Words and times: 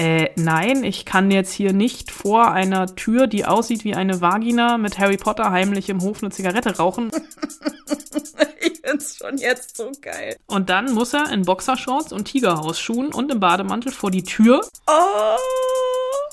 Äh, 0.00 0.30
nein, 0.34 0.82
ich 0.82 1.04
kann 1.04 1.30
jetzt 1.30 1.52
hier 1.52 1.74
nicht 1.74 2.10
vor 2.10 2.52
einer 2.52 2.96
Tür, 2.96 3.26
die 3.26 3.44
aussieht 3.44 3.84
wie 3.84 3.94
eine 3.94 4.22
Vagina, 4.22 4.78
mit 4.78 4.98
Harry 4.98 5.18
Potter 5.18 5.50
heimlich 5.50 5.90
im 5.90 6.00
Hof 6.00 6.22
eine 6.22 6.32
Zigarette 6.32 6.78
rauchen. 6.78 7.10
ich 8.62 8.80
find's 8.82 9.18
schon 9.18 9.36
jetzt 9.36 9.76
so 9.76 9.92
geil. 10.00 10.36
Und 10.46 10.70
dann 10.70 10.94
muss 10.94 11.12
er 11.12 11.30
in 11.30 11.42
Boxershorts 11.42 12.14
und 12.14 12.24
Tigerhausschuhen 12.24 13.12
und 13.12 13.30
im 13.30 13.40
Bademantel 13.40 13.92
vor 13.92 14.10
die 14.10 14.22
Tür. 14.22 14.62
Oh! 14.86 15.36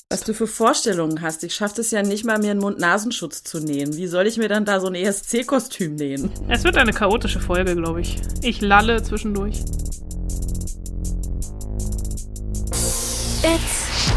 Was 0.10 0.22
du 0.22 0.34
für 0.34 0.48
Vorstellungen 0.48 1.22
hast. 1.22 1.44
Ich 1.44 1.54
schaffe 1.54 1.82
es 1.82 1.92
ja 1.92 2.04
nicht 2.04 2.24
mal, 2.24 2.40
mir 2.40 2.52
einen 2.52 2.62
Mund-Nasenschutz 2.62 3.44
zu 3.44 3.60
nähen. 3.60 3.98
Wie 3.98 4.08
soll 4.08 4.28
ich 4.28 4.38
mir 4.38 4.48
dann 4.48 4.64
da 4.64 4.80
so 4.80 4.88
ein 4.88 4.96
ESC-Kostüm 4.96 5.96
nähen? 5.96 6.32
Es 6.48 6.64
wird 6.64 6.78
eine 6.78 6.94
chaotische 6.94 7.42
Folge, 7.42 7.76
glaube 7.76 8.00
ich. 8.00 8.16
Ich 8.42 8.62
lalle 8.62 9.04
zwischendurch. 9.04 9.62
It's 13.48 14.12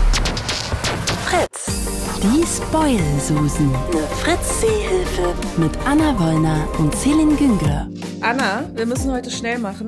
Fritz. 1.24 2.18
Die 2.20 2.44
Spoil-Susen. 2.44 3.72
Eine 3.72 4.02
Fritz-Seehilfe. 4.16 5.34
Mit 5.56 5.70
Anna 5.86 6.18
Wollner 6.18 6.66
und 6.80 6.92
Celine 6.96 7.36
Güngler. 7.36 7.88
Anna, 8.22 8.68
wir 8.74 8.86
müssen 8.86 9.12
heute 9.12 9.30
schnell 9.30 9.60
machen. 9.60 9.86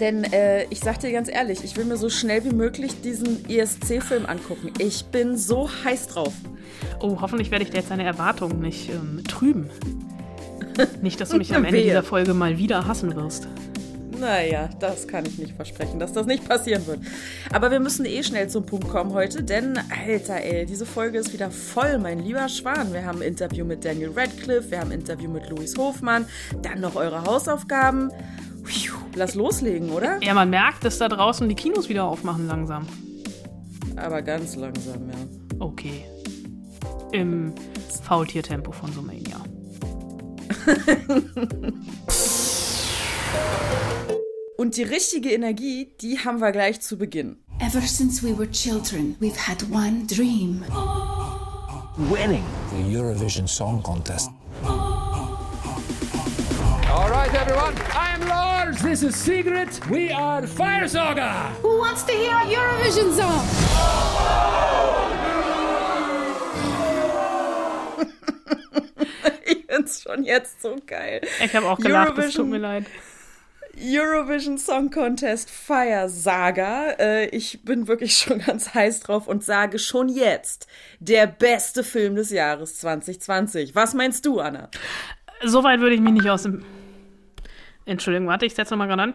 Denn 0.00 0.24
äh, 0.32 0.64
ich 0.70 0.80
sag 0.80 1.00
dir 1.00 1.12
ganz 1.12 1.28
ehrlich, 1.28 1.62
ich 1.62 1.76
will 1.76 1.84
mir 1.84 1.98
so 1.98 2.08
schnell 2.08 2.42
wie 2.44 2.54
möglich 2.54 3.02
diesen 3.02 3.44
ESC-Film 3.50 4.24
angucken. 4.24 4.72
Ich 4.78 5.04
bin 5.04 5.36
so 5.36 5.68
heiß 5.84 6.08
drauf. 6.08 6.32
Oh, 7.00 7.18
hoffentlich 7.20 7.50
werde 7.50 7.64
ich 7.64 7.70
dir 7.70 7.80
jetzt 7.80 7.90
deine 7.90 8.04
Erwartungen 8.04 8.60
nicht 8.60 8.88
ähm, 8.88 9.24
trüben. 9.28 9.68
nicht, 11.02 11.20
dass 11.20 11.28
du 11.28 11.36
mich 11.36 11.54
am 11.54 11.66
Ende 11.66 11.82
dieser 11.82 12.02
Folge 12.02 12.32
mal 12.32 12.56
wieder 12.56 12.86
hassen 12.86 13.14
wirst. 13.14 13.46
Naja, 14.18 14.68
das 14.80 15.06
kann 15.06 15.26
ich 15.26 15.38
nicht 15.38 15.54
versprechen, 15.56 15.98
dass 15.98 16.12
das 16.12 16.26
nicht 16.26 16.48
passieren 16.48 16.86
wird. 16.86 17.00
Aber 17.52 17.70
wir 17.70 17.80
müssen 17.80 18.06
eh 18.06 18.22
schnell 18.22 18.48
zum 18.48 18.64
Punkt 18.64 18.88
kommen 18.88 19.12
heute, 19.12 19.42
denn, 19.42 19.78
alter 20.06 20.36
ey, 20.36 20.64
diese 20.64 20.86
Folge 20.86 21.18
ist 21.18 21.32
wieder 21.32 21.50
voll, 21.50 21.98
mein 21.98 22.20
lieber 22.20 22.48
Schwan. 22.48 22.92
Wir 22.92 23.04
haben 23.04 23.18
ein 23.18 23.28
Interview 23.28 23.64
mit 23.64 23.84
Daniel 23.84 24.12
Radcliffe, 24.14 24.70
wir 24.70 24.80
haben 24.80 24.90
ein 24.90 25.00
Interview 25.00 25.30
mit 25.30 25.48
Louis 25.50 25.76
Hofmann, 25.76 26.26
dann 26.62 26.80
noch 26.80 26.96
eure 26.96 27.24
Hausaufgaben. 27.24 28.10
Lass 29.14 29.34
loslegen, 29.34 29.90
oder? 29.90 30.18
Ja, 30.22 30.34
man 30.34 30.50
merkt, 30.50 30.84
dass 30.84 30.98
da 30.98 31.08
draußen 31.08 31.48
die 31.48 31.54
Kinos 31.54 31.88
wieder 31.88 32.04
aufmachen 32.04 32.46
langsam. 32.46 32.86
Aber 33.96 34.22
ganz 34.22 34.56
langsam, 34.56 35.08
ja. 35.08 35.16
Okay. 35.58 36.04
Im 37.12 37.54
Faultiertempo 38.02 38.72
von 38.72 38.92
Sumania. 38.92 39.36
Und 44.56 44.76
die 44.76 44.82
richtige 44.82 45.32
Energie, 45.32 45.92
die 46.00 46.18
haben 46.18 46.40
wir 46.40 46.50
gleich 46.50 46.80
zu 46.80 46.96
Beginn. 46.96 47.36
Ever 47.60 47.80
since 47.82 48.22
we 48.22 48.36
were 48.36 48.50
children, 48.50 49.16
we've 49.20 49.36
had 49.36 49.62
one 49.70 50.06
dream. 50.06 50.64
Winning 52.10 52.44
the 52.70 52.82
Eurovision 52.82 53.46
Song 53.46 53.82
Contest. 53.82 54.30
All 56.96 57.10
right, 57.10 57.32
everyone. 57.34 57.74
I'm 57.92 58.26
Lars. 58.28 58.82
This 58.82 59.02
is 59.02 59.14
Sigrid. 59.14 59.68
We 59.88 60.10
are 60.10 60.46
Fire 60.46 60.88
Saga. 60.88 61.52
Who 61.62 61.78
wants 61.78 62.02
to 62.04 62.12
hear 62.12 62.34
a 62.34 62.44
Eurovision 62.44 63.14
song? 63.14 63.44
ich 69.46 69.64
find's 69.66 70.02
schon 70.02 70.24
jetzt 70.24 70.60
so 70.60 70.76
geil. 70.86 71.20
Ich 71.44 71.54
habe 71.54 71.66
auch 71.66 71.78
gelacht, 71.78 72.18
es 72.18 72.34
tut 72.34 72.48
mir 72.48 72.58
leid. 72.58 72.86
Eurovision 73.78 74.58
Song 74.58 74.90
Contest 74.90 75.50
Fire 75.50 76.08
Saga. 76.08 76.90
Äh, 76.98 77.28
ich 77.28 77.64
bin 77.64 77.88
wirklich 77.88 78.16
schon 78.16 78.38
ganz 78.38 78.74
heiß 78.74 79.00
drauf 79.00 79.28
und 79.28 79.44
sage 79.44 79.78
schon 79.78 80.08
jetzt, 80.08 80.66
der 80.98 81.26
beste 81.26 81.84
Film 81.84 82.16
des 82.16 82.30
Jahres 82.30 82.78
2020. 82.78 83.74
Was 83.74 83.94
meinst 83.94 84.24
du, 84.26 84.40
Anna? 84.40 84.70
Soweit 85.42 85.80
würde 85.80 85.94
ich 85.94 86.00
mich 86.00 86.14
nicht 86.14 86.28
aus 86.28 86.44
dem. 86.44 86.64
Entschuldigung, 87.84 88.26
warte, 88.26 88.46
ich 88.46 88.54
setze 88.54 88.74
nochmal 88.74 88.88
gerade 88.88 89.02
an. 89.02 89.14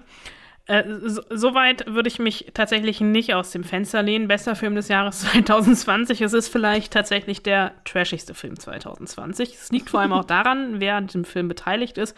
Äh, 0.67 0.83
Soweit 1.29 1.85
so 1.88 1.93
würde 1.93 2.07
ich 2.07 2.19
mich 2.19 2.51
tatsächlich 2.53 3.01
nicht 3.01 3.33
aus 3.33 3.51
dem 3.51 3.63
Fenster 3.63 4.03
lehnen. 4.03 4.28
Bester 4.28 4.55
Film 4.55 4.75
des 4.75 4.88
Jahres 4.88 5.19
2020. 5.31 6.22
Es 6.22 6.33
ist 6.33 6.49
vielleicht 6.49 6.93
tatsächlich 6.93 7.41
der 7.43 7.73
trashigste 7.83 8.33
Film 8.33 8.59
2020. 8.59 9.55
Es 9.55 9.72
liegt 9.72 9.89
vor 9.89 10.01
allem 10.01 10.13
auch 10.13 10.25
daran, 10.25 10.79
wer 10.79 10.95
an 10.95 11.07
diesem 11.07 11.25
Film 11.25 11.47
beteiligt 11.47 11.97
ist. 11.97 12.16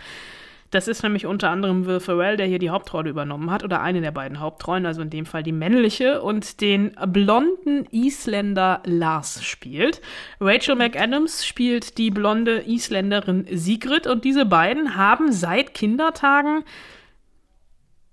Das 0.73 0.87
ist 0.87 1.03
nämlich 1.03 1.27
unter 1.27 1.51
anderem 1.51 1.85
Will 1.85 1.99
Ferrell, 1.99 2.35
der 2.35 2.47
hier 2.47 2.57
die 2.57 2.71
Hauptrolle 2.71 3.07
übernommen 3.07 3.51
hat, 3.51 3.63
oder 3.63 3.81
eine 3.81 4.01
der 4.01 4.11
beiden 4.11 4.39
Hauptrollen, 4.39 4.87
also 4.87 5.03
in 5.03 5.11
dem 5.11 5.27
Fall 5.27 5.43
die 5.43 5.51
männliche, 5.51 6.23
und 6.23 6.61
den 6.61 6.95
blonden 7.05 7.85
Isländer 7.91 8.81
Lars 8.83 9.43
spielt. 9.43 10.01
Rachel 10.39 10.75
McAdams 10.75 11.45
spielt 11.45 11.99
die 11.99 12.09
blonde 12.09 12.63
Isländerin 12.65 13.45
Sigrid 13.51 14.07
und 14.07 14.23
diese 14.23 14.45
beiden 14.45 14.95
haben 14.95 15.31
seit 15.31 15.75
Kindertagen 15.75 16.63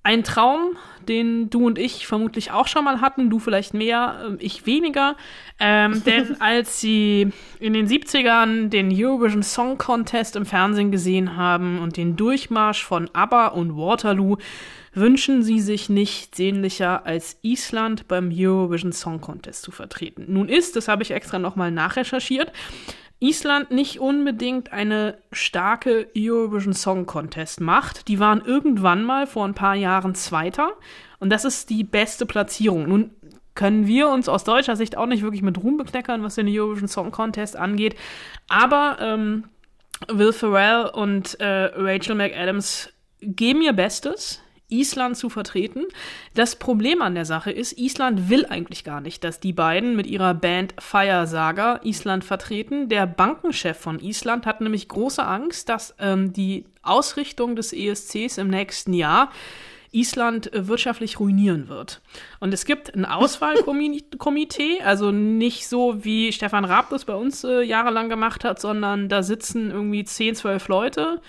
ein 0.02 0.24
Traum, 0.24 0.76
den 1.08 1.50
du 1.50 1.66
und 1.66 1.78
ich 1.78 2.06
vermutlich 2.06 2.52
auch 2.52 2.66
schon 2.66 2.84
mal 2.84 3.00
hatten, 3.00 3.28
du 3.28 3.38
vielleicht 3.38 3.74
mehr, 3.74 4.22
ähm, 4.26 4.36
ich 4.40 4.64
weniger. 4.66 5.16
Ähm, 5.58 6.02
denn 6.06 6.40
als 6.40 6.80
sie 6.80 7.32
in 7.58 7.74
den 7.74 7.86
70ern 7.86 8.68
den 8.68 8.90
Eurovision 8.92 9.42
Song 9.42 9.76
Contest 9.76 10.36
im 10.36 10.46
Fernsehen 10.46 10.90
gesehen 10.90 11.36
haben 11.36 11.78
und 11.80 11.96
den 11.96 12.16
Durchmarsch 12.16 12.82
von 12.84 13.10
ABBA 13.12 13.48
und 13.48 13.76
Waterloo, 13.76 14.36
wünschen 14.92 15.42
sie 15.42 15.60
sich 15.60 15.88
nichts 15.88 16.36
sehnlicher 16.36 17.06
als 17.06 17.38
Island 17.42 18.08
beim 18.08 18.30
Eurovision 18.32 18.92
Song 18.92 19.20
Contest 19.20 19.62
zu 19.62 19.70
vertreten. 19.70 20.26
Nun 20.28 20.48
ist, 20.48 20.74
das 20.76 20.88
habe 20.88 21.02
ich 21.02 21.12
extra 21.12 21.38
nochmal 21.38 21.70
nachrecherchiert, 21.70 22.52
Island 23.20 23.70
nicht 23.70 24.00
unbedingt 24.00 24.72
eine 24.72 25.19
starke 25.31 26.08
Eurovision 26.16 26.72
Song 26.72 27.06
Contest 27.06 27.60
macht. 27.60 28.08
Die 28.08 28.19
waren 28.19 28.42
irgendwann 28.44 29.04
mal 29.04 29.26
vor 29.26 29.44
ein 29.44 29.54
paar 29.54 29.75
Jahren 29.75 30.14
Zweiter 30.14 30.72
und 31.19 31.30
das 31.30 31.44
ist 31.44 31.69
die 31.69 31.84
beste 31.84 32.25
Platzierung. 32.25 32.88
Nun 32.88 33.10
können 33.54 33.86
wir 33.86 34.09
uns 34.09 34.28
aus 34.28 34.44
deutscher 34.44 34.75
Sicht 34.75 34.97
auch 34.97 35.06
nicht 35.06 35.22
wirklich 35.22 35.42
mit 35.42 35.62
Ruhm 35.62 35.76
bekleckern, 35.76 36.22
was 36.22 36.36
den 36.36 36.48
Eurovision 36.48 36.88
Song 36.88 37.10
Contest 37.10 37.56
angeht, 37.56 37.94
aber 38.48 38.97
ähm, 39.00 39.44
Will 40.09 40.32
Ferrell 40.32 40.86
und 40.86 41.38
äh, 41.41 41.70
Rachel 41.75 42.14
McAdams 42.14 42.91
geben 43.20 43.60
ihr 43.60 43.75
Bestes. 43.75 44.41
Island 44.70 45.16
zu 45.16 45.28
vertreten. 45.28 45.84
Das 46.34 46.56
Problem 46.56 47.03
an 47.03 47.14
der 47.14 47.25
Sache 47.25 47.50
ist, 47.50 47.78
Island 47.78 48.31
will 48.31 48.47
eigentlich 48.47 48.84
gar 48.84 49.00
nicht, 49.00 49.25
dass 49.25 49.41
die 49.41 49.53
beiden 49.53 49.97
mit 49.97 50.06
ihrer 50.06 50.34
Band 50.34 50.75
Fire 50.78 51.26
Saga 51.26 51.81
Island 51.82 52.25
vertreten. 52.25 52.88
Der 52.88 53.06
Bankenchef 53.06 53.76
von 53.76 53.98
Island 53.98 54.47
hat 54.47 54.60
nämlich 54.60 54.88
große 54.88 55.25
Angst, 55.25 55.69
dass 55.69 55.94
ähm, 55.98 56.32
die 56.32 56.64
Ausrichtung 56.82 57.56
des 57.56 57.72
ESCs 57.72 58.38
im 58.38 58.48
nächsten 58.48 58.94
Jahr 58.94 59.30
Island 59.92 60.53
äh, 60.53 60.69
wirtschaftlich 60.69 61.19
ruinieren 61.19 61.69
wird. 61.69 62.00
Und 62.38 62.54
es 62.54 62.64
gibt 62.64 62.94
ein 62.94 63.04
Auswahlkomitee, 63.04 64.80
also 64.84 65.10
nicht 65.10 65.69
so 65.69 66.04
wie 66.04 66.32
Stefan 66.32 66.64
Raab 66.64 66.91
das 66.91 67.04
bei 67.04 67.14
uns 67.14 67.44
äh, 67.44 67.62
jahrelang 67.62 68.09
gemacht 68.09 68.44
hat, 68.44 68.60
sondern 68.60 69.09
da 69.09 69.22
sitzen 69.22 69.70
irgendwie 69.70 70.04
10, 70.04 70.36
12 70.36 70.69
Leute 70.69 71.20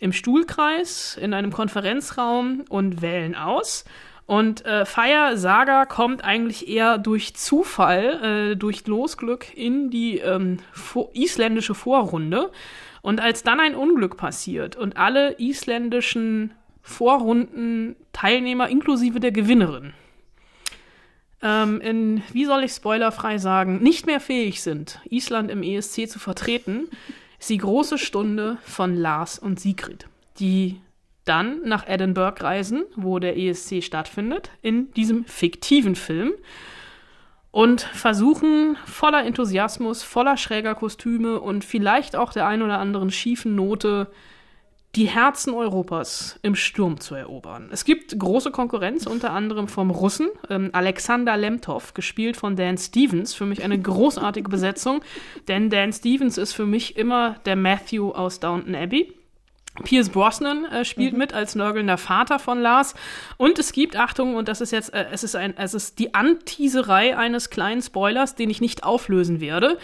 im 0.00 0.12
Stuhlkreis 0.12 1.16
in 1.20 1.34
einem 1.34 1.52
Konferenzraum 1.52 2.64
und 2.68 3.02
wählen 3.02 3.36
aus. 3.36 3.84
Und 4.26 4.64
äh, 4.64 4.86
Fire 4.86 5.36
Saga 5.36 5.86
kommt 5.86 6.24
eigentlich 6.24 6.68
eher 6.68 6.98
durch 6.98 7.34
Zufall, 7.34 8.52
äh, 8.52 8.56
durch 8.56 8.86
Losglück 8.86 9.56
in 9.56 9.90
die 9.90 10.18
ähm, 10.18 10.58
isländische 11.12 11.74
Vorrunde. 11.74 12.50
Und 13.02 13.20
als 13.20 13.42
dann 13.42 13.60
ein 13.60 13.74
Unglück 13.74 14.16
passiert 14.16 14.76
und 14.76 14.96
alle 14.96 15.38
isländischen 15.38 16.52
Vorrunden-Teilnehmer 16.82 18.68
inklusive 18.68 19.20
der 19.20 19.32
Gewinnerin 19.32 19.94
ähm, 21.42 21.80
in, 21.80 22.22
wie 22.32 22.44
soll 22.44 22.64
ich 22.64 22.72
spoilerfrei 22.72 23.38
sagen, 23.38 23.82
nicht 23.82 24.06
mehr 24.06 24.20
fähig 24.20 24.62
sind, 24.62 25.00
Island 25.08 25.50
im 25.50 25.62
ESC 25.62 26.08
zu 26.08 26.18
vertreten, 26.18 26.88
ist 27.40 27.50
die 27.50 27.58
große 27.58 27.98
Stunde 27.98 28.58
von 28.62 28.94
Lars 28.94 29.38
und 29.38 29.58
Sigrid, 29.58 30.06
die 30.38 30.80
dann 31.24 31.62
nach 31.64 31.88
Edinburgh 31.88 32.42
reisen, 32.42 32.84
wo 32.96 33.18
der 33.18 33.36
ESC 33.36 33.82
stattfindet, 33.82 34.50
in 34.62 34.92
diesem 34.92 35.24
fiktiven 35.24 35.96
Film 35.96 36.32
und 37.50 37.80
versuchen 37.80 38.76
voller 38.84 39.24
Enthusiasmus, 39.24 40.02
voller 40.02 40.36
schräger 40.36 40.74
Kostüme 40.74 41.40
und 41.40 41.64
vielleicht 41.64 42.14
auch 42.14 42.32
der 42.32 42.46
ein 42.46 42.62
oder 42.62 42.78
anderen 42.78 43.10
schiefen 43.10 43.54
Note 43.54 44.10
die 44.96 45.06
Herzen 45.06 45.54
Europas 45.54 46.38
im 46.42 46.56
Sturm 46.56 47.00
zu 47.00 47.14
erobern. 47.14 47.68
Es 47.70 47.84
gibt 47.84 48.18
große 48.18 48.50
Konkurrenz, 48.50 49.06
unter 49.06 49.30
anderem 49.30 49.68
vom 49.68 49.90
Russen, 49.90 50.28
ähm, 50.48 50.70
Alexander 50.72 51.36
Lemtov, 51.36 51.94
gespielt 51.94 52.36
von 52.36 52.56
Dan 52.56 52.76
Stevens. 52.76 53.32
Für 53.34 53.46
mich 53.46 53.62
eine 53.62 53.80
großartige 53.80 54.48
Besetzung, 54.48 55.02
denn 55.46 55.70
Dan 55.70 55.92
Stevens 55.92 56.38
ist 56.38 56.52
für 56.54 56.66
mich 56.66 56.96
immer 56.96 57.36
der 57.44 57.54
Matthew 57.54 58.10
aus 58.10 58.40
Downton 58.40 58.74
Abbey. 58.74 59.14
Pierce 59.84 60.08
Brosnan 60.08 60.64
äh, 60.66 60.84
spielt 60.84 61.12
mhm. 61.12 61.20
mit 61.20 61.32
als 61.32 61.54
nörgelnder 61.54 61.96
Vater 61.96 62.38
von 62.38 62.60
Lars. 62.60 62.94
Und 63.36 63.58
es 63.58 63.72
gibt, 63.72 63.96
Achtung, 63.96 64.34
und 64.34 64.48
das 64.48 64.60
ist 64.60 64.72
jetzt, 64.72 64.92
äh, 64.92 65.06
es 65.12 65.22
ist 65.22 65.36
ein, 65.36 65.56
es 65.56 65.74
ist 65.74 65.98
die 66.00 66.14
Anteaserei 66.14 67.16
eines 67.16 67.50
kleinen 67.50 67.80
Spoilers, 67.80 68.34
den 68.34 68.50
ich 68.50 68.60
nicht 68.60 68.82
auflösen 68.82 69.40
werde. 69.40 69.78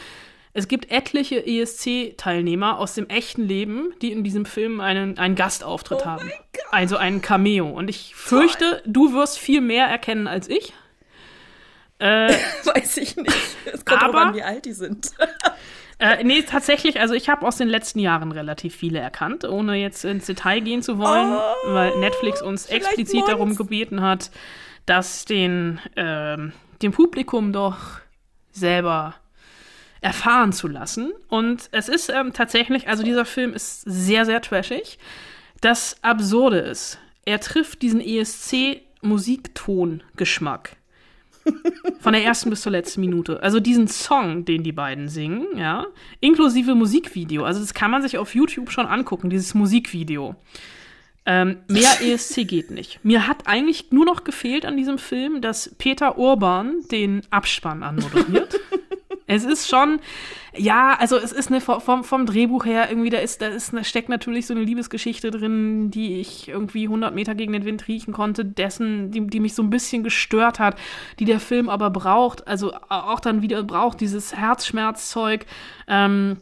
Es 0.56 0.68
gibt 0.68 0.90
etliche 0.90 1.46
ESC-Teilnehmer 1.46 2.78
aus 2.78 2.94
dem 2.94 3.10
echten 3.10 3.42
Leben, 3.42 3.92
die 4.00 4.10
in 4.10 4.24
diesem 4.24 4.46
Film 4.46 4.80
einen, 4.80 5.18
einen 5.18 5.34
Gastauftritt 5.34 6.00
oh 6.00 6.06
haben. 6.06 6.32
Also 6.70 6.96
einen 6.96 7.20
Cameo. 7.20 7.68
Und 7.68 7.90
ich 7.90 8.14
fürchte, 8.14 8.70
Toll. 8.70 8.82
du 8.86 9.12
wirst 9.12 9.38
viel 9.38 9.60
mehr 9.60 9.84
erkennen 9.86 10.26
als 10.26 10.48
ich. 10.48 10.72
Äh, 11.98 12.32
Weiß 12.64 12.96
ich 12.96 13.16
nicht. 13.16 13.36
Es 13.70 13.84
kommt 13.84 14.02
aber, 14.02 14.22
an, 14.22 14.34
wie 14.34 14.42
alt 14.42 14.64
die 14.64 14.72
sind. 14.72 15.12
Äh, 15.98 16.24
nee, 16.24 16.42
tatsächlich, 16.42 17.00
also 17.00 17.14
ich 17.14 17.30
habe 17.30 17.46
aus 17.46 17.56
den 17.56 17.68
letzten 17.68 18.00
Jahren 18.00 18.30
relativ 18.30 18.76
viele 18.76 18.98
erkannt, 18.98 19.46
ohne 19.46 19.76
jetzt 19.76 20.04
ins 20.04 20.26
Detail 20.26 20.60
gehen 20.60 20.82
zu 20.82 20.98
wollen, 20.98 21.32
oh, 21.32 21.72
weil 21.72 21.98
Netflix 22.00 22.42
uns 22.42 22.66
explizit 22.66 23.14
morgens. 23.14 23.30
darum 23.30 23.56
gebeten 23.56 24.02
hat, 24.02 24.30
das 24.84 25.24
den, 25.24 25.78
äh, 25.94 26.36
dem 26.82 26.92
Publikum 26.92 27.54
doch 27.54 27.78
selber 28.52 29.14
erfahren 30.00 30.52
zu 30.52 30.68
lassen. 30.68 31.12
Und 31.28 31.68
es 31.72 31.88
ist 31.88 32.10
ähm, 32.10 32.32
tatsächlich, 32.32 32.86
also 32.88 33.02
dieser 33.02 33.24
Film 33.24 33.54
ist 33.54 33.82
sehr, 33.82 34.24
sehr 34.24 34.40
trashig. 34.40 35.00
Das 35.60 35.96
Absurde 36.02 36.58
ist, 36.58 37.00
er 37.24 37.40
trifft 37.40 37.82
diesen 37.82 38.00
ESC-Musikton-Geschmack. 38.00 40.76
Von 42.00 42.12
der 42.12 42.24
ersten 42.24 42.50
bis 42.50 42.62
zur 42.62 42.72
letzten 42.72 43.00
Minute. 43.00 43.40
Also 43.42 43.60
diesen 43.60 43.86
Song, 43.88 44.44
den 44.44 44.64
die 44.64 44.72
beiden 44.72 45.08
singen, 45.08 45.46
ja, 45.56 45.86
inklusive 46.20 46.74
Musikvideo. 46.74 47.44
Also 47.44 47.60
das 47.60 47.72
kann 47.72 47.90
man 47.90 48.02
sich 48.02 48.18
auf 48.18 48.34
YouTube 48.34 48.70
schon 48.70 48.86
angucken, 48.86 49.30
dieses 49.30 49.54
Musikvideo. 49.54 50.34
Ähm, 51.24 51.58
mehr 51.68 51.90
ESC 52.02 52.46
geht 52.46 52.70
nicht. 52.70 53.00
Mir 53.04 53.26
hat 53.26 53.46
eigentlich 53.46 53.90
nur 53.90 54.04
noch 54.04 54.24
gefehlt 54.24 54.64
an 54.64 54.76
diesem 54.76 54.98
Film, 54.98 55.40
dass 55.40 55.74
Peter 55.78 56.18
Urban 56.18 56.82
den 56.90 57.22
Abspann 57.30 57.82
anmoderiert. 57.82 58.60
es 59.26 59.44
ist 59.44 59.68
schon, 59.68 60.00
ja, 60.56 60.96
also 60.98 61.16
es 61.16 61.32
ist 61.32 61.48
eine 61.50 61.60
vom, 61.60 62.04
vom 62.04 62.26
Drehbuch 62.26 62.64
her 62.64 62.88
irgendwie, 62.88 63.10
da 63.10 63.18
ist, 63.18 63.42
da 63.42 63.48
ist, 63.48 63.72
da 63.72 63.82
steckt 63.82 64.08
natürlich 64.08 64.46
so 64.46 64.54
eine 64.54 64.62
Liebesgeschichte 64.62 65.30
drin, 65.30 65.90
die 65.90 66.20
ich 66.20 66.48
irgendwie 66.48 66.84
100 66.84 67.14
Meter 67.14 67.34
gegen 67.34 67.52
den 67.52 67.64
Wind 67.64 67.88
riechen 67.88 68.12
konnte, 68.12 68.44
dessen, 68.44 69.10
die, 69.10 69.26
die 69.26 69.40
mich 69.40 69.54
so 69.54 69.62
ein 69.62 69.70
bisschen 69.70 70.04
gestört 70.04 70.60
hat, 70.60 70.76
die 71.18 71.24
der 71.24 71.40
Film 71.40 71.68
aber 71.68 71.90
braucht, 71.90 72.46
also 72.46 72.72
auch 72.88 73.20
dann 73.20 73.42
wieder 73.42 73.62
braucht 73.64 74.00
dieses 74.00 74.36
Herzschmerzzeug. 74.36 75.46
Ähm, 75.88 76.38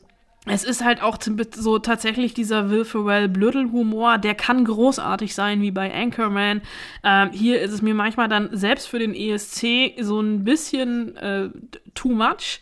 es 0.47 0.65
ist 0.65 0.85
halt 0.85 1.03
auch 1.03 1.19
so 1.55 1.79
tatsächlich 1.79 2.35
dieser 2.35 2.69
Will 2.69 2.85
Ferrell 2.85 3.29
Blödelhumor, 3.29 4.19
der 4.19 4.35
kann 4.35 4.65
großartig 4.65 5.35
sein, 5.35 5.63
wie 5.63 5.71
bei 5.71 5.93
Anchorman. 5.93 6.61
Ähm, 7.03 7.31
hier 7.33 7.63
ist 7.63 7.73
es 7.73 7.83
mir 7.83 7.95
manchmal 7.95 8.29
dann 8.29 8.51
selbst 8.53 8.89
für 8.89 8.99
den 8.99 9.15
ESC 9.15 9.95
so 10.01 10.21
ein 10.21 10.45
bisschen 10.45 11.17
äh, 11.17 11.49
too 11.95 12.11
much. 12.11 12.61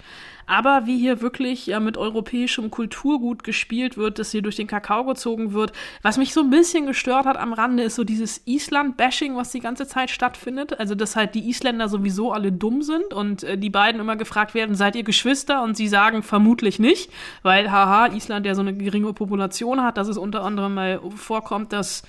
Aber 0.52 0.84
wie 0.84 0.98
hier 0.98 1.22
wirklich 1.22 1.64
ja 1.64 1.80
mit 1.80 1.96
europäischem 1.96 2.70
Kulturgut 2.70 3.42
gespielt 3.42 3.96
wird, 3.96 4.18
das 4.18 4.32
hier 4.32 4.42
durch 4.42 4.56
den 4.56 4.66
Kakao 4.66 5.02
gezogen 5.06 5.54
wird, 5.54 5.72
was 6.02 6.18
mich 6.18 6.34
so 6.34 6.42
ein 6.42 6.50
bisschen 6.50 6.84
gestört 6.84 7.24
hat 7.24 7.38
am 7.38 7.54
Rande, 7.54 7.84
ist 7.84 7.94
so 7.94 8.04
dieses 8.04 8.42
Island-Bashing, 8.44 9.34
was 9.34 9.50
die 9.50 9.60
ganze 9.60 9.86
Zeit 9.86 10.10
stattfindet. 10.10 10.78
Also, 10.78 10.94
dass 10.94 11.16
halt 11.16 11.34
die 11.34 11.48
Isländer 11.48 11.88
sowieso 11.88 12.32
alle 12.32 12.52
dumm 12.52 12.82
sind 12.82 13.14
und 13.14 13.44
äh, 13.44 13.56
die 13.56 13.70
beiden 13.70 13.98
immer 13.98 14.16
gefragt 14.16 14.52
werden, 14.52 14.74
seid 14.74 14.94
ihr 14.94 15.04
Geschwister? 15.04 15.62
Und 15.62 15.74
sie 15.74 15.88
sagen 15.88 16.22
vermutlich 16.22 16.78
nicht, 16.78 17.10
weil, 17.42 17.72
haha, 17.72 18.08
Island 18.08 18.44
ja 18.44 18.54
so 18.54 18.60
eine 18.60 18.74
geringe 18.74 19.14
Population 19.14 19.82
hat, 19.82 19.96
dass 19.96 20.08
es 20.08 20.18
unter 20.18 20.44
anderem 20.44 20.74
mal 20.74 21.00
vorkommt, 21.16 21.72
dass 21.72 22.02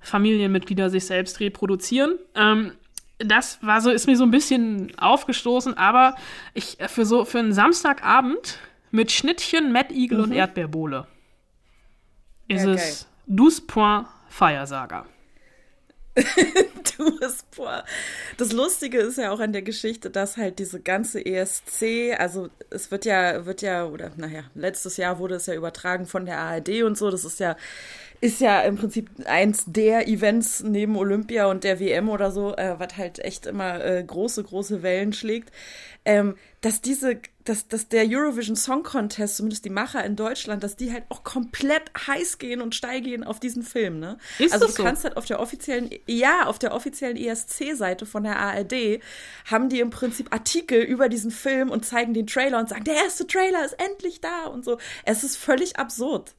Familienmitglieder 0.00 0.90
sich 0.90 1.06
selbst 1.06 1.40
reproduzieren. 1.40 2.18
Ähm, 2.34 2.72
das 3.24 3.58
war 3.62 3.80
so, 3.80 3.90
ist 3.90 4.06
mir 4.06 4.16
so 4.16 4.24
ein 4.24 4.30
bisschen 4.30 4.92
aufgestoßen, 4.98 5.76
aber 5.76 6.16
ich, 6.54 6.80
äh, 6.80 6.88
für 6.88 7.04
so, 7.04 7.24
für 7.24 7.38
einen 7.38 7.52
Samstagabend 7.52 8.58
mit 8.90 9.12
Schnittchen, 9.12 9.72
Mad 9.72 9.94
Eagle 9.94 10.18
mhm. 10.18 10.24
und 10.24 10.32
Erdbeerbohle 10.32 11.06
ist 12.48 12.64
ja, 12.64 12.72
es 12.72 13.06
Douze 13.26 13.62
Point 13.62 14.06
Feiersager. 14.28 15.06
Das 18.36 18.52
Lustige 18.52 18.98
ist 18.98 19.16
ja 19.16 19.30
auch 19.30 19.40
an 19.40 19.52
der 19.52 19.62
Geschichte, 19.62 20.10
dass 20.10 20.36
halt 20.36 20.58
diese 20.58 20.80
ganze 20.80 21.24
ESC, 21.24 22.14
also 22.18 22.48
es 22.68 22.90
wird 22.90 23.04
ja, 23.04 23.46
wird 23.46 23.62
ja, 23.62 23.86
oder 23.86 24.12
naja, 24.16 24.44
letztes 24.54 24.96
Jahr 24.96 25.18
wurde 25.18 25.36
es 25.36 25.46
ja 25.46 25.54
übertragen 25.54 26.06
von 26.06 26.26
der 26.26 26.38
ARD 26.38 26.82
und 26.82 26.98
so, 26.98 27.10
das 27.10 27.24
ist 27.24 27.40
ja 27.40 27.56
ist 28.20 28.40
ja 28.40 28.60
im 28.60 28.76
Prinzip 28.76 29.10
eins 29.24 29.64
der 29.66 30.06
Events 30.06 30.62
neben 30.62 30.96
Olympia 30.96 31.46
und 31.46 31.64
der 31.64 31.80
WM 31.80 32.10
oder 32.10 32.30
so, 32.30 32.54
äh, 32.54 32.74
was 32.78 32.96
halt 32.96 33.18
echt 33.18 33.46
immer 33.46 33.82
äh, 33.82 34.04
große, 34.04 34.44
große 34.44 34.82
Wellen 34.82 35.12
schlägt. 35.12 35.50
Ähm, 36.04 36.36
dass 36.62 36.80
diese, 36.80 37.20
dass, 37.44 37.68
dass 37.68 37.88
der 37.88 38.06
Eurovision 38.08 38.56
Song 38.56 38.82
Contest, 38.82 39.36
zumindest 39.36 39.66
die 39.66 39.70
Macher 39.70 40.02
in 40.04 40.16
Deutschland, 40.16 40.62
dass 40.62 40.76
die 40.76 40.92
halt 40.92 41.04
auch 41.10 41.24
komplett 41.24 41.90
heiß 42.06 42.38
gehen 42.38 42.62
und 42.62 42.74
steil 42.74 43.02
gehen 43.02 43.22
auf 43.22 43.38
diesen 43.38 43.62
Film, 43.62 44.00
ne? 44.00 44.16
Ist 44.38 44.52
also 44.52 44.66
du 44.66 44.72
so? 44.72 44.82
kannst 44.82 45.04
halt 45.04 45.18
auf 45.18 45.26
der 45.26 45.40
offiziellen, 45.40 45.90
ja, 46.06 46.46
auf 46.46 46.58
der 46.58 46.74
offiziellen 46.74 47.18
ESC-Seite 47.18 48.06
von 48.06 48.24
der 48.24 48.38
ARD 48.38 49.00
haben 49.44 49.68
die 49.68 49.80
im 49.80 49.90
Prinzip 49.90 50.32
Artikel 50.32 50.82
über 50.82 51.10
diesen 51.10 51.30
Film 51.30 51.70
und 51.70 51.84
zeigen 51.84 52.14
den 52.14 52.26
Trailer 52.26 52.58
und 52.58 52.68
sagen, 52.70 52.84
der 52.84 52.96
erste 52.96 53.26
Trailer 53.26 53.64
ist 53.64 53.76
endlich 53.78 54.20
da 54.22 54.46
und 54.46 54.64
so. 54.64 54.78
Es 55.04 55.22
ist 55.22 55.36
völlig 55.36 55.78
absurd. 55.78 56.34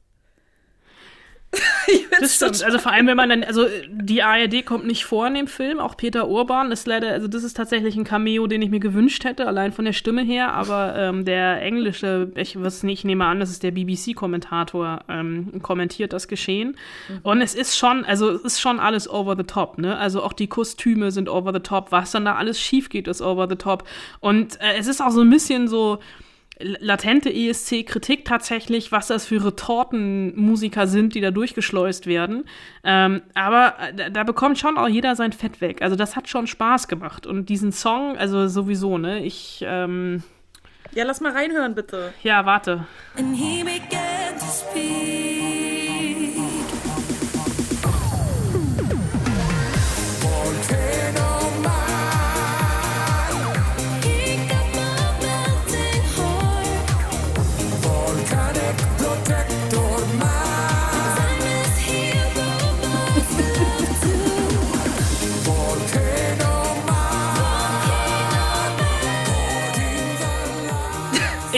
das 2.20 2.36
stimmt. 2.36 2.62
Also 2.62 2.78
vor 2.78 2.92
allem, 2.92 3.06
wenn 3.06 3.16
man 3.16 3.28
dann, 3.28 3.44
also 3.44 3.66
die 3.90 4.22
ARD 4.22 4.64
kommt 4.64 4.86
nicht 4.86 5.04
vor 5.04 5.26
in 5.26 5.34
dem 5.34 5.46
Film, 5.46 5.80
auch 5.80 5.96
Peter 5.96 6.28
Urban 6.28 6.72
ist 6.72 6.86
leider, 6.86 7.10
also 7.10 7.28
das 7.28 7.44
ist 7.44 7.56
tatsächlich 7.56 7.94
ein 7.96 8.04
Cameo, 8.04 8.46
den 8.46 8.62
ich 8.62 8.70
mir 8.70 8.80
gewünscht 8.80 9.24
hätte, 9.24 9.46
allein 9.46 9.72
von 9.72 9.84
der 9.84 9.92
Stimme 9.92 10.22
her, 10.22 10.54
aber 10.54 10.94
ähm, 10.96 11.24
der 11.24 11.60
englische, 11.60 12.32
ich 12.36 12.60
weiß 12.60 12.84
nicht, 12.84 13.00
ich 13.00 13.04
nehme 13.04 13.26
an, 13.26 13.40
das 13.40 13.50
ist 13.50 13.62
der 13.62 13.70
BBC-Kommentator, 13.72 15.04
ähm, 15.08 15.60
kommentiert 15.62 16.12
das 16.12 16.26
Geschehen. 16.26 16.76
Mhm. 17.08 17.18
Und 17.22 17.42
es 17.42 17.54
ist 17.54 17.76
schon, 17.76 18.04
also 18.04 18.30
es 18.30 18.42
ist 18.42 18.60
schon 18.60 18.80
alles 18.80 19.08
over 19.08 19.36
the 19.36 19.44
top, 19.44 19.78
ne? 19.78 19.98
Also 19.98 20.22
auch 20.22 20.32
die 20.32 20.46
Kostüme 20.46 21.10
sind 21.10 21.28
over 21.28 21.52
the 21.52 21.60
top, 21.60 21.92
was 21.92 22.12
dann 22.12 22.24
da 22.24 22.36
alles 22.36 22.58
schief 22.58 22.88
geht, 22.88 23.08
ist 23.08 23.20
over 23.20 23.46
the 23.48 23.56
top. 23.56 23.84
Und 24.20 24.58
äh, 24.60 24.78
es 24.78 24.86
ist 24.86 25.02
auch 25.02 25.10
so 25.10 25.20
ein 25.20 25.30
bisschen 25.30 25.68
so, 25.68 25.98
latente 26.58 27.32
ESC-Kritik 27.32 28.24
tatsächlich, 28.24 28.92
was 28.92 29.08
das 29.08 29.26
für 29.26 29.44
Retortenmusiker 29.44 30.86
sind, 30.86 31.14
die 31.14 31.20
da 31.20 31.30
durchgeschleust 31.30 32.06
werden. 32.06 32.44
Ähm, 32.84 33.22
aber 33.34 33.74
äh, 33.80 33.94
da, 33.94 34.10
da, 34.10 34.24
bekommt 34.24 34.58
schon 34.58 34.78
auch 34.78 34.88
jeder 34.88 35.16
sein 35.16 35.32
Fett 35.32 35.60
weg. 35.60 35.82
Also 35.82 35.96
das 35.96 36.16
hat 36.16 36.28
schon 36.28 36.46
Spaß 36.46 36.88
gemacht. 36.88 37.26
Und 37.26 37.48
diesen 37.48 37.72
Song, 37.72 38.16
also 38.16 38.46
sowieso, 38.48 38.98
ne? 38.98 39.24
Ich. 39.24 39.64
Ähm, 39.66 40.22
ja, 40.94 41.04
lass 41.04 41.20
mal 41.20 41.32
reinhören, 41.32 41.74
bitte. 41.74 42.12
Ja, 42.22 42.44
warte. 42.44 42.86
And 43.16 43.34
he 43.34 43.62
began 43.62 44.38
to 44.38 44.46
speak. 44.46 45.41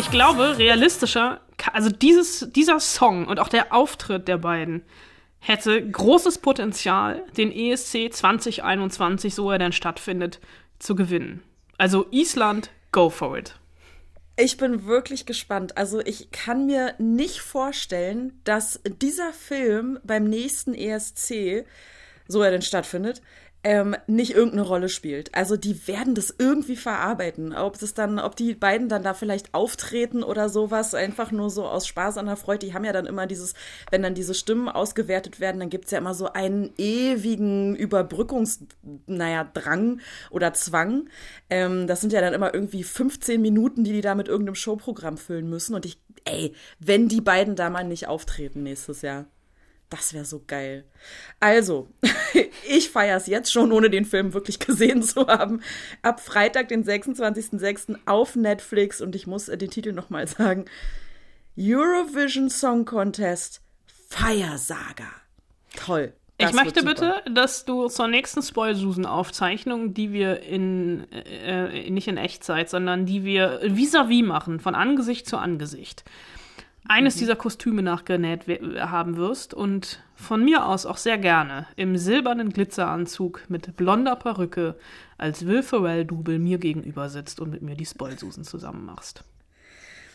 Ich 0.04 0.10
glaube, 0.10 0.58
realistischer, 0.58 1.40
also 1.72 1.88
dieses, 1.88 2.50
dieser 2.52 2.78
Song 2.78 3.26
und 3.26 3.40
auch 3.40 3.48
der 3.48 3.72
Auftritt 3.72 4.28
der 4.28 4.36
beiden 4.36 4.82
hätte 5.38 5.90
großes 5.90 6.38
Potenzial, 6.38 7.24
den 7.38 7.50
ESC 7.50 8.12
2021, 8.12 9.34
so 9.34 9.50
er 9.50 9.58
denn 9.58 9.72
stattfindet, 9.72 10.40
zu 10.78 10.94
gewinnen. 10.94 11.42
Also 11.78 12.06
Island, 12.10 12.70
go 12.92 13.08
for 13.08 13.38
it. 13.38 13.58
Ich 14.36 14.58
bin 14.58 14.84
wirklich 14.84 15.24
gespannt. 15.24 15.78
Also 15.78 16.00
ich 16.00 16.30
kann 16.32 16.66
mir 16.66 16.94
nicht 16.98 17.40
vorstellen, 17.40 18.38
dass 18.44 18.80
dieser 18.84 19.32
Film 19.32 19.98
beim 20.04 20.24
nächsten 20.24 20.74
ESC, 20.74 21.64
so 22.28 22.42
er 22.42 22.50
denn 22.50 22.62
stattfindet, 22.62 23.22
ähm, 23.64 23.96
nicht 24.06 24.32
irgendeine 24.32 24.62
Rolle 24.62 24.90
spielt. 24.90 25.34
Also 25.34 25.56
die 25.56 25.88
werden 25.88 26.14
das 26.14 26.34
irgendwie 26.38 26.76
verarbeiten. 26.76 27.54
Ob 27.54 27.78
das 27.78 27.94
dann, 27.94 28.18
ob 28.18 28.36
die 28.36 28.54
beiden 28.54 28.90
dann 28.90 29.02
da 29.02 29.14
vielleicht 29.14 29.54
auftreten 29.54 30.22
oder 30.22 30.50
sowas, 30.50 30.94
einfach 30.94 31.32
nur 31.32 31.48
so 31.48 31.64
aus 31.64 31.86
Spaß 31.86 32.18
an 32.18 32.26
der 32.26 32.36
Freude. 32.36 32.66
Die 32.66 32.74
haben 32.74 32.84
ja 32.84 32.92
dann 32.92 33.06
immer 33.06 33.26
dieses, 33.26 33.54
wenn 33.90 34.02
dann 34.02 34.14
diese 34.14 34.34
Stimmen 34.34 34.68
ausgewertet 34.68 35.40
werden, 35.40 35.60
dann 35.60 35.70
gibt's 35.70 35.90
ja 35.90 35.98
immer 35.98 36.12
so 36.12 36.30
einen 36.32 36.74
ewigen 36.76 37.74
Überbrückungs, 37.74 38.60
naja, 39.06 39.44
Drang 39.54 40.00
oder 40.30 40.52
Zwang. 40.52 41.08
Ähm, 41.48 41.86
das 41.86 42.02
sind 42.02 42.12
ja 42.12 42.20
dann 42.20 42.34
immer 42.34 42.52
irgendwie 42.52 42.84
15 42.84 43.40
Minuten, 43.40 43.82
die 43.82 43.92
die 43.92 44.02
da 44.02 44.14
mit 44.14 44.28
irgendeinem 44.28 44.56
Showprogramm 44.56 45.16
füllen 45.16 45.48
müssen. 45.48 45.74
Und 45.74 45.86
ich, 45.86 45.98
ey, 46.24 46.54
wenn 46.80 47.08
die 47.08 47.22
beiden 47.22 47.56
da 47.56 47.70
mal 47.70 47.84
nicht 47.84 48.08
auftreten 48.08 48.62
nächstes 48.62 49.00
Jahr 49.00 49.24
Das 49.94 50.12
wäre 50.12 50.24
so 50.24 50.42
geil. 50.44 50.84
Also, 51.38 51.88
ich 52.68 52.90
feiere 52.90 53.16
es 53.16 53.28
jetzt 53.28 53.52
schon, 53.52 53.70
ohne 53.70 53.90
den 53.90 54.04
Film 54.04 54.34
wirklich 54.34 54.58
gesehen 54.58 55.04
zu 55.04 55.28
haben. 55.28 55.60
Ab 56.02 56.18
Freitag, 56.18 56.66
den 56.66 56.84
26.06. 56.84 57.98
auf 58.04 58.34
Netflix 58.34 59.00
und 59.00 59.14
ich 59.14 59.28
muss 59.28 59.48
äh, 59.48 59.56
den 59.56 59.70
Titel 59.70 59.92
nochmal 59.92 60.26
sagen. 60.26 60.64
Eurovision 61.56 62.50
Song 62.50 62.84
Contest 62.84 63.60
Fire 64.08 64.58
Saga. 64.58 65.06
Toll. 65.76 66.12
Das 66.38 66.50
ich 66.50 66.56
möchte 66.56 66.82
bitte, 66.82 67.22
dass 67.30 67.64
du 67.64 67.86
zur 67.86 68.08
nächsten 68.08 68.42
Spoilsusen-Aufzeichnung, 68.42 69.94
die 69.94 70.12
wir 70.12 70.42
in, 70.42 71.06
äh, 71.12 71.88
nicht 71.88 72.08
in 72.08 72.16
Echtzeit, 72.16 72.68
sondern 72.68 73.06
die 73.06 73.22
wir 73.22 73.60
vis-à-vis 73.62 74.24
machen, 74.24 74.58
von 74.58 74.74
Angesicht 74.74 75.28
zu 75.28 75.36
Angesicht, 75.36 76.02
eines 76.86 77.16
dieser 77.16 77.36
Kostüme 77.36 77.82
nachgenäht 77.82 78.46
haben 78.78 79.16
wirst 79.16 79.54
und 79.54 80.02
von 80.14 80.44
mir 80.44 80.66
aus 80.66 80.86
auch 80.86 80.98
sehr 80.98 81.18
gerne 81.18 81.66
im 81.76 81.96
silbernen 81.96 82.50
Glitzeranzug 82.50 83.42
mit 83.48 83.76
blonder 83.76 84.16
Perücke 84.16 84.76
als 85.16 85.46
Will 85.46 85.62
Ferrell-Double 85.62 86.38
mir 86.38 86.58
gegenüber 86.58 87.08
sitzt 87.08 87.40
und 87.40 87.50
mit 87.50 87.62
mir 87.62 87.74
die 87.74 87.86
Spoilsusen 87.86 88.44
zusammen 88.44 88.84
machst. 88.84 89.24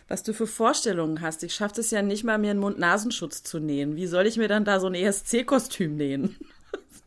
was 0.07 0.23
du 0.23 0.33
für 0.33 0.47
Vorstellungen 0.47 1.21
hast. 1.21 1.43
Ich 1.43 1.53
schaffe 1.53 1.81
es 1.81 1.91
ja 1.91 2.01
nicht 2.01 2.23
mal, 2.23 2.37
mir 2.37 2.51
einen 2.51 2.59
Mund-Nasenschutz 2.59 3.43
zu 3.43 3.59
nähen. 3.59 3.95
Wie 3.95 4.07
soll 4.07 4.25
ich 4.25 4.37
mir 4.37 4.47
dann 4.47 4.65
da 4.65 4.79
so 4.79 4.87
ein 4.87 4.95
ESC-Kostüm 4.95 5.95
nähen? 5.95 6.35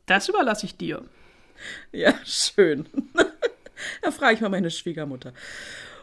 Das 0.07 0.29
überlasse 0.29 0.67
ich 0.67 0.77
dir. 0.77 1.05
Ja, 1.93 2.13
schön. 2.25 2.87
da 4.03 4.11
frage 4.11 4.35
ich 4.35 4.41
mal 4.41 4.49
meine 4.49 4.71
Schwiegermutter. 4.71 5.33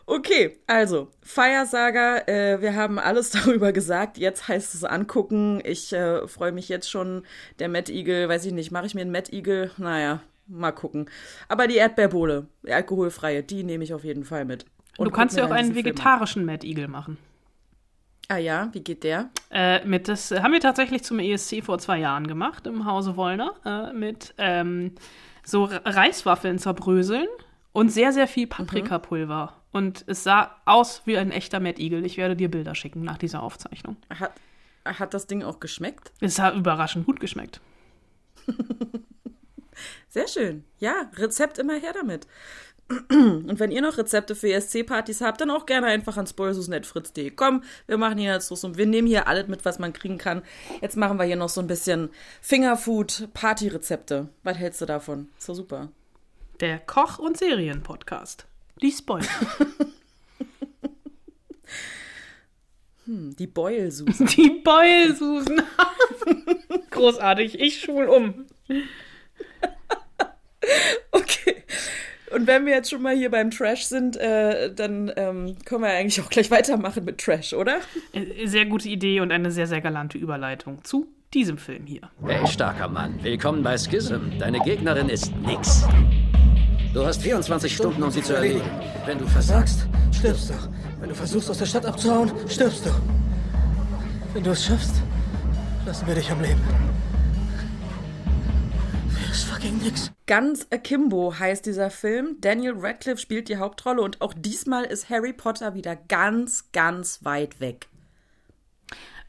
Okay, 0.09 0.57
also, 0.65 1.11
Feiersaga, 1.21 2.23
äh, 2.25 2.59
wir 2.61 2.75
haben 2.75 2.97
alles 2.97 3.29
darüber 3.29 3.71
gesagt. 3.71 4.17
Jetzt 4.17 4.47
heißt 4.47 4.73
es 4.73 4.83
angucken. 4.83 5.61
Ich 5.63 5.93
äh, 5.93 6.27
freue 6.27 6.51
mich 6.51 6.67
jetzt 6.67 6.89
schon. 6.89 7.21
Der 7.59 7.69
Mad 7.69 7.93
Eagle, 7.93 8.27
weiß 8.27 8.43
ich 8.45 8.53
nicht, 8.53 8.71
mache 8.71 8.87
ich 8.87 8.95
mir 8.95 9.01
einen 9.01 9.11
Mad 9.11 9.31
Eagle? 9.31 9.69
Naja, 9.77 10.21
mal 10.47 10.71
gucken. 10.71 11.11
Aber 11.47 11.67
die 11.67 11.75
Erdbeerbohle, 11.75 12.47
die 12.65 12.73
alkoholfreie, 12.73 13.43
die 13.43 13.63
nehme 13.63 13.83
ich 13.83 13.93
auf 13.93 14.03
jeden 14.03 14.23
Fall 14.23 14.45
mit. 14.45 14.65
Und 14.97 15.05
du 15.05 15.11
kannst 15.11 15.37
ja 15.37 15.45
auch 15.45 15.51
einen 15.51 15.75
vegetarischen 15.75 16.43
Mad 16.43 16.65
Eagle 16.65 16.87
machen. 16.87 17.19
Ah 18.29 18.37
ja, 18.37 18.69
wie 18.71 18.81
geht 18.81 19.03
der? 19.03 19.29
Äh, 19.51 19.85
mit 19.85 20.07
das 20.07 20.31
haben 20.31 20.53
wir 20.53 20.59
tatsächlich 20.59 21.03
zum 21.03 21.19
ESC 21.19 21.63
vor 21.63 21.77
zwei 21.77 21.99
Jahren 21.99 22.25
gemacht 22.25 22.65
im 22.65 22.85
Hause 22.85 23.15
Wollner 23.15 23.53
äh, 23.63 23.93
mit 23.93 24.33
ähm, 24.39 24.95
so 25.43 25.65
Reiswaffeln 25.65 26.57
zerbröseln 26.57 27.27
und 27.73 27.89
sehr 27.89 28.11
sehr 28.11 28.27
viel 28.27 28.47
Paprikapulver 28.47 29.58
und 29.71 30.03
es 30.07 30.23
sah 30.23 30.55
aus 30.65 31.03
wie 31.05 31.17
ein 31.17 31.31
echter 31.31 31.59
Mad 31.59 31.81
Eagle. 31.81 32.05
Ich 32.05 32.17
werde 32.17 32.35
dir 32.35 32.49
Bilder 32.49 32.75
schicken 32.75 33.03
nach 33.03 33.17
dieser 33.17 33.43
Aufzeichnung. 33.43 33.97
Hat, 34.09 34.33
hat 34.85 35.13
das 35.13 35.27
Ding 35.27 35.43
auch 35.43 35.59
geschmeckt? 35.59 36.11
Es 36.21 36.39
hat 36.39 36.55
überraschend 36.55 37.05
gut 37.05 37.19
geschmeckt. 37.19 37.61
Sehr 40.09 40.27
schön. 40.27 40.63
Ja, 40.79 41.09
Rezept 41.15 41.57
immer 41.57 41.75
her 41.75 41.93
damit. 41.93 42.27
Und 43.11 43.59
wenn 43.59 43.69
ihr 43.69 43.83
noch 43.83 43.99
Rezepte 43.99 44.33
für 44.33 44.51
ESC-Partys 44.51 45.21
habt, 45.21 45.41
dann 45.41 45.51
auch 45.51 45.67
gerne 45.67 45.85
einfach 45.85 46.17
an 46.17 46.25
spoilsus.netfritz.de. 46.25 47.29
Komm, 47.31 47.63
wir 47.85 47.97
machen 47.97 48.17
hier 48.17 48.33
jetzt 48.33 48.49
los 48.49 48.63
und 48.63 48.77
wir 48.77 48.87
nehmen 48.87 49.07
hier 49.07 49.27
alles 49.27 49.47
mit, 49.47 49.63
was 49.63 49.77
man 49.77 49.93
kriegen 49.93 50.17
kann. 50.17 50.41
Jetzt 50.81 50.97
machen 50.97 51.19
wir 51.19 51.25
hier 51.25 51.35
noch 51.35 51.49
so 51.49 51.61
ein 51.61 51.67
bisschen 51.67 52.09
Fingerfood-Party-Rezepte. 52.41 54.29
Was 54.41 54.57
hältst 54.57 54.81
du 54.81 54.87
davon? 54.87 55.29
Doch 55.45 55.53
super. 55.53 55.89
Der 56.61 56.79
Koch- 56.79 57.19
und 57.19 57.37
Serienpodcast. 57.37 58.47
Die 58.81 58.91
Spoiler. 58.91 59.25
Hm, 63.05 63.35
Die 63.37 63.47
Boil-Susen. 63.47 64.27
Die 64.27 64.61
Beulsusen. 64.63 65.61
Großartig. 66.91 67.59
Ich 67.59 67.81
schul 67.81 68.05
um. 68.05 68.45
Okay. 71.11 71.55
Und 72.31 72.45
wenn 72.45 72.67
wir 72.67 72.73
jetzt 72.73 72.91
schon 72.91 73.01
mal 73.01 73.15
hier 73.15 73.31
beim 73.31 73.49
Trash 73.49 73.85
sind, 73.85 74.15
äh, 74.17 74.71
dann 74.71 75.11
ähm, 75.15 75.55
können 75.65 75.81
wir 75.81 75.89
eigentlich 75.89 76.21
auch 76.21 76.29
gleich 76.29 76.51
weitermachen 76.51 77.03
mit 77.05 77.17
Trash, 77.19 77.53
oder? 77.53 77.79
Äh, 78.13 78.45
Sehr 78.45 78.67
gute 78.67 78.87
Idee 78.87 79.19
und 79.21 79.31
eine 79.31 79.49
sehr, 79.49 79.65
sehr 79.65 79.81
galante 79.81 80.19
Überleitung 80.19 80.83
zu 80.83 81.07
diesem 81.33 81.57
Film 81.57 81.87
hier. 81.87 82.01
Hey, 82.23 82.45
starker 82.45 82.87
Mann. 82.87 83.17
Willkommen 83.23 83.63
bei 83.63 83.75
Schism. 83.77 84.37
Deine 84.37 84.59
Gegnerin 84.59 85.09
ist 85.09 85.35
nix. 85.37 85.85
Du 86.91 87.05
hast 87.05 87.21
24 87.21 87.75
Stunden, 87.75 88.01
um 88.01 88.09
sie 88.09 88.23
zu 88.23 88.33
erledigen. 88.33 88.67
Wenn 89.05 89.19
du 89.19 89.27
versagst, 89.27 89.87
stirbst 90.11 90.49
du. 90.49 90.53
Wenn 90.99 91.09
du 91.09 91.15
versuchst, 91.15 91.47
aus 91.51 91.59
der 91.59 91.67
Stadt 91.67 91.85
abzuhauen, 91.85 92.31
stirbst 92.47 92.83
du. 92.83 92.89
Wenn 94.33 94.43
du 94.43 94.49
es 94.49 94.65
schaffst, 94.65 94.95
lassen 95.85 96.07
wir 96.07 96.15
dich 96.15 96.31
am 96.31 96.41
Leben. 96.41 96.61
Mir 99.07 99.31
ist 99.31 99.43
fucking 99.43 99.77
nix. 99.77 100.11
Ganz 100.25 100.65
Akimbo 100.71 101.37
heißt 101.37 101.67
dieser 101.67 101.91
Film. 101.91 102.37
Daniel 102.41 102.73
Radcliffe 102.75 103.21
spielt 103.21 103.49
die 103.49 103.57
Hauptrolle 103.57 104.01
und 104.01 104.19
auch 104.21 104.33
diesmal 104.35 104.85
ist 104.85 105.11
Harry 105.11 105.33
Potter 105.33 105.75
wieder 105.75 105.95
ganz, 105.95 106.71
ganz 106.71 107.23
weit 107.23 107.59
weg. 107.59 107.87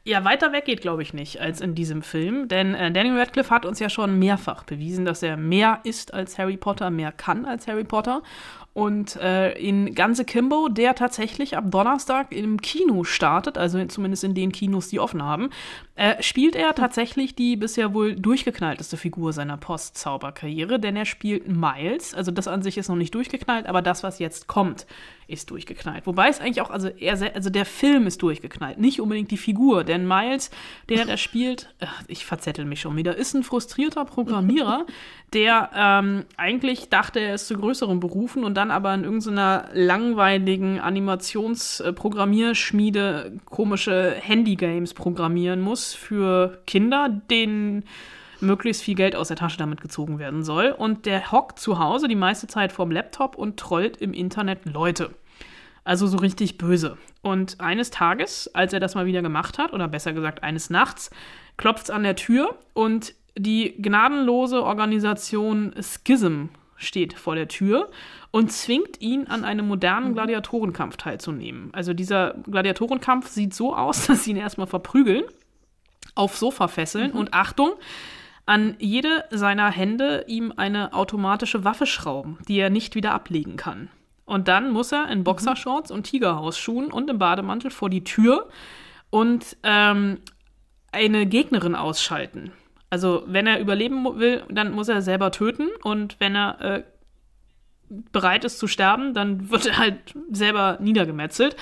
Ja, 0.03 0.23
weiter 0.25 0.51
weg 0.51 0.65
geht, 0.65 0.81
glaube 0.81 1.03
ich, 1.03 1.13
nicht 1.13 1.39
als 1.39 1.61
in 1.61 1.75
diesem 1.75 2.01
Film. 2.01 2.47
Denn 2.47 2.73
äh, 2.73 2.91
Daniel 2.91 3.19
Radcliffe 3.19 3.53
hat 3.53 3.67
uns 3.67 3.79
ja 3.79 3.87
schon 3.87 4.17
mehrfach 4.17 4.63
bewiesen, 4.63 5.05
dass 5.05 5.21
er 5.21 5.37
mehr 5.37 5.79
ist 5.83 6.13
als 6.13 6.39
Harry 6.39 6.57
Potter, 6.57 6.89
mehr 6.89 7.11
kann 7.11 7.45
als 7.45 7.67
Harry 7.67 7.83
Potter. 7.83 8.23
Und 8.73 9.17
äh, 9.17 9.51
in 9.59 9.93
Ganze 9.93 10.25
Kimbo, 10.25 10.69
der 10.69 10.95
tatsächlich 10.95 11.55
ab 11.55 11.65
Donnerstag 11.67 12.31
im 12.31 12.61
Kino 12.61 13.03
startet, 13.03 13.57
also 13.57 13.83
zumindest 13.85 14.23
in 14.23 14.33
den 14.33 14.51
Kinos, 14.51 14.87
die 14.87 14.99
offen 14.99 15.23
haben, 15.23 15.49
äh, 16.01 16.23
spielt 16.23 16.55
er 16.55 16.73
tatsächlich 16.73 17.35
die 17.35 17.55
bisher 17.55 17.93
wohl 17.93 18.15
durchgeknallteste 18.15 18.97
Figur 18.97 19.33
seiner 19.33 19.57
Postzauberkarriere, 19.57 20.79
denn 20.79 20.95
er 20.95 21.05
spielt 21.05 21.47
Miles. 21.47 22.15
Also 22.15 22.31
das 22.31 22.47
an 22.47 22.63
sich 22.63 22.79
ist 22.79 22.89
noch 22.89 22.95
nicht 22.95 23.13
durchgeknallt, 23.13 23.67
aber 23.67 23.83
das, 23.83 24.01
was 24.01 24.17
jetzt 24.17 24.47
kommt, 24.47 24.87
ist 25.27 25.51
durchgeknallt. 25.51 26.07
Wobei 26.07 26.29
es 26.29 26.39
eigentlich 26.39 26.61
auch, 26.61 26.71
also 26.71 26.87
er, 26.87 27.35
also 27.35 27.51
der 27.51 27.65
Film 27.65 28.07
ist 28.07 28.23
durchgeknallt, 28.23 28.79
nicht 28.79 28.99
unbedingt 28.99 29.29
die 29.29 29.37
Figur, 29.37 29.83
denn 29.83 30.07
Miles, 30.07 30.49
den 30.89 30.97
er 30.97 31.05
da 31.05 31.17
spielt, 31.17 31.71
ach, 31.79 32.01
ich 32.07 32.25
verzettel 32.25 32.65
mich 32.65 32.81
schon 32.81 32.97
wieder, 32.97 33.15
ist 33.15 33.35
ein 33.35 33.43
frustrierter 33.43 34.05
Programmierer, 34.05 34.87
der 35.33 35.69
ähm, 35.75 36.25
eigentlich 36.35 36.89
dachte, 36.89 37.19
er 37.19 37.35
ist 37.35 37.47
zu 37.47 37.55
größeren 37.55 37.99
Berufen 37.99 38.43
und 38.43 38.55
dann 38.55 38.71
aber 38.71 38.91
in 38.93 39.03
irgendeiner 39.03 39.69
langweiligen 39.71 40.79
Animationsprogrammierschmiede 40.79 43.33
komische 43.45 44.15
Handygames 44.19 44.95
programmieren 44.95 45.61
muss 45.61 45.90
für 45.93 46.61
Kinder, 46.65 47.09
denen 47.09 47.83
möglichst 48.39 48.83
viel 48.83 48.95
Geld 48.95 49.15
aus 49.15 49.27
der 49.27 49.37
Tasche 49.37 49.57
damit 49.57 49.81
gezogen 49.81 50.19
werden 50.19 50.43
soll. 50.43 50.71
Und 50.71 51.05
der 51.05 51.31
hockt 51.31 51.59
zu 51.59 51.79
Hause 51.79 52.07
die 52.07 52.15
meiste 52.15 52.47
Zeit 52.47 52.71
vorm 52.71 52.91
Laptop 52.91 53.35
und 53.35 53.57
trollt 53.57 53.97
im 53.97 54.13
Internet 54.13 54.65
Leute. 54.65 55.11
Also 55.83 56.07
so 56.07 56.17
richtig 56.17 56.57
böse. 56.57 56.97
Und 57.21 57.59
eines 57.59 57.89
Tages, 57.89 58.49
als 58.53 58.73
er 58.73 58.79
das 58.79 58.95
mal 58.95 59.05
wieder 59.05 59.21
gemacht 59.21 59.57
hat, 59.57 59.73
oder 59.73 59.87
besser 59.87 60.13
gesagt 60.13 60.43
eines 60.43 60.69
Nachts, 60.69 61.09
klopft 61.57 61.85
es 61.85 61.89
an 61.89 62.03
der 62.03 62.15
Tür 62.15 62.57
und 62.73 63.13
die 63.37 63.81
gnadenlose 63.81 64.63
Organisation 64.63 65.73
Schism 65.79 66.47
steht 66.75 67.13
vor 67.13 67.35
der 67.35 67.47
Tür 67.47 67.89
und 68.31 68.51
zwingt 68.51 69.01
ihn 69.01 69.27
an 69.27 69.43
einem 69.43 69.67
modernen 69.67 70.13
Gladiatorenkampf 70.13 70.97
teilzunehmen. 70.97 71.69
Also 71.73 71.93
dieser 71.93 72.35
Gladiatorenkampf 72.49 73.27
sieht 73.27 73.53
so 73.53 73.75
aus, 73.75 74.07
dass 74.07 74.23
sie 74.23 74.31
ihn 74.31 74.37
erstmal 74.37 74.67
verprügeln, 74.67 75.23
aufs 76.15 76.39
Sofa 76.39 76.67
fesseln 76.67 77.11
und 77.11 77.33
Achtung, 77.33 77.73
an 78.45 78.75
jede 78.79 79.25
seiner 79.29 79.69
Hände 79.71 80.25
ihm 80.27 80.53
eine 80.55 80.93
automatische 80.93 81.63
Waffe 81.63 81.85
schrauben, 81.85 82.37
die 82.47 82.59
er 82.59 82.69
nicht 82.69 82.95
wieder 82.95 83.13
ablegen 83.13 83.55
kann. 83.55 83.89
Und 84.25 84.47
dann 84.47 84.71
muss 84.71 84.91
er 84.91 85.09
in 85.09 85.23
Boxershorts 85.23 85.91
und 85.91 86.03
Tigerhausschuhen 86.03 86.91
und 86.91 87.09
im 87.09 87.19
Bademantel 87.19 87.71
vor 87.71 87.89
die 87.89 88.03
Tür 88.03 88.49
und 89.09 89.57
ähm, 89.63 90.19
eine 90.91 91.25
Gegnerin 91.25 91.75
ausschalten. 91.75 92.51
Also 92.89 93.23
wenn 93.25 93.47
er 93.47 93.59
überleben 93.59 94.03
will, 94.19 94.43
dann 94.49 94.73
muss 94.73 94.89
er 94.89 95.01
selber 95.01 95.31
töten 95.31 95.69
und 95.83 96.17
wenn 96.19 96.35
er 96.35 96.61
äh, 96.61 96.83
bereit 98.11 98.45
ist 98.45 98.59
zu 98.59 98.67
sterben, 98.67 99.13
dann 99.13 99.49
wird 99.49 99.65
er 99.65 99.77
halt 99.77 99.97
selber 100.31 100.77
niedergemetzelt. 100.79 101.55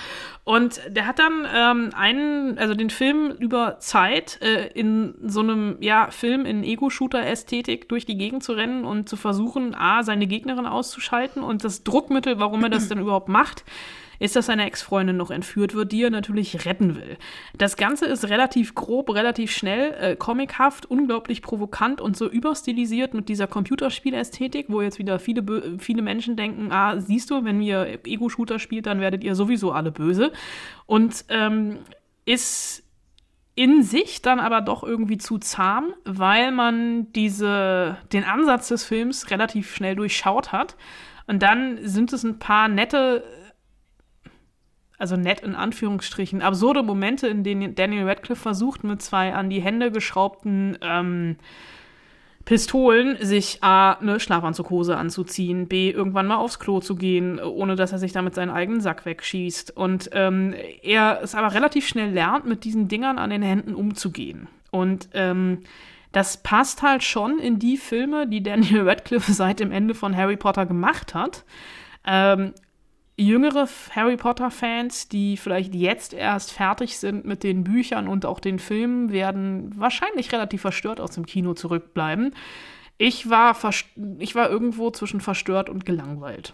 Und 0.44 0.82
der 0.90 1.06
hat 1.06 1.20
dann 1.20 1.48
ähm, 1.54 1.90
einen, 1.96 2.58
also 2.58 2.74
den 2.74 2.90
Film 2.90 3.32
über 3.32 3.80
Zeit 3.80 4.40
äh, 4.42 4.68
in 4.68 5.16
so 5.24 5.42
einem 5.42 5.78
ja, 5.80 6.10
Film 6.12 6.46
in 6.46 6.64
Ego-Shooter-Ästhetik 6.64 7.90
durch 7.90 8.06
die 8.06 8.18
Gegend 8.18 8.44
zu 8.44 8.54
rennen 8.54 8.86
und 8.86 9.10
zu 9.10 9.16
versuchen, 9.16 9.76
A, 9.76 10.04
seine 10.04 10.28
Gegnerin 10.28 10.66
auszuschalten 10.66 11.44
und 11.44 11.64
das 11.64 11.84
Druckmittel, 11.84 12.40
warum 12.40 12.64
er 12.64 12.70
das 12.70 12.88
denn 12.90 13.00
überhaupt 13.00 13.30
macht, 13.30 13.64
ist, 14.20 14.36
dass 14.36 14.46
seine 14.46 14.66
Ex-Freundin 14.66 15.18
noch 15.18 15.32
entführt 15.32 15.74
wird, 15.74 15.92
die 15.92 16.04
er 16.04 16.10
natürlich 16.10 16.66
retten 16.66 16.96
will. 16.96 17.18
Das 17.58 17.78
Ganze 17.78 18.06
ist 18.06 18.30
relativ 18.30 18.76
grob, 18.76 19.14
relativ 19.14 19.52
schnell, 19.52 19.94
äh, 20.00 20.16
comichaft, 20.16 20.86
unglaublich 20.86 21.42
provokant 21.42 22.02
und 22.02 22.16
so 22.16 22.30
überstilisiert 22.30 23.14
mit 23.14 23.30
dieser 23.30 23.48
Computerspielästhetik, 23.48 24.68
wo 24.70 24.82
jetzt 24.82 25.00
wieder 25.00 25.20
viele, 25.20 25.80
viele 25.80 26.02
Menschen 26.02 26.36
denken, 26.36 26.72
ah, 26.72 27.00
siehst 27.00 27.32
du, 27.32 27.44
wenn 27.44 27.62
ihr 27.62 28.00
Ego-Shooter 28.06 28.60
spielt, 28.60 28.86
dann 28.86 29.00
werdet 29.00 29.24
ihr 29.24 29.36
sowieso 29.36 29.72
alle 29.72 29.92
böse. 29.92 30.32
Und 30.86 31.26
ähm, 31.30 31.80
ist 32.26 32.84
in 33.56 33.84
sich 33.84 34.22
dann 34.22 34.40
aber 34.40 34.62
doch 34.62 34.84
irgendwie 34.84 35.18
zu 35.18 35.38
zahm, 35.38 35.94
weil 36.06 36.52
man 36.54 37.12
diese, 37.12 37.98
den 38.14 38.24
Ansatz 38.24 38.70
des 38.70 38.86
Films 38.86 39.32
relativ 39.32 39.76
schnell 39.76 39.96
durchschaut 39.96 40.54
hat. 40.54 40.78
Und 41.28 41.44
dann 41.44 41.78
sind 41.82 42.14
es 42.14 42.24
ein 42.24 42.40
paar 42.40 42.70
nette, 42.70 43.22
also 45.00 45.16
nett 45.16 45.40
in 45.40 45.56
Anführungsstrichen, 45.56 46.42
absurde 46.42 46.84
Momente, 46.84 47.28
in 47.28 47.44
denen 47.44 47.74
Daniel 47.74 48.08
Radcliffe 48.08 48.42
versucht, 48.42 48.84
mit 48.84 49.02
zwei 49.02 49.34
an 49.34 49.50
die 49.50 49.62
Hände 49.62 49.92
geschraubten 49.92 50.78
ähm, 50.82 51.38
Pistolen, 52.46 53.18
sich 53.22 53.64
A, 53.64 53.94
eine 53.94 54.20
Schlafanzughose 54.20 54.98
anzuziehen, 54.98 55.68
B, 55.68 55.92
irgendwann 55.92 56.28
mal 56.28 56.38
aufs 56.38 56.58
Klo 56.60 56.80
zu 56.80 56.96
gehen, 56.96 57.40
ohne 57.40 57.76
dass 57.76 57.92
er 57.92 58.00
sich 58.00 58.12
damit 58.12 58.34
seinen 58.36 58.50
eigenen 58.50 58.82
Sack 58.82 59.06
wegschießt. 59.06 59.78
Und 59.78 60.10
ähm, 60.14 60.56
er 60.82 61.20
es 61.22 61.36
aber 61.36 61.54
relativ 61.54 61.88
schnell 61.88 62.12
lernt, 62.12 62.46
mit 62.46 62.64
diesen 62.64 62.88
Dingern 62.88 63.20
an 63.20 63.30
den 63.30 63.44
Händen 63.44 63.76
umzugehen. 63.76 64.48
Und 64.72 65.10
ähm, 65.14 65.60
das 66.12 66.38
passt 66.38 66.82
halt 66.82 67.04
schon 67.04 67.38
in 67.38 67.60
die 67.60 67.78
Filme, 67.78 68.28
die 68.28 68.42
Daniel 68.42 68.88
Radcliffe 68.90 69.32
seit 69.32 69.60
dem 69.60 69.72
Ende 69.72 69.94
von 69.94 70.18
Harry 70.18 70.36
Potter 70.36 70.66
gemacht 70.66 71.14
hat. 71.14 71.46
Ähm, 72.06 72.54
jüngere 73.20 73.68
Harry 73.92 74.18
Potter-Fans, 74.18 75.10
die 75.10 75.38
vielleicht 75.38 75.76
jetzt 75.76 76.14
erst 76.14 76.52
fertig 76.52 76.98
sind 76.98 77.26
mit 77.26 77.44
den 77.44 77.64
Büchern 77.64 78.08
und 78.08 78.26
auch 78.26 78.40
den 78.40 78.60
Filmen, 78.60 79.12
werden 79.12 79.78
wahrscheinlich 79.78 80.32
relativ 80.32 80.62
verstört 80.62 81.02
aus 81.02 81.12
dem 81.12 81.26
Kino 81.26 81.54
zurückbleiben. 81.54 82.34
Ich 82.98 83.30
war, 83.30 83.56
ich 84.20 84.36
war 84.36 84.50
irgendwo 84.50 84.92
zwischen 84.92 85.22
verstört 85.22 85.70
und 85.70 85.86
gelangweilt. 85.86 86.54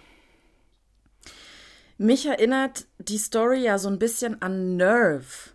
Mich 1.98 2.25
erinnert 2.25 2.86
die 2.98 3.17
Story 3.17 3.63
ja 3.63 3.77
so 3.77 3.88
ein 3.88 4.00
bisschen 4.00 4.41
an 4.41 4.75
Nerve. 4.75 5.55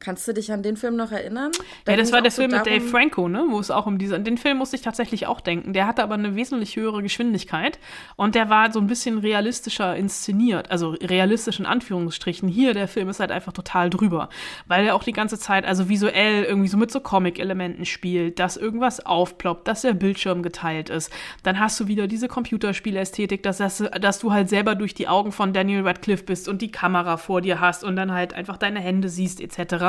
Kannst 0.00 0.28
du 0.28 0.32
dich 0.32 0.52
an 0.52 0.62
den 0.62 0.76
Film 0.76 0.94
noch 0.94 1.10
erinnern? 1.10 1.50
Da 1.84 1.92
ja, 1.92 1.98
das 1.98 2.12
war 2.12 2.22
der 2.22 2.30
Film 2.30 2.52
so 2.52 2.56
mit 2.56 2.66
Dave 2.66 2.80
Franco, 2.82 3.28
ne? 3.28 3.44
Wo 3.48 3.58
es 3.58 3.72
auch 3.72 3.86
um 3.86 3.98
diese. 3.98 4.20
Den 4.20 4.38
Film 4.38 4.58
musste 4.58 4.76
ich 4.76 4.82
tatsächlich 4.82 5.26
auch 5.26 5.40
denken. 5.40 5.72
Der 5.72 5.88
hatte 5.88 6.04
aber 6.04 6.14
eine 6.14 6.36
wesentlich 6.36 6.76
höhere 6.76 7.02
Geschwindigkeit 7.02 7.80
und 8.14 8.36
der 8.36 8.48
war 8.48 8.70
so 8.72 8.78
ein 8.78 8.86
bisschen 8.86 9.18
realistischer 9.18 9.96
inszeniert. 9.96 10.70
Also 10.70 10.90
realistisch 10.90 11.58
in 11.58 11.66
Anführungsstrichen. 11.66 12.48
Hier, 12.48 12.74
der 12.74 12.86
Film 12.86 13.08
ist 13.08 13.18
halt 13.18 13.32
einfach 13.32 13.52
total 13.52 13.90
drüber. 13.90 14.28
Weil 14.68 14.86
er 14.86 14.94
auch 14.94 15.02
die 15.02 15.12
ganze 15.12 15.36
Zeit, 15.36 15.64
also 15.64 15.88
visuell 15.88 16.44
irgendwie 16.44 16.68
so 16.68 16.76
mit 16.76 16.92
so 16.92 17.00
Comic-Elementen 17.00 17.84
spielt, 17.84 18.38
dass 18.38 18.56
irgendwas 18.56 19.04
aufploppt, 19.04 19.66
dass 19.66 19.82
der 19.82 19.94
Bildschirm 19.94 20.44
geteilt 20.44 20.90
ist. 20.90 21.12
Dann 21.42 21.58
hast 21.58 21.80
du 21.80 21.88
wieder 21.88 22.06
diese 22.06 22.28
Computerspielästhetik, 22.28 23.42
dass, 23.42 23.58
dass, 23.58 23.82
dass 24.00 24.20
du 24.20 24.32
halt 24.32 24.48
selber 24.48 24.76
durch 24.76 24.94
die 24.94 25.08
Augen 25.08 25.32
von 25.32 25.52
Daniel 25.52 25.82
Radcliffe 25.82 26.22
bist 26.22 26.48
und 26.48 26.62
die 26.62 26.70
Kamera 26.70 27.16
vor 27.16 27.40
dir 27.40 27.60
hast 27.60 27.82
und 27.82 27.96
dann 27.96 28.12
halt 28.12 28.32
einfach 28.32 28.58
deine 28.58 28.78
Hände 28.78 29.08
siehst, 29.08 29.40
etc. 29.40 29.87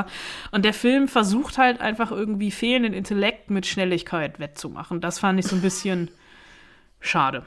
Und 0.51 0.65
der 0.65 0.73
Film 0.73 1.07
versucht 1.07 1.57
halt 1.57 1.81
einfach 1.81 2.11
irgendwie 2.11 2.51
fehlenden 2.51 2.93
Intellekt 2.93 3.49
mit 3.49 3.65
Schnelligkeit 3.65 4.39
wettzumachen. 4.39 5.01
Das 5.01 5.19
fand 5.19 5.39
ich 5.39 5.47
so 5.47 5.55
ein 5.55 5.61
bisschen 5.61 6.11
schade. 6.99 7.45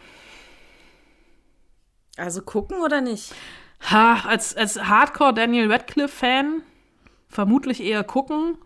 Also 2.16 2.42
gucken 2.42 2.80
oder 2.82 3.00
nicht? 3.00 3.34
Ha, 3.90 4.24
als, 4.26 4.56
als 4.56 4.82
Hardcore 4.82 5.34
Daniel 5.34 5.70
Radcliffe-Fan 5.70 6.62
vermutlich 7.28 7.82
eher 7.82 8.04
gucken. 8.04 8.58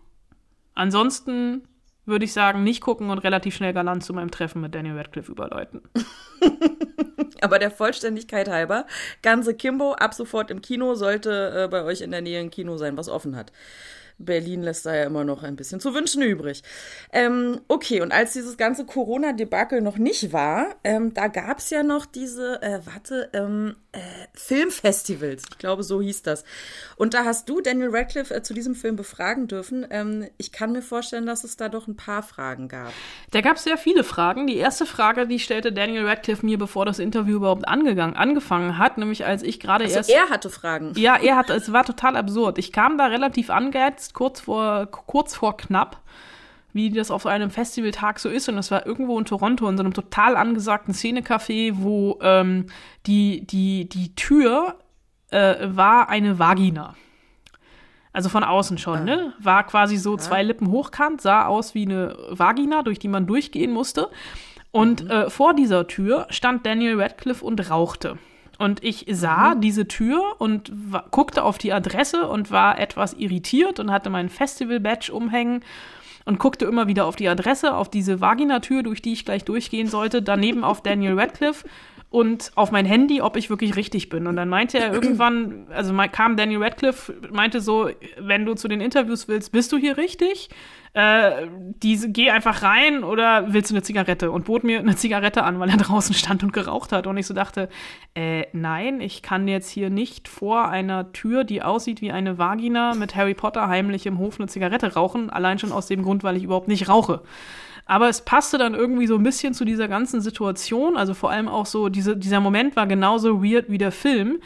Ansonsten 0.75 1.67
würde 2.07 2.25
ich 2.25 2.33
sagen, 2.33 2.63
nicht 2.63 2.81
gucken 2.81 3.09
und 3.09 3.19
relativ 3.19 3.55
schnell 3.55 3.73
galant 3.73 4.03
zu 4.03 4.13
meinem 4.13 4.31
Treffen 4.31 4.61
mit 4.61 4.73
Daniel 4.73 4.97
Radcliffe 4.97 5.31
überleiten. 5.31 5.81
Aber 7.41 7.59
der 7.59 7.69
Vollständigkeit 7.69 8.49
halber, 8.49 8.85
ganze 9.21 9.53
Kimbo 9.53 9.93
ab 9.93 10.13
sofort 10.13 10.49
im 10.49 10.61
Kino 10.61 10.95
sollte 10.95 11.65
äh, 11.65 11.67
bei 11.67 11.83
euch 11.83 12.01
in 12.01 12.11
der 12.11 12.21
Nähe 12.21 12.39
ein 12.39 12.49
Kino 12.49 12.77
sein, 12.77 12.97
was 12.97 13.09
offen 13.09 13.35
hat. 13.35 13.51
Berlin 14.17 14.63
lässt 14.63 14.85
da 14.85 14.95
ja 14.95 15.03
immer 15.03 15.23
noch 15.23 15.43
ein 15.43 15.55
bisschen 15.55 15.79
zu 15.79 15.93
wünschen 15.93 16.21
übrig. 16.21 16.63
Ähm, 17.11 17.61
okay, 17.67 18.01
und 18.01 18.11
als 18.11 18.33
dieses 18.33 18.57
ganze 18.57 18.85
Corona-Debakel 18.85 19.81
noch 19.81 19.97
nicht 19.97 20.33
war, 20.33 20.75
ähm, 20.83 21.13
da 21.13 21.27
gab 21.27 21.59
es 21.59 21.69
ja 21.69 21.83
noch 21.83 22.05
diese, 22.05 22.61
äh, 22.61 22.79
warte, 22.85 23.29
ähm, 23.33 23.75
äh, 23.91 23.99
Filmfestivals. 24.33 25.43
Ich 25.49 25.57
glaube, 25.57 25.83
so 25.83 26.01
hieß 26.01 26.21
das. 26.21 26.43
Und 26.95 27.13
da 27.13 27.25
hast 27.25 27.49
du 27.49 27.61
Daniel 27.61 27.89
Radcliffe 27.91 28.33
äh, 28.33 28.43
zu 28.43 28.53
diesem 28.53 28.75
Film 28.75 28.95
befragen 28.95 29.47
dürfen. 29.47 29.85
Ähm, 29.89 30.27
ich 30.37 30.51
kann 30.51 30.71
mir 30.71 30.81
vorstellen, 30.81 31.25
dass 31.25 31.43
es 31.43 31.57
da 31.57 31.69
doch 31.69 31.87
ein 31.87 31.95
paar 31.95 32.23
Fragen 32.23 32.67
gab. 32.67 32.91
Da 33.31 33.41
gab 33.41 33.57
es 33.57 33.63
sehr 33.63 33.77
viele 33.77 34.03
Fragen. 34.03 34.47
Die 34.47 34.57
erste 34.57 34.85
Frage, 34.85 35.27
die 35.27 35.39
stellte 35.39 35.71
Daniel 35.71 36.05
Radcliffe 36.05 36.45
mir, 36.45 36.57
bevor 36.57 36.85
das 36.85 36.99
Interview 36.99 37.37
überhaupt 37.37 37.67
angegangen, 37.67 38.15
angefangen 38.15 38.77
hat, 38.77 38.97
nämlich 38.97 39.25
als 39.25 39.41
ich 39.41 39.59
gerade 39.59 39.85
also 39.85 39.97
erst. 39.97 40.09
Er 40.09 40.29
hatte 40.29 40.49
Fragen. 40.49 40.93
Ja, 40.95 41.17
er 41.17 41.35
hatte. 41.35 41.53
Es 41.53 41.71
war 41.71 41.83
total 41.83 42.15
absurd. 42.15 42.57
Ich 42.57 42.71
kam 42.71 42.97
da 42.97 43.07
relativ 43.07 43.49
angeheizt, 43.49 44.06
kurz 44.13 44.41
vor, 44.41 44.85
kurz 44.87 45.35
vor 45.35 45.57
knapp 45.57 46.01
wie 46.77 46.91
das 46.91 47.11
auf 47.11 47.25
einem 47.25 47.49
Festivaltag 47.49 48.19
so 48.19 48.29
ist. 48.29 48.47
Und 48.47 48.55
das 48.55 48.71
war 48.71 48.85
irgendwo 48.85 49.17
in 49.19 49.25
Toronto, 49.25 49.67
in 49.67 49.75
so 49.75 49.83
einem 49.83 49.93
total 49.93 50.37
angesagten 50.37 50.93
Szenecafé, 50.93 51.73
wo 51.75 52.19
ähm, 52.21 52.67
die, 53.07 53.45
die, 53.45 53.89
die 53.89 54.15
Tür 54.15 54.75
äh, 55.31 55.55
war 55.61 56.07
eine 56.07 56.39
Vagina. 56.39 56.95
Also 58.13 58.29
von 58.29 58.43
außen 58.43 58.77
schon, 58.77 58.99
ah. 58.99 59.03
ne? 59.03 59.33
War 59.39 59.65
quasi 59.65 59.97
so 59.97 60.17
zwei 60.17 60.41
Lippen 60.43 60.71
hochkant, 60.71 61.21
sah 61.21 61.45
aus 61.45 61.75
wie 61.75 61.85
eine 61.85 62.15
Vagina, 62.29 62.83
durch 62.83 62.99
die 62.99 63.09
man 63.09 63.27
durchgehen 63.27 63.71
musste. 63.71 64.09
Und 64.71 65.03
mhm. 65.03 65.11
äh, 65.11 65.29
vor 65.29 65.53
dieser 65.53 65.87
Tür 65.87 66.27
stand 66.29 66.65
Daniel 66.65 67.01
Radcliffe 67.01 67.43
und 67.43 67.69
rauchte. 67.69 68.17
Und 68.57 68.83
ich 68.83 69.05
sah 69.09 69.55
mhm. 69.55 69.61
diese 69.61 69.87
Tür 69.87 70.35
und 70.39 70.71
guckte 71.11 71.43
auf 71.43 71.57
die 71.57 71.73
Adresse 71.73 72.27
und 72.27 72.51
war 72.51 72.79
etwas 72.79 73.13
irritiert 73.13 73.79
und 73.79 73.91
hatte 73.91 74.09
meinen 74.09 74.29
Festival-Badge 74.29 75.13
umhängen 75.13 75.63
und 76.25 76.39
guckte 76.39 76.65
immer 76.65 76.87
wieder 76.87 77.05
auf 77.05 77.15
die 77.15 77.29
Adresse, 77.29 77.75
auf 77.75 77.89
diese 77.89 78.19
Vaginatür, 78.19 78.83
durch 78.83 79.01
die 79.01 79.13
ich 79.13 79.25
gleich 79.25 79.45
durchgehen 79.45 79.87
sollte, 79.87 80.21
daneben 80.21 80.63
auf 80.63 80.81
Daniel 80.83 81.19
Radcliffe 81.19 81.67
und 82.09 82.51
auf 82.55 82.71
mein 82.71 82.85
Handy, 82.85 83.21
ob 83.21 83.35
ich 83.35 83.49
wirklich 83.49 83.75
richtig 83.75 84.09
bin. 84.09 84.27
Und 84.27 84.35
dann 84.35 84.49
meinte 84.49 84.79
er 84.79 84.93
irgendwann, 84.93 85.67
also 85.69 85.93
kam 86.11 86.37
Daniel 86.37 86.63
Radcliffe, 86.63 87.13
meinte 87.31 87.61
so, 87.61 87.89
wenn 88.19 88.45
du 88.45 88.55
zu 88.55 88.67
den 88.67 88.81
Interviews 88.81 89.27
willst, 89.27 89.51
bist 89.51 89.71
du 89.71 89.77
hier 89.77 89.97
richtig? 89.97 90.49
äh, 90.97 91.47
diese, 91.83 92.11
geh 92.11 92.31
einfach 92.31 92.63
rein 92.63 93.03
oder 93.03 93.53
willst 93.53 93.69
du 93.69 93.75
eine 93.75 93.83
Zigarette? 93.83 94.31
Und 94.31 94.45
bot 94.45 94.63
mir 94.63 94.79
eine 94.79 94.95
Zigarette 94.95 95.43
an, 95.43 95.59
weil 95.59 95.69
er 95.69 95.77
draußen 95.77 96.15
stand 96.15 96.43
und 96.43 96.53
geraucht 96.53 96.91
hat. 96.91 97.05
Und 97.05 97.17
ich 97.17 97.27
so 97.27 97.35
dachte, 97.35 97.69
äh, 98.15 98.45
nein, 98.51 98.99
ich 98.99 99.21
kann 99.21 99.47
jetzt 99.47 99.69
hier 99.69 99.91
nicht 99.91 100.27
vor 100.27 100.69
einer 100.69 101.11
Tür, 101.11 101.43
die 101.43 101.61
aussieht 101.61 102.01
wie 102.01 102.11
eine 102.11 102.39
Vagina, 102.39 102.95
mit 102.95 103.15
Harry 103.15 103.35
Potter 103.35 103.67
heimlich 103.67 104.07
im 104.07 104.17
Hof 104.17 104.39
eine 104.39 104.47
Zigarette 104.47 104.95
rauchen. 104.95 105.29
Allein 105.29 105.59
schon 105.59 105.71
aus 105.71 105.85
dem 105.85 106.01
Grund, 106.01 106.23
weil 106.23 106.35
ich 106.35 106.43
überhaupt 106.43 106.67
nicht 106.67 106.89
rauche. 106.89 107.21
Aber 107.87 108.09
es 108.09 108.21
passte 108.21 108.57
dann 108.57 108.75
irgendwie 108.75 109.07
so 109.07 109.15
ein 109.15 109.23
bisschen 109.23 109.53
zu 109.53 109.65
dieser 109.65 109.87
ganzen 109.87 110.21
Situation. 110.21 110.97
Also 110.97 111.13
vor 111.13 111.31
allem 111.31 111.47
auch 111.47 111.65
so, 111.65 111.89
diese, 111.89 112.17
dieser 112.17 112.39
Moment 112.39 112.75
war 112.75 112.85
genauso 112.85 113.43
weird 113.43 113.69
wie 113.69 113.77
der 113.77 113.91
Film, 113.91 114.39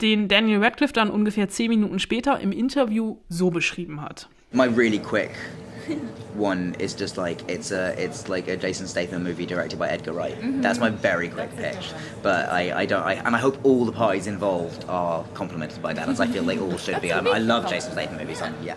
den 0.00 0.28
Daniel 0.28 0.62
Radcliffe 0.62 0.92
dann 0.92 1.10
ungefähr 1.10 1.48
zehn 1.48 1.70
Minuten 1.70 1.98
später 1.98 2.40
im 2.40 2.52
Interview 2.52 3.16
so 3.28 3.50
beschrieben 3.50 4.02
hat. 4.02 4.28
My 4.52 4.66
really 4.66 4.98
quick 4.98 5.30
one 6.36 6.74
is 6.78 6.94
just 6.94 7.16
like 7.16 7.42
it's 7.48 7.72
a 7.72 7.94
it's 8.02 8.28
like 8.28 8.48
a 8.48 8.56
Jason 8.56 8.86
Statham 8.86 9.22
movie 9.22 9.46
directed 9.46 9.78
by 9.78 9.88
Edgar 9.88 10.12
Wright. 10.12 10.36
Mm-hmm. 10.40 10.62
That's 10.62 10.78
my 10.78 10.90
very 10.90 11.28
quick 11.28 11.54
pitch. 11.56 11.92
But 12.22 12.48
I, 12.48 12.82
I 12.82 12.86
don't 12.86 13.02
I, 13.02 13.14
and 13.14 13.34
I 13.34 13.38
hope 13.38 13.58
all 13.64 13.84
the 13.84 13.92
parties 13.92 14.26
involved 14.26 14.84
are 14.88 15.24
complimented 15.34 15.82
by 15.82 15.92
that 15.94 16.08
as 16.08 16.20
I 16.20 16.26
feel 16.26 16.44
they 16.44 16.58
all 16.58 16.76
should 16.78 17.00
be. 17.00 17.12
I, 17.12 17.18
I 17.18 17.38
love 17.38 17.68
Jason 17.68 17.92
Statham 17.92 18.18
movies. 18.18 18.40
And, 18.40 18.54
yeah. 18.64 18.76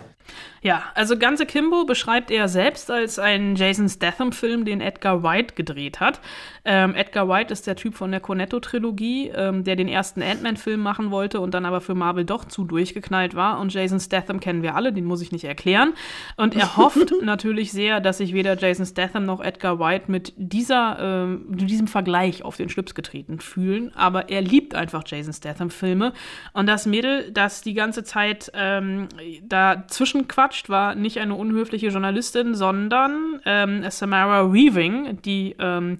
Ja, 0.62 0.84
also 0.94 1.18
ganze 1.18 1.44
Kimbo 1.44 1.84
beschreibt 1.84 2.30
er 2.30 2.46
selbst 2.46 2.88
als 2.88 3.18
einen 3.18 3.56
Jason 3.56 3.88
Statham-Film, 3.88 4.64
den 4.64 4.80
Edgar 4.80 5.24
White 5.24 5.54
gedreht 5.56 5.98
hat. 5.98 6.20
Ähm, 6.64 6.94
Edgar 6.94 7.28
White 7.28 7.52
ist 7.52 7.66
der 7.66 7.74
Typ 7.74 7.96
von 7.96 8.12
der 8.12 8.20
Cornetto-Trilogie, 8.20 9.32
ähm, 9.34 9.64
der 9.64 9.74
den 9.74 9.88
ersten 9.88 10.22
Ant-Man-Film 10.22 10.80
machen 10.80 11.10
wollte 11.10 11.40
und 11.40 11.52
dann 11.52 11.66
aber 11.66 11.80
für 11.80 11.96
Marvel 11.96 12.24
doch 12.24 12.44
zu 12.44 12.62
durchgeknallt 12.62 13.34
war. 13.34 13.58
Und 13.58 13.74
Jason 13.74 13.98
Statham 13.98 14.38
kennen 14.38 14.62
wir 14.62 14.76
alle, 14.76 14.92
den 14.92 15.04
muss 15.04 15.20
ich 15.20 15.32
nicht 15.32 15.42
erklären. 15.42 15.94
Und 16.36 16.54
er 16.54 16.76
hofft 16.76 17.12
natürlich 17.22 17.72
sehr, 17.72 17.98
dass 17.98 18.18
sich 18.18 18.32
weder 18.32 18.56
Jason 18.56 18.86
Statham 18.86 19.24
noch 19.24 19.40
Edgar 19.40 19.80
White 19.80 20.04
mit 20.12 20.32
dieser, 20.36 21.26
äh, 21.26 21.56
diesem 21.56 21.88
Vergleich 21.88 22.44
auf 22.44 22.56
den 22.56 22.68
Schlips 22.68 22.94
getreten 22.94 23.40
fühlen. 23.40 23.90
Aber 23.96 24.28
er 24.28 24.42
liebt 24.42 24.76
einfach 24.76 25.02
Jason 25.04 25.32
Statham-Filme. 25.32 26.12
Und 26.52 26.68
das 26.68 26.86
Mädel, 26.86 27.32
das 27.32 27.62
die 27.62 27.74
ganze 27.74 28.04
Zeit 28.04 28.52
ähm, 28.54 29.08
dazwischen 29.42 30.28
quatscht, 30.52 30.68
war 30.68 30.94
nicht 30.94 31.18
eine 31.18 31.34
unhöfliche 31.34 31.88
Journalistin, 31.88 32.54
sondern 32.54 33.40
ähm, 33.46 33.84
Samara 33.90 34.52
Weaving, 34.52 35.20
die 35.22 35.56
ähm, 35.58 35.98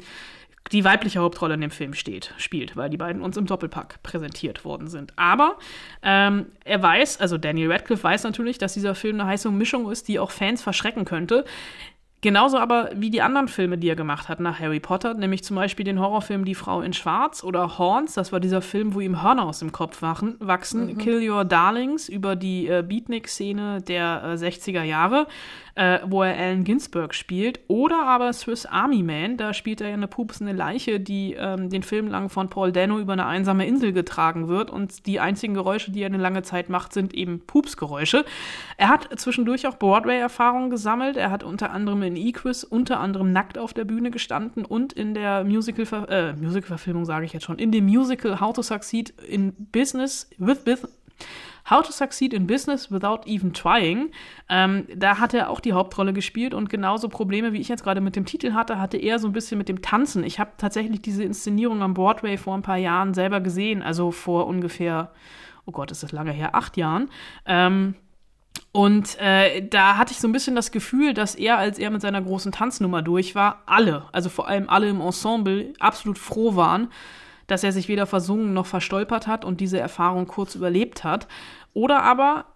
die 0.70 0.84
weibliche 0.84 1.18
Hauptrolle 1.18 1.54
in 1.54 1.60
dem 1.60 1.70
Film 1.70 1.92
steht, 1.92 2.32
spielt, 2.38 2.76
weil 2.76 2.88
die 2.88 2.96
beiden 2.96 3.20
uns 3.20 3.36
im 3.36 3.46
Doppelpack 3.46 4.02
präsentiert 4.02 4.64
worden 4.64 4.86
sind. 4.88 5.12
Aber 5.16 5.58
ähm, 6.02 6.46
er 6.64 6.80
weiß, 6.82 7.20
also 7.20 7.36
Daniel 7.36 7.70
Radcliffe 7.70 8.04
weiß 8.04 8.22
natürlich, 8.24 8.58
dass 8.58 8.72
dieser 8.72 8.94
Film 8.94 9.20
eine 9.20 9.28
heiße 9.28 9.50
Mischung 9.50 9.90
ist, 9.90 10.08
die 10.08 10.18
auch 10.18 10.30
Fans 10.30 10.62
verschrecken 10.62 11.04
könnte. 11.04 11.44
Genauso 12.22 12.56
aber 12.56 12.90
wie 12.94 13.10
die 13.10 13.20
anderen 13.20 13.48
Filme, 13.48 13.78
die 13.78 13.88
er 13.88 13.96
gemacht 13.96 14.28
hat 14.28 14.38
nach 14.38 14.60
Harry 14.60 14.78
Potter, 14.78 15.12
nämlich 15.14 15.42
zum 15.42 15.56
Beispiel 15.56 15.84
den 15.84 15.98
Horrorfilm 15.98 16.44
Die 16.44 16.54
Frau 16.54 16.80
in 16.80 16.92
Schwarz 16.92 17.42
oder 17.42 17.78
Horns, 17.78 18.14
das 18.14 18.30
war 18.30 18.38
dieser 18.38 18.62
Film, 18.62 18.94
wo 18.94 19.00
ihm 19.00 19.24
Hörner 19.24 19.44
aus 19.44 19.58
dem 19.58 19.72
Kopf 19.72 20.02
wachsen, 20.02 20.86
mhm. 20.86 20.98
Kill 20.98 21.28
Your 21.28 21.44
Darlings 21.44 22.08
über 22.08 22.36
die 22.36 22.68
äh, 22.68 22.84
Beatnik-Szene 22.86 23.82
der 23.82 24.22
äh, 24.24 24.34
60er 24.34 24.84
Jahre 24.84 25.26
äh, 25.74 26.00
wo 26.06 26.22
er 26.22 26.36
Allen 26.36 26.64
Ginsberg 26.64 27.14
spielt. 27.14 27.60
Oder 27.68 28.06
aber 28.06 28.32
Swiss 28.32 28.66
Army 28.66 29.02
Man, 29.02 29.36
da 29.36 29.54
spielt 29.54 29.80
er 29.80 29.88
ja 29.88 29.94
eine 29.94 30.08
pupsende 30.08 30.52
Leiche, 30.52 31.00
die 31.00 31.34
ähm, 31.38 31.70
den 31.70 31.82
Film 31.82 32.08
lang 32.08 32.28
von 32.28 32.48
Paul 32.48 32.72
Dano 32.72 32.98
über 32.98 33.14
eine 33.14 33.26
einsame 33.26 33.66
Insel 33.66 33.92
getragen 33.92 34.48
wird. 34.48 34.70
Und 34.70 35.06
die 35.06 35.20
einzigen 35.20 35.54
Geräusche, 35.54 35.90
die 35.90 36.02
er 36.02 36.06
eine 36.06 36.18
lange 36.18 36.42
Zeit 36.42 36.68
macht, 36.68 36.92
sind 36.92 37.14
eben 37.14 37.40
Pupsgeräusche. 37.46 38.24
Er 38.76 38.88
hat 38.88 39.08
zwischendurch 39.18 39.66
auch 39.66 39.78
Broadway-Erfahrungen 39.78 40.70
gesammelt. 40.70 41.16
Er 41.16 41.30
hat 41.30 41.42
unter 41.42 41.70
anderem 41.70 42.02
in 42.02 42.16
Equus 42.16 42.64
unter 42.64 43.00
anderem 43.00 43.32
nackt 43.32 43.58
auf 43.58 43.72
der 43.72 43.84
Bühne 43.84 44.10
gestanden 44.10 44.64
und 44.64 44.92
in 44.92 45.14
der 45.14 45.44
Musical, 45.44 45.86
äh, 46.08 46.32
Musical-Verfilmung 46.34 47.04
sage 47.04 47.24
ich 47.24 47.32
jetzt 47.32 47.44
schon, 47.44 47.58
in 47.58 47.72
dem 47.72 47.86
Musical 47.86 48.40
How 48.40 48.52
to 48.52 48.62
Succeed 48.62 49.10
in 49.28 49.52
Business 49.72 50.28
with, 50.38 50.64
with 50.66 50.86
How 51.68 51.82
to 51.82 51.92
Succeed 51.92 52.32
in 52.34 52.46
Business 52.46 52.90
Without 52.90 53.20
Even 53.26 53.52
Trying. 53.52 54.10
Ähm, 54.48 54.86
da 54.94 55.18
hat 55.18 55.34
er 55.34 55.50
auch 55.50 55.60
die 55.60 55.72
Hauptrolle 55.72 56.12
gespielt 56.12 56.54
und 56.54 56.68
genauso 56.68 57.08
Probleme, 57.08 57.52
wie 57.52 57.60
ich 57.60 57.68
jetzt 57.68 57.84
gerade 57.84 58.00
mit 58.00 58.16
dem 58.16 58.26
Titel 58.26 58.52
hatte, 58.52 58.80
hatte 58.80 58.96
er 58.96 59.18
so 59.18 59.28
ein 59.28 59.32
bisschen 59.32 59.58
mit 59.58 59.68
dem 59.68 59.82
Tanzen. 59.82 60.24
Ich 60.24 60.38
habe 60.38 60.52
tatsächlich 60.56 61.02
diese 61.02 61.24
Inszenierung 61.24 61.82
am 61.82 61.94
Broadway 61.94 62.36
vor 62.36 62.54
ein 62.54 62.62
paar 62.62 62.78
Jahren 62.78 63.14
selber 63.14 63.40
gesehen, 63.40 63.82
also 63.82 64.10
vor 64.10 64.46
ungefähr, 64.46 65.12
oh 65.66 65.72
Gott, 65.72 65.90
ist 65.90 66.02
das 66.02 66.12
lange 66.12 66.32
her, 66.32 66.54
acht 66.54 66.76
Jahren. 66.76 67.10
Ähm, 67.46 67.94
und 68.72 69.18
äh, 69.20 69.66
da 69.68 69.98
hatte 69.98 70.12
ich 70.12 70.18
so 70.18 70.26
ein 70.26 70.32
bisschen 70.32 70.56
das 70.56 70.72
Gefühl, 70.72 71.12
dass 71.12 71.34
er, 71.34 71.58
als 71.58 71.78
er 71.78 71.90
mit 71.90 72.00
seiner 72.00 72.22
großen 72.22 72.52
Tanznummer 72.52 73.02
durch 73.02 73.34
war, 73.34 73.62
alle, 73.66 74.04
also 74.12 74.30
vor 74.30 74.48
allem 74.48 74.68
alle 74.70 74.88
im 74.88 75.00
Ensemble, 75.00 75.74
absolut 75.78 76.18
froh 76.18 76.56
waren, 76.56 76.88
dass 77.52 77.62
er 77.62 77.72
sich 77.72 77.86
weder 77.86 78.06
versungen 78.06 78.54
noch 78.54 78.64
verstolpert 78.64 79.26
hat 79.26 79.44
und 79.44 79.60
diese 79.60 79.78
Erfahrung 79.78 80.26
kurz 80.26 80.54
überlebt 80.54 81.04
hat. 81.04 81.28
Oder 81.74 82.02
aber, 82.02 82.46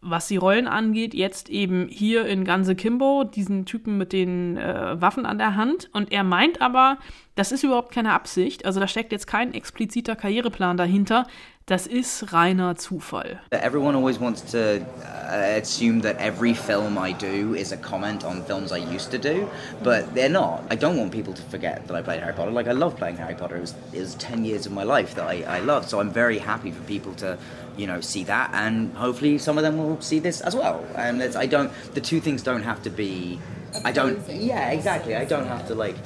was 0.00 0.28
die 0.28 0.36
Rollen 0.36 0.68
angeht, 0.68 1.14
jetzt 1.14 1.50
eben 1.50 1.88
hier 1.88 2.26
in 2.26 2.44
Ganze 2.44 2.76
Kimbo, 2.76 3.24
diesen 3.24 3.66
Typen 3.66 3.98
mit 3.98 4.12
den 4.12 4.56
äh, 4.56 5.00
Waffen 5.00 5.26
an 5.26 5.38
der 5.38 5.56
Hand. 5.56 5.90
Und 5.92 6.12
er 6.12 6.22
meint 6.22 6.62
aber, 6.62 6.98
das 7.34 7.50
ist 7.50 7.64
überhaupt 7.64 7.92
keine 7.92 8.12
Absicht. 8.12 8.64
Also 8.64 8.78
da 8.78 8.86
steckt 8.86 9.10
jetzt 9.10 9.26
kein 9.26 9.52
expliziter 9.52 10.14
Karriereplan 10.14 10.76
dahinter. 10.76 11.26
Das 11.68 11.88
ist 11.88 12.32
reiner 12.32 12.76
Zufall. 12.76 13.40
Everyone 13.50 13.96
always 13.96 14.20
wants 14.20 14.40
to 14.52 14.86
uh, 15.02 15.60
assume 15.60 16.00
that 16.02 16.16
every 16.20 16.54
film 16.54 16.96
I 16.96 17.12
do 17.12 17.56
is 17.56 17.72
a 17.72 17.76
comment 17.76 18.24
on 18.24 18.44
films 18.44 18.70
I 18.70 18.76
used 18.76 19.10
to 19.10 19.18
do, 19.18 19.48
but 19.82 20.14
they're 20.14 20.28
not. 20.30 20.62
I 20.70 20.76
don't 20.76 20.96
want 20.96 21.10
people 21.10 21.34
to 21.34 21.42
forget 21.42 21.88
that 21.88 21.96
I 21.96 22.02
played 22.02 22.20
Harry 22.20 22.34
Potter. 22.34 22.52
Like 22.52 22.68
I 22.68 22.72
love 22.72 22.96
playing 22.96 23.16
Harry 23.16 23.34
Potter. 23.34 23.56
It 23.56 23.62
was, 23.62 23.74
it 23.92 23.98
was 23.98 24.14
10 24.14 24.44
years 24.44 24.66
of 24.66 24.70
my 24.70 24.84
life 24.84 25.16
that 25.16 25.26
I, 25.26 25.42
I 25.42 25.58
loved. 25.58 25.88
So 25.88 25.98
I'm 25.98 26.12
very 26.12 26.38
happy 26.38 26.70
for 26.70 26.84
people 26.84 27.12
to, 27.14 27.36
you 27.76 27.88
know, 27.88 28.00
see 28.00 28.22
that 28.22 28.50
and 28.54 28.94
hopefully 28.94 29.36
some 29.36 29.58
of 29.58 29.64
them 29.64 29.76
will 29.76 30.00
see 30.00 30.20
this 30.20 30.40
as 30.42 30.54
well. 30.54 30.86
And 30.94 31.20
I 31.20 31.46
don't, 31.46 31.72
the 31.94 32.00
two 32.00 32.20
things 32.20 32.44
don't 32.44 32.62
have 32.62 32.80
to 32.84 32.90
be, 32.90 33.40
I 33.84 33.90
don't, 33.90 34.20
yeah, 34.30 34.70
exactly. 34.70 35.16
I 35.16 35.24
don't 35.24 35.48
have 35.48 35.66
to 35.66 35.74
like, 35.74 35.96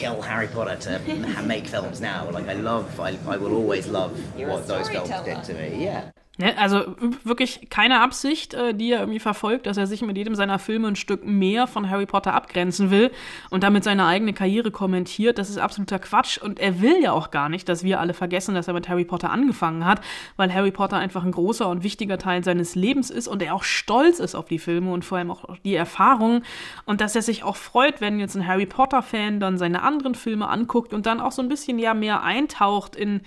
kill 0.00 0.22
Harry 0.22 0.48
Potter 0.48 0.76
to 0.76 1.42
make 1.42 1.66
films 1.66 2.00
now. 2.00 2.28
Like 2.30 2.48
I 2.48 2.54
love, 2.54 2.98
I, 2.98 3.18
I 3.26 3.36
will 3.36 3.54
always 3.54 3.86
love 3.86 4.12
what 4.36 4.66
those 4.66 4.88
films 4.88 5.10
did 5.24 5.44
to 5.44 5.54
me. 5.54 5.84
Yeah. 5.84 6.10
Ne, 6.40 6.56
also 6.56 6.96
wirklich 7.22 7.68
keine 7.68 8.00
Absicht, 8.00 8.54
äh, 8.54 8.72
die 8.72 8.92
er 8.92 9.00
irgendwie 9.00 9.20
verfolgt, 9.20 9.66
dass 9.66 9.76
er 9.76 9.86
sich 9.86 10.00
mit 10.00 10.16
jedem 10.16 10.34
seiner 10.34 10.58
Filme 10.58 10.88
ein 10.88 10.96
Stück 10.96 11.26
mehr 11.26 11.66
von 11.66 11.90
Harry 11.90 12.06
Potter 12.06 12.32
abgrenzen 12.32 12.90
will 12.90 13.10
und 13.50 13.62
damit 13.62 13.84
seine 13.84 14.06
eigene 14.06 14.32
Karriere 14.32 14.70
kommentiert. 14.70 15.36
Das 15.36 15.50
ist 15.50 15.58
absoluter 15.58 15.98
Quatsch. 15.98 16.38
Und 16.38 16.58
er 16.58 16.80
will 16.80 17.02
ja 17.02 17.12
auch 17.12 17.30
gar 17.30 17.50
nicht, 17.50 17.68
dass 17.68 17.84
wir 17.84 18.00
alle 18.00 18.14
vergessen, 18.14 18.54
dass 18.54 18.68
er 18.68 18.72
mit 18.72 18.88
Harry 18.88 19.04
Potter 19.04 19.30
angefangen 19.30 19.84
hat, 19.84 20.00
weil 20.36 20.50
Harry 20.50 20.70
Potter 20.70 20.96
einfach 20.96 21.24
ein 21.24 21.32
großer 21.32 21.68
und 21.68 21.82
wichtiger 21.82 22.16
Teil 22.16 22.42
seines 22.42 22.74
Lebens 22.74 23.10
ist 23.10 23.28
und 23.28 23.42
er 23.42 23.54
auch 23.54 23.62
stolz 23.62 24.18
ist 24.18 24.34
auf 24.34 24.46
die 24.46 24.58
Filme 24.58 24.92
und 24.92 25.04
vor 25.04 25.18
allem 25.18 25.32
auch 25.32 25.44
die 25.62 25.74
Erfahrungen. 25.74 26.42
Und 26.86 27.02
dass 27.02 27.14
er 27.14 27.20
sich 27.20 27.44
auch 27.44 27.56
freut, 27.56 28.00
wenn 28.00 28.18
jetzt 28.18 28.34
ein 28.34 28.46
Harry 28.46 28.64
Potter-Fan 28.64 29.40
dann 29.40 29.58
seine 29.58 29.82
anderen 29.82 30.14
Filme 30.14 30.48
anguckt 30.48 30.94
und 30.94 31.04
dann 31.04 31.20
auch 31.20 31.32
so 31.32 31.42
ein 31.42 31.50
bisschen 31.50 31.78
ja 31.78 31.92
mehr 31.92 32.22
eintaucht 32.22 32.96
in 32.96 33.20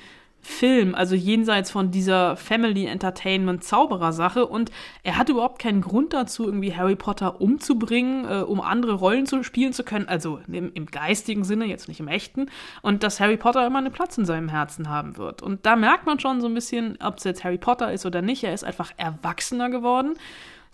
Film, 0.43 0.93
also 0.93 1.15
jenseits 1.15 1.71
von 1.71 1.89
dieser 1.89 2.35
Family 2.35 2.85
Entertainment 2.85 3.63
Zauberer 3.63 4.11
Sache 4.11 4.45
und 4.45 4.71
er 5.01 5.17
hat 5.17 5.29
überhaupt 5.29 5.57
keinen 5.57 5.79
Grund 5.79 6.11
dazu, 6.11 6.45
irgendwie 6.45 6.75
Harry 6.75 6.95
Potter 6.95 7.39
umzubringen, 7.39 8.25
äh, 8.25 8.43
um 8.43 8.59
andere 8.59 8.93
Rollen 8.93 9.25
zu 9.25 9.41
spielen 9.43 9.71
zu 9.71 9.83
können, 9.83 10.07
also 10.09 10.41
im, 10.51 10.71
im, 10.73 10.85
geistigen 10.87 11.45
Sinne, 11.45 11.65
jetzt 11.65 11.87
nicht 11.87 12.01
im 12.01 12.09
echten. 12.09 12.47
Und 12.81 13.03
dass 13.03 13.21
Harry 13.21 13.37
Potter 13.37 13.65
immer 13.65 13.79
einen 13.79 13.93
Platz 13.93 14.17
in 14.17 14.25
seinem 14.25 14.49
Herzen 14.49 14.89
haben 14.89 15.17
wird. 15.17 15.41
Und 15.41 15.65
da 15.65 15.77
merkt 15.77 16.05
man 16.05 16.19
schon 16.19 16.41
so 16.41 16.47
ein 16.47 16.53
bisschen, 16.53 16.97
ob 17.01 17.17
es 17.17 17.23
jetzt 17.23 17.45
Harry 17.45 17.57
Potter 17.57 17.93
ist 17.93 18.05
oder 18.05 18.21
nicht, 18.21 18.43
er 18.43 18.53
ist 18.53 18.65
einfach 18.65 18.91
erwachsener 18.97 19.69
geworden 19.69 20.15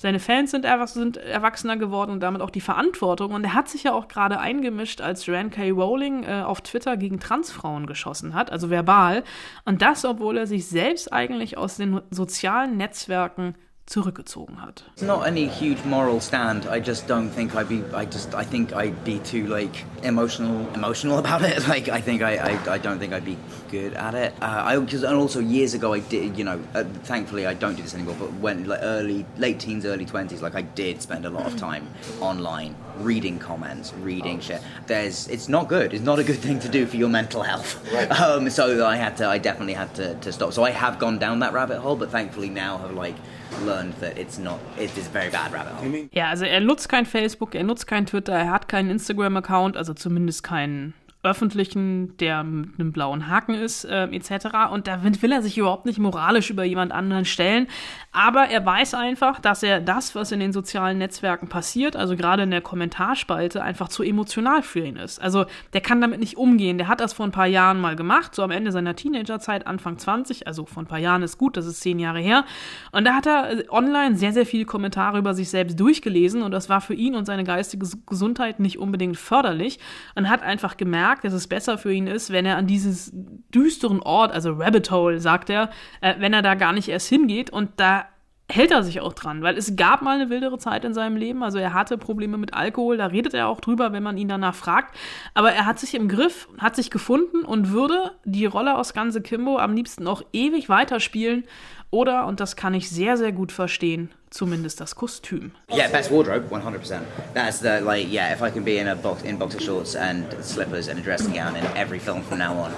seine 0.02 0.20
Fans 0.20 0.52
sind, 0.52 0.66
sind 0.86 1.18
erwachsener 1.18 1.76
geworden 1.76 2.12
und 2.12 2.22
damit 2.22 2.42
auch 2.42 2.52
die 2.52 2.62
Verantwortung. 2.62 3.34
Und 3.34 3.44
er 3.44 3.54
hat 3.54 3.68
sich 3.68 3.84
ja 3.84 3.92
auch 3.92 4.08
gerade 4.08 4.40
eingemischt, 4.40 5.02
als 5.02 5.26
Joanne 5.26 5.50
K. 5.50 5.72
Rowling 5.72 6.24
äh, 6.24 6.42
auf 6.42 6.62
Twitter 6.62 6.96
gegen 6.96 7.20
Transfrauen 7.20 7.86
geschossen 7.86 8.34
hat, 8.34 8.50
also 8.50 8.70
verbal. 8.70 9.26
Und 9.66 9.82
das, 9.82 10.06
obwohl 10.06 10.38
er 10.38 10.48
sich 10.48 10.68
selbst 10.68 11.12
eigentlich 11.12 11.58
aus 11.58 11.76
den 11.76 12.00
sozialen 12.12 12.78
Netzwerken 12.78 13.56
zurückgezogen 13.90 14.62
hat. 14.62 14.84
It's 14.94 15.02
not 15.02 15.26
any 15.26 15.48
huge 15.48 15.84
moral 15.84 16.20
stand. 16.20 16.68
I 16.68 16.80
just 16.80 17.08
don't 17.08 17.30
think 17.30 17.56
I'd 17.56 17.68
be. 17.68 17.84
I 17.94 18.06
just. 18.06 18.36
I 18.36 18.44
think 18.44 18.72
I'd 18.74 19.04
be 19.04 19.20
too 19.20 19.48
like 19.48 19.84
emotional, 20.04 20.68
emotional 20.76 21.18
about 21.18 21.42
it. 21.42 21.60
Like 21.70 21.90
I 21.90 22.02
think 22.02 22.22
I. 22.22 22.38
I, 22.38 22.74
I 22.76 22.78
don't 22.78 23.00
think 23.00 23.14
I'd 23.14 23.26
be 23.26 23.38
good 23.72 23.94
at 23.94 24.14
it. 24.16 24.34
Uh, 24.42 24.64
I 24.66 24.80
because 24.80 25.04
and 25.04 25.16
also 25.16 25.40
years 25.40 25.74
ago 25.74 25.94
I 25.94 26.00
did. 26.00 26.38
You 26.38 26.44
know, 26.46 26.60
uh, 26.74 26.84
thankfully 27.04 27.48
I 27.48 27.54
don't 27.54 27.76
do 27.76 27.84
this 27.84 27.94
anymore. 27.94 28.16
But 28.20 28.32
when 28.34 28.66
like 28.66 28.80
early, 28.82 29.26
late 29.38 29.60
teens, 29.60 29.86
early 29.86 30.06
twenties, 30.06 30.42
like 30.42 30.56
I 30.56 30.62
did 30.62 31.02
spend 31.02 31.26
a 31.26 31.30
lot 31.30 31.46
of 31.46 31.58
time 31.58 31.88
online 32.22 32.76
reading 33.00 33.40
comments, 33.40 33.94
reading 34.02 34.38
oh. 34.38 34.42
shit. 34.42 34.62
There's. 34.88 35.28
It's 35.28 35.50
not 35.50 35.68
good. 35.68 35.94
It's 35.94 36.04
not 36.04 36.20
a 36.20 36.24
good 36.24 36.40
thing 36.40 36.60
to 36.60 36.70
do 36.70 36.86
for 36.86 36.98
your 36.98 37.10
mental 37.10 37.44
health. 37.44 37.78
Right. 37.94 38.10
Um, 38.20 38.50
so 38.50 38.86
I 38.86 38.96
had 38.98 39.16
to. 39.18 39.28
I 39.28 39.38
definitely 39.38 39.74
had 39.74 39.96
to, 39.96 40.14
to 40.16 40.32
stop. 40.32 40.52
So 40.52 40.64
I 40.64 40.72
have 40.72 41.00
gone 41.00 41.20
down 41.20 41.40
that 41.40 41.54
rabbit 41.54 41.80
hole, 41.80 41.96
but 41.96 42.12
thankfully 42.12 42.50
now 42.50 42.78
have 42.78 42.94
like 42.94 43.16
learned 43.64 43.94
that 44.00 44.18
it's 44.18 44.38
not, 44.38 44.60
it 44.78 44.96
is 44.98 45.08
a 45.08 45.10
very 45.10 45.30
bad 45.30 45.52
rabbit 45.52 45.74
hole. 45.74 46.10
Ja, 46.12 46.30
also 46.30 46.46
er 46.46 46.60
nutzt 46.60 46.90
kein 46.90 47.06
Facebook, 47.06 47.56
er 47.56 47.64
nutzt 47.64 47.88
kein 47.88 48.06
Twitter, 48.06 48.34
er 48.34 48.52
hat 48.52 48.68
keinen 48.68 48.92
Instagram-Account, 48.92 49.78
also 49.78 49.94
zumindest 49.94 50.44
keinen 50.44 50.94
öffentlichen, 51.22 52.16
der 52.18 52.44
mit 52.44 52.80
einem 52.80 52.94
blauen 52.94 53.28
Haken 53.28 53.54
ist, 53.54 53.84
äh, 53.84 54.06
etc. 54.06 54.72
Und 54.72 54.88
da 54.88 55.04
will 55.04 55.32
er 55.34 55.42
sich 55.42 55.58
überhaupt 55.58 55.86
nicht 55.86 56.00
moralisch 56.00 56.50
über 56.50 56.64
jemand 56.64 56.94
anderen 56.94 57.26
stellen. 57.26 57.68
Aber 58.14 58.46
er 58.48 58.66
weiß 58.66 58.94
einfach, 58.94 59.40
dass 59.42 59.62
er 59.62 59.82
das, 59.82 60.16
was 60.16 60.32
in 60.32 60.40
den 60.40 60.54
sozialen 60.54 60.98
Netzwerken 60.98 61.50
passiert, 61.50 61.98
also 61.98 62.16
gerade 62.16 62.44
in 62.44 62.52
der 62.52 62.62
Kommentarspalte, 62.62 63.62
einfach 63.62 63.90
zu 63.90 64.02
emotional 64.02 64.64
für 64.64 64.80
ihn 64.80 64.96
ist. 64.96 65.22
Also 65.22 65.46
der 65.74 65.82
kann 65.82 66.00
damit 66.00 66.22
nicht 66.22 66.38
umgehen. 66.38 66.78
Der 66.78 66.88
hat 66.88 67.02
das 67.02 67.12
vor 67.12 67.26
ein 67.26 67.34
paar 67.34 67.48
Jahren 67.48 67.82
mal 67.82 67.98
gemacht, 67.98 68.34
so 68.34 68.42
am 68.42 68.52
Ende 68.52 68.72
seiner 68.72 68.96
Teenagerzeit, 68.96 69.68
Anfang 69.68 69.98
20. 69.98 70.48
Also 70.48 70.66
vor 70.66 70.84
ein 70.84 70.88
paar 70.88 71.00
Jahren 71.00 71.22
ist 71.22 71.38
gut, 71.38 71.58
das 71.58 71.66
ist 71.66 71.82
zehn 71.82 72.00
Jahre 72.00 72.20
her. 72.20 72.46
Und 72.94 73.04
da 73.04 73.14
hat 73.14 73.26
er 73.26 73.60
äh, 73.60 73.66
online 73.70 74.16
sehr, 74.16 74.32
sehr 74.32 74.46
viele 74.46 74.64
Kommentare 74.64 75.18
über 75.18 75.34
sich 75.34 75.50
selbst 75.50 75.78
durchgelesen. 75.78 76.44
Und 76.44 76.52
das 76.52 76.70
war 76.70 76.80
für 76.80 76.94
ihn 76.94 77.16
und 77.16 77.26
seine 77.26 77.44
geistige 77.44 77.86
Gesundheit 78.08 78.62
nicht 78.62 78.80
unbedingt 78.80 79.18
förderlich. 79.18 79.80
Und 80.16 80.30
hat 80.30 80.44
einfach 80.44 80.78
gemerkt, 80.78 81.09
sagt, 81.10 81.24
dass 81.24 81.34
es 81.34 81.48
besser 81.48 81.80
für 81.80 81.92
ihn 81.92 82.06
ist, 82.06 82.32
wenn 82.32 82.46
er 82.46 82.58
an 82.58 82.68
dieses 82.68 83.12
düsteren 83.54 84.00
Ort, 84.02 84.32
also 84.32 84.54
Rabbit 84.54 84.92
Hole, 84.92 85.20
sagt 85.20 85.50
er, 85.50 85.72
äh, 86.02 86.14
wenn 86.20 86.34
er 86.34 86.44
da 86.44 86.54
gar 86.54 86.72
nicht 86.72 86.88
erst 86.88 87.08
hingeht 87.08 87.50
und 87.50 87.72
da 87.78 88.06
hält 88.52 88.72
er 88.72 88.84
sich 88.84 89.02
auch 89.02 89.14
dran, 89.14 89.42
weil 89.44 89.58
es 89.58 89.76
gab 89.76 90.02
mal 90.02 90.20
eine 90.20 90.30
wildere 90.30 90.58
Zeit 90.58 90.84
in 90.84 90.94
seinem 90.94 91.18
Leben. 91.18 91.44
Also 91.44 91.60
er 91.60 91.74
hatte 91.74 91.98
Probleme 91.98 92.38
mit 92.38 92.54
Alkohol, 92.54 92.98
da 92.98 93.08
redet 93.08 93.34
er 93.34 93.48
auch 93.48 93.60
drüber, 93.60 93.94
wenn 93.94 94.02
man 94.02 94.18
ihn 94.18 94.28
danach 94.28 94.56
fragt. 94.56 94.96
Aber 95.36 95.52
er 95.52 95.66
hat 95.68 95.80
sich 95.80 95.94
im 95.94 96.08
Griff, 96.08 96.48
hat 96.58 96.76
sich 96.76 96.90
gefunden 96.90 97.44
und 97.44 97.72
würde 97.72 98.12
die 98.26 98.46
Rolle 98.46 98.76
aus 98.76 98.94
Ganze 98.94 99.22
Kimbo 99.22 99.58
am 99.58 99.76
liebsten 99.76 100.04
noch 100.04 100.24
ewig 100.34 100.68
weiterspielen. 100.68 101.44
Oder, 101.92 102.28
und 102.28 102.40
das 102.40 102.56
kann 102.56 102.74
ich 102.76 102.90
sehr, 102.90 103.18
sehr 103.18 103.32
gut 103.32 103.52
verstehen, 103.52 104.12
zumindest 104.30 104.80
das 104.80 104.96
Kostüm. 104.96 105.52
Yeah, 105.72 105.88
best 105.88 106.12
wardrobe, 106.12 106.46
100%. 106.54 107.00
That's 107.34 107.60
the, 107.60 107.80
like, 107.84 108.08
yeah, 108.12 108.32
if 108.32 108.42
I 108.42 108.52
can 108.52 108.64
be 108.64 108.78
in 108.78 108.88
a 108.88 108.96
box, 108.96 109.24
in 109.24 109.40
boxer 109.40 109.60
shorts 109.60 109.96
and 109.96 110.26
slippers 110.44 110.88
and 110.88 111.00
a 111.00 111.02
dressing 111.02 111.34
gown 111.34 111.56
in 111.56 111.66
every 111.76 112.00
film 112.00 112.22
from 112.22 112.38
now 112.38 112.54
on, 112.54 112.72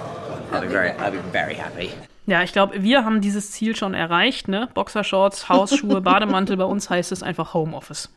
I'll 0.50 0.62
be 0.62 0.68
very, 0.68 0.92
I'll 0.92 1.12
be 1.12 1.18
very 1.30 1.54
happy. 1.54 1.90
Ja, 2.26 2.42
ich 2.42 2.52
glaube, 2.52 2.82
wir 2.82 3.04
haben 3.04 3.20
dieses 3.20 3.50
Ziel 3.50 3.76
schon 3.76 3.94
erreicht, 3.94 4.48
ne? 4.48 4.68
Boxershorts, 4.74 5.48
Hausschuhe, 5.48 6.00
Bademantel, 6.02 6.56
bei 6.56 6.64
uns 6.64 6.88
heißt 6.88 7.12
es 7.12 7.22
einfach 7.22 7.52
Homeoffice. 7.52 8.08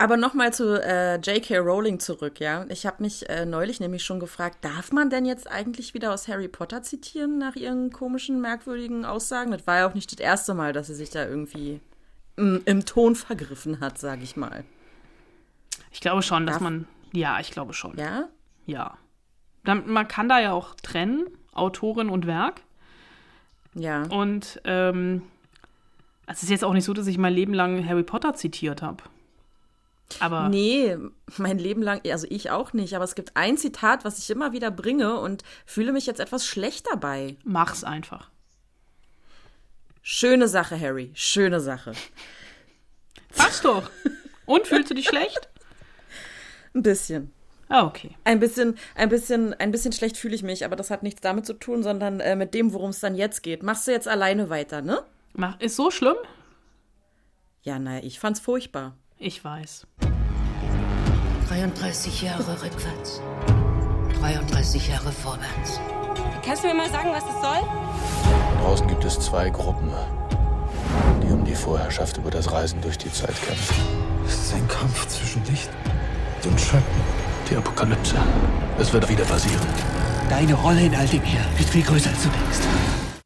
Aber 0.00 0.16
nochmal 0.16 0.52
zu 0.52 0.80
äh, 0.80 1.16
J.K. 1.16 1.58
Rowling 1.58 1.98
zurück, 1.98 2.38
ja. 2.38 2.64
Ich 2.68 2.86
habe 2.86 3.02
mich 3.02 3.28
äh, 3.28 3.44
neulich 3.44 3.80
nämlich 3.80 4.04
schon 4.04 4.20
gefragt, 4.20 4.58
darf 4.60 4.92
man 4.92 5.10
denn 5.10 5.26
jetzt 5.26 5.50
eigentlich 5.50 5.92
wieder 5.92 6.14
aus 6.14 6.28
Harry 6.28 6.46
Potter 6.46 6.82
zitieren 6.82 7.38
nach 7.38 7.56
ihren 7.56 7.90
komischen, 7.90 8.40
merkwürdigen 8.40 9.04
Aussagen? 9.04 9.50
Das 9.50 9.66
war 9.66 9.78
ja 9.78 9.88
auch 9.88 9.94
nicht 9.94 10.12
das 10.12 10.20
erste 10.20 10.54
Mal, 10.54 10.72
dass 10.72 10.86
sie 10.86 10.94
sich 10.94 11.10
da 11.10 11.26
irgendwie 11.26 11.80
im, 12.36 12.62
im 12.64 12.84
Ton 12.86 13.16
vergriffen 13.16 13.80
hat, 13.80 13.98
sage 13.98 14.22
ich 14.22 14.36
mal. 14.36 14.64
Ich 15.90 16.00
glaube 16.00 16.22
schon, 16.22 16.46
dass 16.46 16.56
Darf- 16.56 16.62
man. 16.62 16.86
Ja, 17.12 17.40
ich 17.40 17.50
glaube 17.50 17.72
schon. 17.72 17.96
Ja? 17.98 18.28
Ja. 18.66 18.98
Dann, 19.64 19.90
man 19.90 20.06
kann 20.06 20.28
da 20.28 20.38
ja 20.38 20.52
auch 20.52 20.76
trennen, 20.76 21.26
Autorin 21.52 22.08
und 22.08 22.24
Werk. 22.26 22.60
Ja. 23.74 24.02
Und 24.04 24.60
ähm, 24.64 25.22
es 26.26 26.44
ist 26.44 26.50
jetzt 26.50 26.64
auch 26.64 26.72
nicht 26.72 26.84
so, 26.84 26.92
dass 26.92 27.08
ich 27.08 27.18
mein 27.18 27.32
Leben 27.32 27.52
lang 27.54 27.84
Harry 27.88 28.04
Potter 28.04 28.34
zitiert 28.34 28.80
habe. 28.80 29.02
Aber 30.20 30.48
Nee, 30.48 30.96
mein 31.36 31.58
Leben 31.58 31.82
lang, 31.82 32.00
also 32.10 32.26
ich 32.30 32.50
auch 32.50 32.72
nicht, 32.72 32.94
aber 32.94 33.04
es 33.04 33.14
gibt 33.14 33.36
ein 33.36 33.56
Zitat, 33.56 34.04
was 34.04 34.18
ich 34.18 34.30
immer 34.30 34.52
wieder 34.52 34.70
bringe 34.70 35.20
und 35.20 35.42
fühle 35.66 35.92
mich 35.92 36.06
jetzt 36.06 36.20
etwas 36.20 36.46
schlecht 36.46 36.86
dabei. 36.90 37.36
mach's 37.44 37.84
einfach. 37.84 38.30
Schöne 40.02 40.48
Sache, 40.48 40.80
Harry, 40.80 41.10
schöne 41.14 41.60
Sache. 41.60 41.92
Passt 43.36 43.64
doch. 43.64 43.90
Und 44.46 44.66
fühlst 44.66 44.90
du 44.90 44.94
dich 44.94 45.06
schlecht? 45.06 45.48
Ein 46.74 46.82
bisschen. 46.82 47.32
Ah, 47.68 47.84
okay. 47.84 48.16
Ein 48.24 48.40
bisschen, 48.40 48.78
ein 48.94 49.10
bisschen, 49.10 49.52
ein 49.54 49.70
bisschen 49.70 49.92
schlecht 49.92 50.16
fühle 50.16 50.34
ich 50.34 50.42
mich, 50.42 50.64
aber 50.64 50.76
das 50.76 50.90
hat 50.90 51.02
nichts 51.02 51.20
damit 51.20 51.44
zu 51.44 51.52
tun, 51.52 51.82
sondern 51.82 52.20
äh, 52.20 52.34
mit 52.34 52.54
dem, 52.54 52.72
worum 52.72 52.90
es 52.90 53.00
dann 53.00 53.14
jetzt 53.14 53.42
geht. 53.42 53.62
Machst 53.62 53.86
du 53.86 53.90
jetzt 53.92 54.08
alleine 54.08 54.48
weiter, 54.48 54.80
ne? 54.80 55.02
Mach, 55.34 55.60
ist 55.60 55.76
so 55.76 55.90
schlimm? 55.90 56.16
Ja, 57.62 57.78
naja, 57.78 58.02
ich 58.02 58.18
fand's 58.18 58.40
furchtbar. 58.40 58.96
Ich 59.20 59.44
weiß. 59.44 59.84
33 61.48 62.22
Jahre 62.22 62.62
rückwärts. 62.62 63.20
33 64.20 64.88
Jahre 64.88 65.10
vorwärts. 65.10 65.80
Kannst 66.44 66.62
du 66.62 66.68
mir 66.68 66.74
mal 66.74 66.88
sagen, 66.88 67.10
was 67.10 67.24
das 67.24 67.40
soll? 67.42 67.68
Draußen 68.62 68.86
gibt 68.86 69.04
es 69.04 69.18
zwei 69.18 69.50
Gruppen, 69.50 69.90
die 71.20 71.32
um 71.32 71.44
die 71.44 71.56
Vorherrschaft 71.56 72.18
über 72.18 72.30
das 72.30 72.52
Reisen 72.52 72.80
durch 72.80 72.96
die 72.96 73.10
Zeit 73.12 73.34
kämpfen. 73.42 73.74
Es 74.24 74.34
ist 74.34 74.54
ein 74.54 74.68
Kampf 74.68 75.08
zwischen 75.08 75.44
Licht 75.46 75.70
und 76.44 76.60
Schatten. 76.60 76.84
Die 77.50 77.56
Apokalypse. 77.56 78.14
Es 78.78 78.92
wird 78.92 79.08
wieder 79.08 79.24
passieren. 79.24 79.66
Deine 80.30 80.54
Rolle 80.54 80.82
in 80.82 80.94
all 80.94 81.08
dem 81.08 81.22
hier 81.22 81.44
ist 81.58 81.70
viel 81.70 81.82
größer 81.82 82.10
als 82.10 82.22
du 82.22 82.28
denkst. 82.28 82.60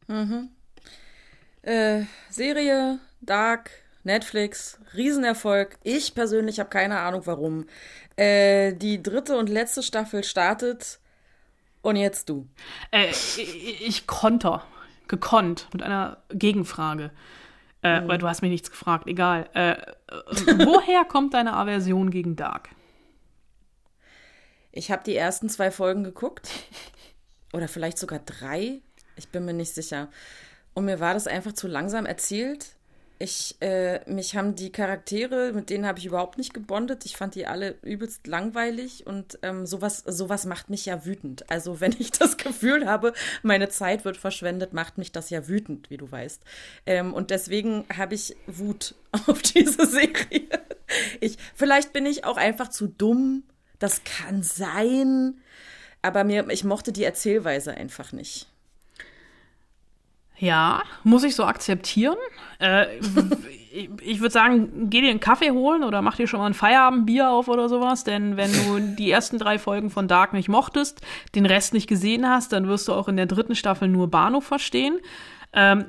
Mhm. 0.09 0.49
Äh, 1.61 2.05
Serie, 2.31 2.99
Dark, 3.21 3.71
Netflix, 4.05 4.81
Riesenerfolg. 4.95 5.79
Ich 5.83 6.15
persönlich 6.15 6.59
habe 6.61 6.71
keine 6.71 7.01
Ahnung 7.01 7.23
warum. 7.25 7.67
Äh, 8.17 8.75
die 8.75 9.03
dritte 9.03 9.37
und 9.37 9.49
letzte 9.49 9.83
Staffel 9.83 10.25
startet. 10.25 10.99
Und 11.83 11.97
jetzt 11.97 12.29
du. 12.29 12.49
Äh, 12.91 13.11
ich, 13.11 13.87
ich 13.87 14.07
konter. 14.07 14.65
Gekonnt. 15.09 15.69
Mit 15.73 15.83
einer 15.83 16.19
Gegenfrage. 16.31 17.11
Äh, 17.83 18.03
Weil 18.07 18.19
du 18.19 18.29
hast 18.29 18.43
mich 18.43 18.51
nichts 18.51 18.71
gefragt. 18.71 19.07
Egal. 19.07 19.49
Äh, 19.55 19.77
woher 20.65 21.05
kommt 21.05 21.35
deine 21.35 21.55
Aversion 21.55 22.11
gegen 22.11 22.37
Dark? 22.37 22.71
Ich 24.71 24.91
habe 24.91 25.03
die 25.05 25.17
ersten 25.17 25.49
zwei 25.49 25.71
Folgen 25.71 26.05
geguckt. 26.05 26.49
Oder 27.53 27.69
vielleicht 27.69 27.99
sogar 27.99 28.21
drei. 28.21 28.81
Ich 29.17 29.29
bin 29.29 29.45
mir 29.45 29.53
nicht 29.53 29.75
sicher. 29.75 30.09
Und 30.75 30.87
mir 30.87 31.01
war 31.01 31.15
das 31.15 31.27
einfach 31.27 31.53
zu 31.53 31.69
langsam 31.69 32.07
erzählt. 32.07 32.77
Ich, 33.23 33.55
äh, 33.61 34.01
mich 34.11 34.35
haben 34.35 34.57
die 34.57 34.73
Charaktere, 34.73 35.53
mit 35.53 35.71
denen 35.71 35.87
habe 35.87 36.01
ich 36.01 36.07
überhaupt 36.07 36.39
nicht 36.39 36.53
gebondet. 36.53 37.05
Ich 37.05 37.17
fand 37.17 37.37
die 37.37 37.47
alle 37.47 37.77
übelst 37.83 38.27
langweilig 38.27 39.07
und 39.07 39.39
ähm, 39.43 39.65
sowas, 39.65 40.03
sowas 40.05 40.45
macht 40.45 40.71
mich 40.71 40.87
ja 40.87 41.05
wütend. 41.05 41.49
Also 41.49 41.81
wenn 41.81 41.95
ich 42.01 42.11
das 42.11 42.37
Gefühl 42.37 42.89
habe, 42.89 43.13
meine 43.45 43.69
Zeit 43.69 44.05
wird 44.05 44.17
verschwendet, 44.17 44.73
macht 44.73 44.99
mich 44.99 45.13
das 45.13 45.31
ja 45.31 45.47
wütend, 45.47 45.89
wie 45.89 45.99
du 45.99 46.11
weißt. 46.11 46.43
Ähm, 46.85 47.15
und 47.15 47.31
deswegen 47.31 47.85
habe 47.97 48.17
ich 48.17 48.35
Wut 48.49 48.97
auf 49.29 49.41
diese 49.41 49.87
Serie. 49.87 50.49
Ich, 51.21 51.39
vielleicht 51.55 51.93
bin 51.93 52.07
ich 52.07 52.25
auch 52.25 52.37
einfach 52.37 52.71
zu 52.71 52.89
dumm. 52.89 53.45
Das 53.79 54.03
kann 54.03 54.43
sein. 54.43 55.39
Aber 56.03 56.25
mir, 56.25 56.51
ich 56.51 56.65
mochte 56.65 56.91
die 56.91 57.05
Erzählweise 57.05 57.73
einfach 57.73 58.11
nicht. 58.11 58.52
Ja, 60.43 60.83
muss 61.05 61.23
ich 61.23 61.37
so 61.37 61.45
akzeptieren. 61.45 62.17
Äh, 62.59 62.99
ich 64.03 64.19
würde 64.19 64.33
sagen, 64.33 64.91
geh 64.91 65.01
dir 65.01 65.11
einen 65.11 65.21
Kaffee 65.21 65.53
holen 65.53 65.85
oder 65.85 66.03
mach 66.03 66.17
dir 66.17 66.27
schon 66.27 66.41
mal 66.41 66.49
ein 66.49 66.55
Feierabendbier 66.55 67.31
auf 67.31 67.47
oder 67.47 67.69
sowas, 67.69 68.03
denn 68.03 68.37
wenn 68.37 68.51
du 68.53 68.81
die 68.97 69.09
ersten 69.09 69.39
drei 69.39 69.61
Folgen 69.61 69.89
von 69.89 70.09
Dark 70.09 70.33
nicht 70.33 70.49
mochtest, 70.49 71.01
den 71.37 71.47
Rest 71.47 71.75
nicht 71.75 71.87
gesehen 71.87 72.29
hast, 72.29 72.53
dann 72.53 72.67
wirst 72.67 72.89
du 72.89 72.93
auch 72.93 73.07
in 73.07 73.17
der 73.17 73.27
dritten 73.27 73.55
Staffel 73.55 73.87
nur 73.87 74.11
Bahnhof 74.11 74.45
verstehen. 74.45 74.99
Ähm, 75.53 75.85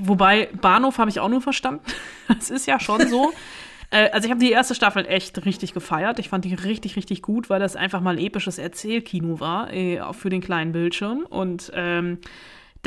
wobei, 0.00 0.50
Bahnhof 0.60 0.98
habe 0.98 1.08
ich 1.08 1.20
auch 1.20 1.30
nur 1.30 1.40
verstanden. 1.40 1.80
Das 2.28 2.50
ist 2.50 2.66
ja 2.66 2.78
schon 2.78 3.08
so. 3.08 3.32
Äh, 3.88 4.10
also 4.10 4.26
ich 4.26 4.30
habe 4.30 4.40
die 4.40 4.50
erste 4.50 4.74
Staffel 4.74 5.06
echt 5.06 5.46
richtig 5.46 5.72
gefeiert. 5.72 6.18
Ich 6.18 6.28
fand 6.28 6.44
die 6.44 6.52
richtig, 6.52 6.96
richtig 6.96 7.22
gut, 7.22 7.48
weil 7.48 7.58
das 7.58 7.74
einfach 7.74 8.02
mal 8.02 8.18
episches 8.18 8.58
Erzählkino 8.58 9.40
war 9.40 9.72
äh, 9.72 10.02
für 10.12 10.28
den 10.28 10.42
kleinen 10.42 10.72
Bildschirm. 10.72 11.24
Und 11.26 11.72
ähm, 11.74 12.18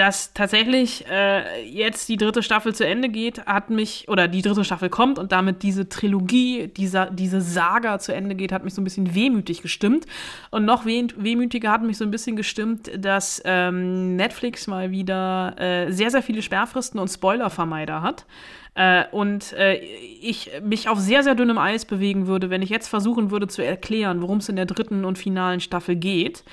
dass 0.01 0.33
tatsächlich 0.33 1.05
äh, 1.11 1.63
jetzt 1.63 2.09
die 2.09 2.17
dritte 2.17 2.41
Staffel 2.41 2.73
zu 2.73 2.83
Ende 2.83 3.07
geht, 3.07 3.45
hat 3.45 3.69
mich, 3.69 4.09
oder 4.09 4.27
die 4.27 4.41
dritte 4.41 4.65
Staffel 4.65 4.89
kommt 4.89 5.19
und 5.19 5.31
damit 5.31 5.61
diese 5.61 5.89
Trilogie, 5.89 6.69
dieser, 6.69 7.11
diese 7.11 7.39
Saga 7.39 7.99
zu 7.99 8.11
Ende 8.11 8.33
geht, 8.33 8.51
hat 8.51 8.63
mich 8.63 8.73
so 8.73 8.81
ein 8.81 8.83
bisschen 8.83 9.13
wehmütig 9.13 9.61
gestimmt. 9.61 10.07
Und 10.49 10.65
noch 10.65 10.87
weh, 10.87 11.05
wehmütiger 11.15 11.69
hat 11.69 11.83
mich 11.83 11.99
so 11.99 12.03
ein 12.03 12.09
bisschen 12.09 12.35
gestimmt, 12.35 12.89
dass 12.97 13.43
ähm, 13.45 14.15
Netflix 14.15 14.65
mal 14.65 14.89
wieder 14.89 15.53
äh, 15.59 15.91
sehr, 15.91 16.09
sehr 16.09 16.23
viele 16.23 16.41
Sperrfristen 16.41 16.99
und 16.99 17.07
Spoilervermeider 17.07 18.01
hat. 18.01 18.25
Äh, 18.73 19.03
und 19.11 19.51
äh, 19.53 19.75
ich 19.75 20.49
mich 20.63 20.87
auf 20.87 20.99
sehr, 20.99 21.23
sehr 21.23 21.35
dünnem 21.35 21.57
Eis 21.57 21.85
bewegen 21.85 22.27
würde, 22.27 22.49
wenn 22.49 22.61
ich 22.61 22.69
jetzt 22.69 22.87
versuchen 22.87 23.29
würde 23.29 23.47
zu 23.47 23.63
erklären, 23.63 24.21
worum 24.21 24.37
es 24.37 24.49
in 24.49 24.55
der 24.55 24.65
dritten 24.65 25.03
und 25.03 25.17
finalen 25.17 25.59
Staffel 25.59 25.95
geht. 25.95 26.43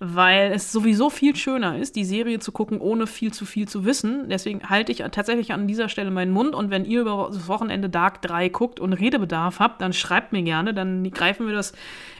Weil 0.00 0.52
es 0.52 0.70
sowieso 0.70 1.10
viel 1.10 1.34
schöner 1.34 1.76
ist, 1.76 1.96
die 1.96 2.04
Serie 2.04 2.38
zu 2.38 2.52
gucken, 2.52 2.80
ohne 2.80 3.08
viel 3.08 3.32
zu 3.32 3.44
viel 3.44 3.66
zu 3.66 3.84
wissen. 3.84 4.28
Deswegen 4.28 4.68
halte 4.68 4.92
ich 4.92 4.98
tatsächlich 4.98 5.52
an 5.52 5.66
dieser 5.66 5.88
Stelle 5.88 6.12
meinen 6.12 6.30
Mund. 6.30 6.54
Und 6.54 6.70
wenn 6.70 6.84
ihr 6.84 7.00
über 7.00 7.30
das 7.32 7.48
Wochenende 7.48 7.90
Dark 7.90 8.22
3 8.22 8.48
guckt 8.48 8.78
und 8.78 8.92
Redebedarf 8.92 9.58
habt, 9.58 9.82
dann 9.82 9.92
schreibt 9.92 10.32
mir 10.32 10.42
gerne. 10.42 10.72
Dann 10.72 11.10
greifen 11.10 11.48
wir 11.48 11.54
das 11.54 11.72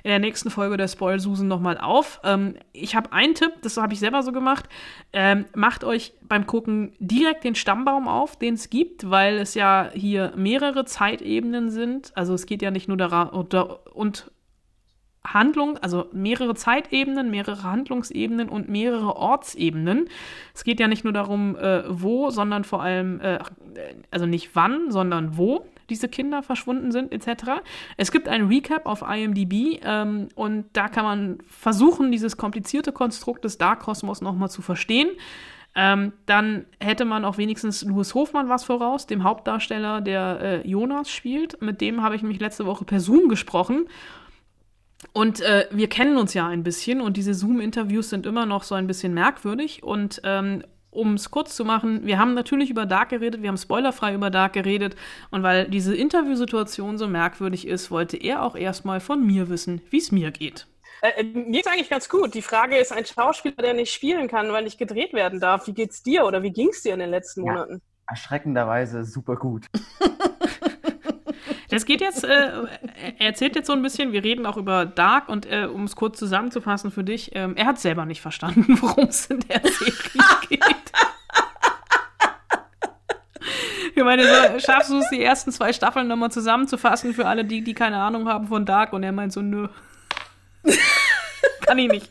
in 0.03 0.11
der 0.11 0.19
nächsten 0.19 0.51
Folge 0.51 0.77
der 0.77 0.89
Spoil-Susan 0.89 1.47
nochmal 1.47 1.79
auf. 1.79 2.21
Ähm, 2.25 2.57
ich 2.73 2.97
habe 2.97 3.13
einen 3.13 3.35
Tipp, 3.35 3.53
das 3.63 3.77
habe 3.77 3.93
ich 3.93 4.01
selber 4.01 4.25
so 4.25 4.33
gemacht. 4.33 4.69
Ähm, 5.13 5.45
macht 5.55 5.85
euch 5.85 6.15
beim 6.23 6.47
Gucken 6.47 6.93
direkt 6.99 7.45
den 7.45 7.55
Stammbaum 7.55 8.09
auf, 8.09 8.37
den 8.37 8.55
es 8.55 8.71
gibt, 8.71 9.09
weil 9.09 9.37
es 9.39 9.48
ja 9.55 9.91
hier 9.93 10.33
mehrere 10.37 10.85
Zeitebenen 10.85 11.71
sind. 11.71 12.13
Also 12.17 12.35
es 12.35 12.47
geht 12.47 12.63
ja 12.63 12.71
nicht 12.71 12.89
nur 12.89 12.97
daran 12.97 13.29
und 13.31 14.31
Handlung, 15.35 15.79
also 15.79 16.07
mehrere 16.13 16.55
Zeitebenen, 16.55 17.31
mehrere 17.31 17.63
Handlungsebenen 17.63 18.49
und 18.49 18.69
mehrere 18.69 19.17
Ortsebenen. 19.17 20.09
Es 20.55 20.65
geht 20.65 20.81
ja 20.81 20.89
nicht 20.89 21.05
nur 21.05 21.13
darum, 21.13 21.57
äh, 21.57 21.83
wo, 21.89 22.31
sondern 22.31 22.65
vor 22.65 22.83
allem, 22.83 23.21
äh, 23.21 23.39
also 24.11 24.27
nicht 24.27 24.55
wann, 24.55 24.91
sondern 24.91 25.37
wo 25.37 25.67
diese 25.91 26.09
Kinder 26.09 26.43
verschwunden 26.43 26.93
sind, 26.93 27.13
etc. 27.13 27.63
Es 27.97 28.13
gibt 28.13 28.29
ein 28.29 28.47
Recap 28.47 28.87
auf 28.87 29.03
IMDb 29.03 29.81
ähm, 29.83 30.29
und 30.35 30.67
da 30.75 30.89
kann 30.89 31.05
man 31.05 31.39
versuchen, 31.49 32.13
dieses 32.13 32.37
komplizierte 32.37 32.93
Konstrukt 32.93 33.45
des 33.45 33.59
Dark 33.59 33.81
Kosmos 33.81 34.21
nochmal 34.21 34.51
zu 34.51 34.63
verstehen. 34.63 35.09
Ähm, 35.81 36.13
dann 36.27 36.67
hätte 36.81 37.05
man 37.05 37.25
auch 37.25 37.39
wenigstens 37.39 37.85
Louis 37.85 38.13
Hofmann 38.13 38.49
was 38.49 38.65
voraus, 38.65 39.07
dem 39.07 39.23
Hauptdarsteller, 39.23 40.01
der 40.01 40.41
äh, 40.41 40.69
Jonas 40.69 41.09
spielt. 41.09 41.63
Mit 41.63 41.81
dem 41.81 42.03
habe 42.03 42.17
ich 42.17 42.23
mich 42.25 42.41
letzte 42.41 42.67
Woche 42.67 42.85
per 42.85 42.99
Zoom 42.99 43.29
gesprochen. 43.29 43.87
Und 45.13 45.41
äh, 45.41 45.69
wir 45.71 45.89
kennen 45.89 46.17
uns 46.17 46.35
ja 46.35 46.49
ein 46.49 46.65
bisschen 46.65 47.01
und 47.01 47.17
diese 47.17 47.33
Zoom-Interviews 47.33 48.11
sind 48.11 48.27
immer 48.27 48.45
noch 48.45 48.65
so 48.65 48.75
ein 48.75 48.89
bisschen 48.89 49.15
merkwürdig. 49.15 49.85
Und 49.85 50.21
ähm, 50.25 50.65
um 50.91 51.15
es 51.15 51.31
kurz 51.31 51.55
zu 51.55 51.65
machen, 51.65 52.05
wir 52.05 52.19
haben 52.19 52.35
natürlich 52.35 52.71
über 52.71 52.85
Dark 52.85 53.11
geredet, 53.11 53.43
wir 53.43 53.49
haben 53.49 53.57
spoilerfrei 53.57 54.15
über 54.15 54.31
Dark 54.31 54.55
geredet. 54.55 54.97
Und 55.31 55.45
weil 55.45 55.69
diese 55.69 55.95
Interviewsituation 55.95 56.99
so 56.99 57.07
merkwürdig 57.07 57.69
ist, 57.69 57.93
wollte 57.93 58.17
er 58.17 58.43
auch 58.43 58.57
erstmal 58.57 58.99
von 58.99 59.25
mir 59.25 59.49
wissen, 59.49 59.81
wie 59.91 59.99
es 59.99 60.11
mir 60.11 60.33
geht. 60.33 60.67
Äh, 61.03 61.23
mir 61.23 61.53
geht's 61.53 61.69
eigentlich 61.69 61.91
ganz 61.91 62.09
gut. 62.09 62.35
Die 62.35 62.43
Frage 62.43 62.77
ist, 62.77 62.93
ein 62.93 63.05
Schauspieler, 63.05 63.57
der 63.57 63.75
nicht 63.75 63.93
spielen 63.93 64.29
kann, 64.29 64.53
weil 64.53 64.65
nicht 64.65 64.79
gedreht 64.79 65.13
werden 65.13 65.41
darf, 65.41 65.67
wie 65.67 65.73
geht's 65.75 66.03
dir 66.03 66.25
oder 66.25 66.43
wie 66.43 66.51
ging's 66.51 66.83
dir 66.83 66.95
in 66.95 67.01
den 67.01 67.11
letzten 67.11 67.45
Ja. 67.45 67.53
Monaten? 67.53 67.83
Erschreckenderweise 68.09 69.05
super 69.05 69.37
gut. 69.37 69.67
Das 71.71 71.85
geht 71.85 72.01
jetzt, 72.01 72.25
äh, 72.25 72.51
er 73.19 73.27
erzählt 73.27 73.55
jetzt 73.55 73.67
so 73.67 73.75
ein 73.75 73.83
bisschen, 73.83 74.13
wir 74.13 74.25
reden 74.25 74.47
auch 74.47 74.57
über 74.57 74.87
Dark 74.87 75.29
und 75.29 75.45
äh, 75.45 75.67
um 75.67 75.85
es 75.85 75.97
kurz 75.97 76.19
zusammenzufassen 76.19 76.91
für 76.91 77.05
dich, 77.05 77.33
ähm, 77.35 77.57
er 77.57 77.67
hat 77.67 77.79
selber 77.79 78.07
nicht 78.07 78.23
verstanden, 78.23 78.65
worum 78.81 79.09
es 79.09 79.27
in 79.27 79.41
der 79.41 79.61
Serie 79.61 79.93
geht. 80.49 80.93
Ich 83.95 84.05
meine, 84.05 84.23
so, 84.23 84.59
schaffst 84.61 84.91
du 84.91 84.99
es, 84.99 85.11
die 85.11 85.23
ersten 85.23 85.51
zwei 85.51 85.73
Staffeln 85.73 86.07
nochmal 86.07 86.31
zusammenzufassen 86.31 87.13
für 87.15 87.27
alle, 87.27 87.45
die, 87.45 87.63
die 87.63 87.75
keine 87.75 87.99
Ahnung 87.99 88.29
haben 88.29 88.47
von 88.47 88.65
Dark? 88.65 88.93
Und 88.93 89.03
er 89.03 89.13
meint 89.13 89.33
so, 89.33 89.43
nö. 89.43 89.69
Kann 91.69 91.79
ich 91.79 91.89
nicht. 91.91 92.11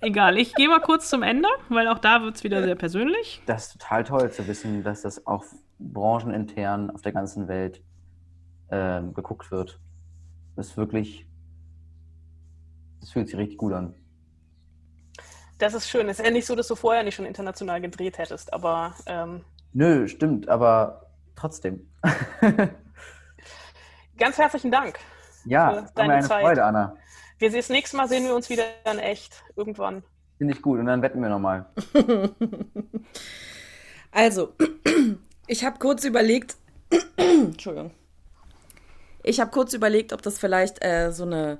Egal, 0.00 0.36
ich 0.36 0.54
gehe 0.54 0.68
mal 0.68 0.80
kurz 0.80 1.08
zum 1.08 1.22
Ende, 1.22 1.48
weil 1.70 1.88
auch 1.88 1.98
da 1.98 2.22
wird 2.22 2.36
es 2.36 2.44
wieder 2.44 2.62
sehr 2.62 2.74
persönlich. 2.74 3.40
Das 3.46 3.68
ist 3.68 3.80
total 3.80 4.04
toll 4.04 4.30
zu 4.30 4.46
wissen, 4.46 4.82
dass 4.82 5.00
das 5.00 5.26
auch 5.26 5.44
branchenintern 5.78 6.90
auf 6.90 7.00
der 7.00 7.12
ganzen 7.12 7.48
Welt 7.48 7.82
äh, 8.68 9.00
geguckt 9.14 9.50
wird. 9.50 9.80
Das 10.56 10.68
ist 10.68 10.76
wirklich, 10.76 11.26
das 13.00 13.12
fühlt 13.12 13.28
sich 13.28 13.38
richtig 13.38 13.56
gut 13.56 13.72
an. 13.72 13.94
Das 15.58 15.72
ist 15.72 15.88
schön. 15.88 16.06
Es 16.10 16.18
ist 16.18 16.26
ja 16.26 16.30
nicht 16.30 16.46
so, 16.46 16.54
dass 16.54 16.68
du 16.68 16.74
vorher 16.74 17.04
nicht 17.04 17.14
schon 17.14 17.24
international 17.24 17.80
gedreht 17.80 18.18
hättest, 18.18 18.52
aber. 18.52 18.94
Ähm, 19.06 19.42
Nö, 19.72 20.06
stimmt, 20.06 20.50
aber 20.50 21.06
trotzdem. 21.34 21.88
ganz 24.18 24.36
herzlichen 24.36 24.70
Dank. 24.70 24.98
Ja, 25.46 25.70
für 25.70 25.92
deine 25.94 26.14
eine 26.14 26.26
Zeit. 26.26 26.42
Freude, 26.42 26.64
Anna. 26.64 26.96
Wir 27.38 27.50
sehen 27.50 27.60
das 27.60 27.68
nächste 27.68 27.96
Mal 27.96 28.08
sehen 28.08 28.24
wir 28.24 28.34
uns 28.34 28.50
wieder 28.50 28.64
in 28.90 28.98
echt 28.98 29.42
irgendwann. 29.56 30.02
Finde 30.38 30.54
ich 30.54 30.62
gut. 30.62 30.78
Und 30.78 30.86
dann 30.86 31.02
wetten 31.02 31.20
wir 31.20 31.28
nochmal. 31.28 31.66
Also, 34.12 34.52
ich 35.46 35.64
habe 35.64 35.78
kurz 35.78 36.04
überlegt, 36.04 36.56
Entschuldigung. 37.16 37.92
Ich 39.22 39.40
habe 39.40 39.50
kurz 39.50 39.72
überlegt, 39.72 40.12
ob 40.12 40.20
das 40.20 40.38
vielleicht 40.38 40.84
äh, 40.84 41.12
so 41.12 41.24
eine 41.24 41.56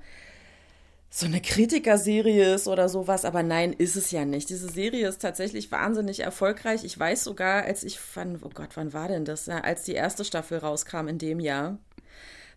so 1.14 1.26
eine 1.26 1.42
Kritikerserie 1.42 2.54
ist 2.54 2.66
oder 2.66 2.88
sowas, 2.88 3.26
aber 3.26 3.42
nein, 3.42 3.74
ist 3.74 3.96
es 3.96 4.12
ja 4.12 4.24
nicht. 4.24 4.48
Diese 4.48 4.70
Serie 4.70 5.08
ist 5.08 5.20
tatsächlich 5.20 5.70
wahnsinnig 5.70 6.20
erfolgreich. 6.20 6.84
Ich 6.84 6.98
weiß 6.98 7.24
sogar, 7.24 7.64
als 7.64 7.84
ich, 7.84 7.98
wann, 8.14 8.40
oh 8.42 8.48
Gott, 8.48 8.70
wann 8.76 8.94
war 8.94 9.08
denn 9.08 9.26
das? 9.26 9.44
Ja, 9.44 9.58
als 9.58 9.82
die 9.82 9.92
erste 9.92 10.24
Staffel 10.24 10.56
rauskam 10.56 11.08
in 11.08 11.18
dem 11.18 11.38
Jahr, 11.38 11.76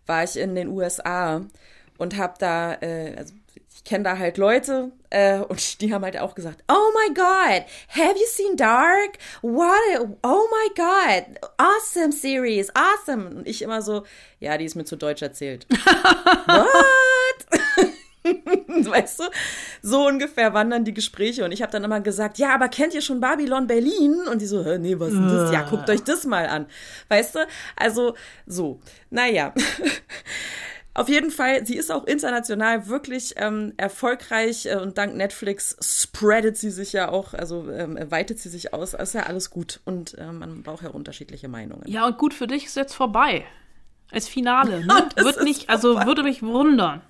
war 0.06 0.24
ich 0.24 0.38
in 0.38 0.54
den 0.54 0.68
USA 0.68 1.42
und 1.98 2.16
habe 2.16 2.34
da, 2.38 2.74
äh, 2.80 3.14
also 3.16 3.34
ich 3.74 3.84
kenne 3.84 4.04
da 4.04 4.18
halt 4.18 4.38
Leute 4.38 4.90
äh, 5.10 5.38
und 5.38 5.80
die 5.80 5.92
haben 5.92 6.04
halt 6.04 6.18
auch 6.18 6.34
gesagt, 6.34 6.64
oh 6.68 6.92
my 6.94 7.14
God, 7.14 7.64
have 7.88 8.16
you 8.16 8.26
seen 8.26 8.56
Dark? 8.56 9.18
What? 9.42 9.70
A, 9.94 10.04
oh 10.22 10.46
my 10.50 10.74
God, 10.74 11.38
awesome 11.58 12.12
series, 12.12 12.70
awesome. 12.74 13.28
Und 13.28 13.46
ich 13.46 13.62
immer 13.62 13.82
so, 13.82 14.04
ja, 14.40 14.56
die 14.58 14.64
ist 14.64 14.74
mir 14.74 14.84
zu 14.84 14.96
deutsch 14.96 15.22
erzählt. 15.22 15.66
What? 16.46 17.46
weißt 18.86 19.20
du, 19.20 19.24
so 19.82 20.06
ungefähr 20.06 20.54
wandern 20.54 20.84
die 20.84 20.94
Gespräche 20.94 21.44
und 21.44 21.52
ich 21.52 21.62
habe 21.62 21.72
dann 21.72 21.84
immer 21.84 22.00
gesagt, 22.00 22.38
ja, 22.38 22.54
aber 22.54 22.68
kennt 22.68 22.94
ihr 22.94 23.02
schon 23.02 23.20
Babylon 23.20 23.66
Berlin? 23.66 24.22
Und 24.30 24.40
die 24.40 24.46
so, 24.46 24.62
nee, 24.78 24.98
was 24.98 25.08
ist 25.08 25.16
denn 25.16 25.28
das? 25.28 25.52
Ja, 25.52 25.62
guckt 25.62 25.88
euch 25.90 26.02
das 26.02 26.24
mal 26.24 26.46
an. 26.46 26.66
Weißt 27.08 27.36
du? 27.36 27.46
Also 27.76 28.14
so, 28.46 28.80
naja. 29.10 29.54
Auf 30.96 31.10
jeden 31.10 31.30
Fall, 31.30 31.66
sie 31.66 31.76
ist 31.76 31.92
auch 31.92 32.04
international 32.04 32.86
wirklich 32.86 33.34
ähm, 33.36 33.74
erfolgreich 33.76 34.64
äh, 34.64 34.76
und 34.76 34.96
dank 34.96 35.14
Netflix 35.14 35.76
spreadet 35.82 36.56
sie 36.56 36.70
sich 36.70 36.94
ja 36.94 37.10
auch, 37.10 37.34
also 37.34 37.70
ähm, 37.70 37.98
weitet 38.10 38.38
sie 38.38 38.48
sich 38.48 38.72
aus. 38.72 38.94
Ist 38.94 39.12
ja 39.12 39.24
alles 39.24 39.50
gut 39.50 39.80
und 39.84 40.16
äh, 40.16 40.32
man 40.32 40.62
braucht 40.62 40.84
ja 40.84 40.88
unterschiedliche 40.88 41.48
Meinungen. 41.48 41.82
Ja, 41.86 42.06
und 42.06 42.16
gut 42.16 42.32
für 42.32 42.46
dich 42.46 42.64
ist 42.64 42.76
jetzt 42.76 42.94
vorbei. 42.94 43.44
Als 44.10 44.26
Finale. 44.26 44.80
Ne? 44.86 45.08
Wird 45.16 45.44
nicht, 45.44 45.68
also 45.68 46.02
würde 46.06 46.22
mich 46.22 46.42
wundern, 46.42 47.02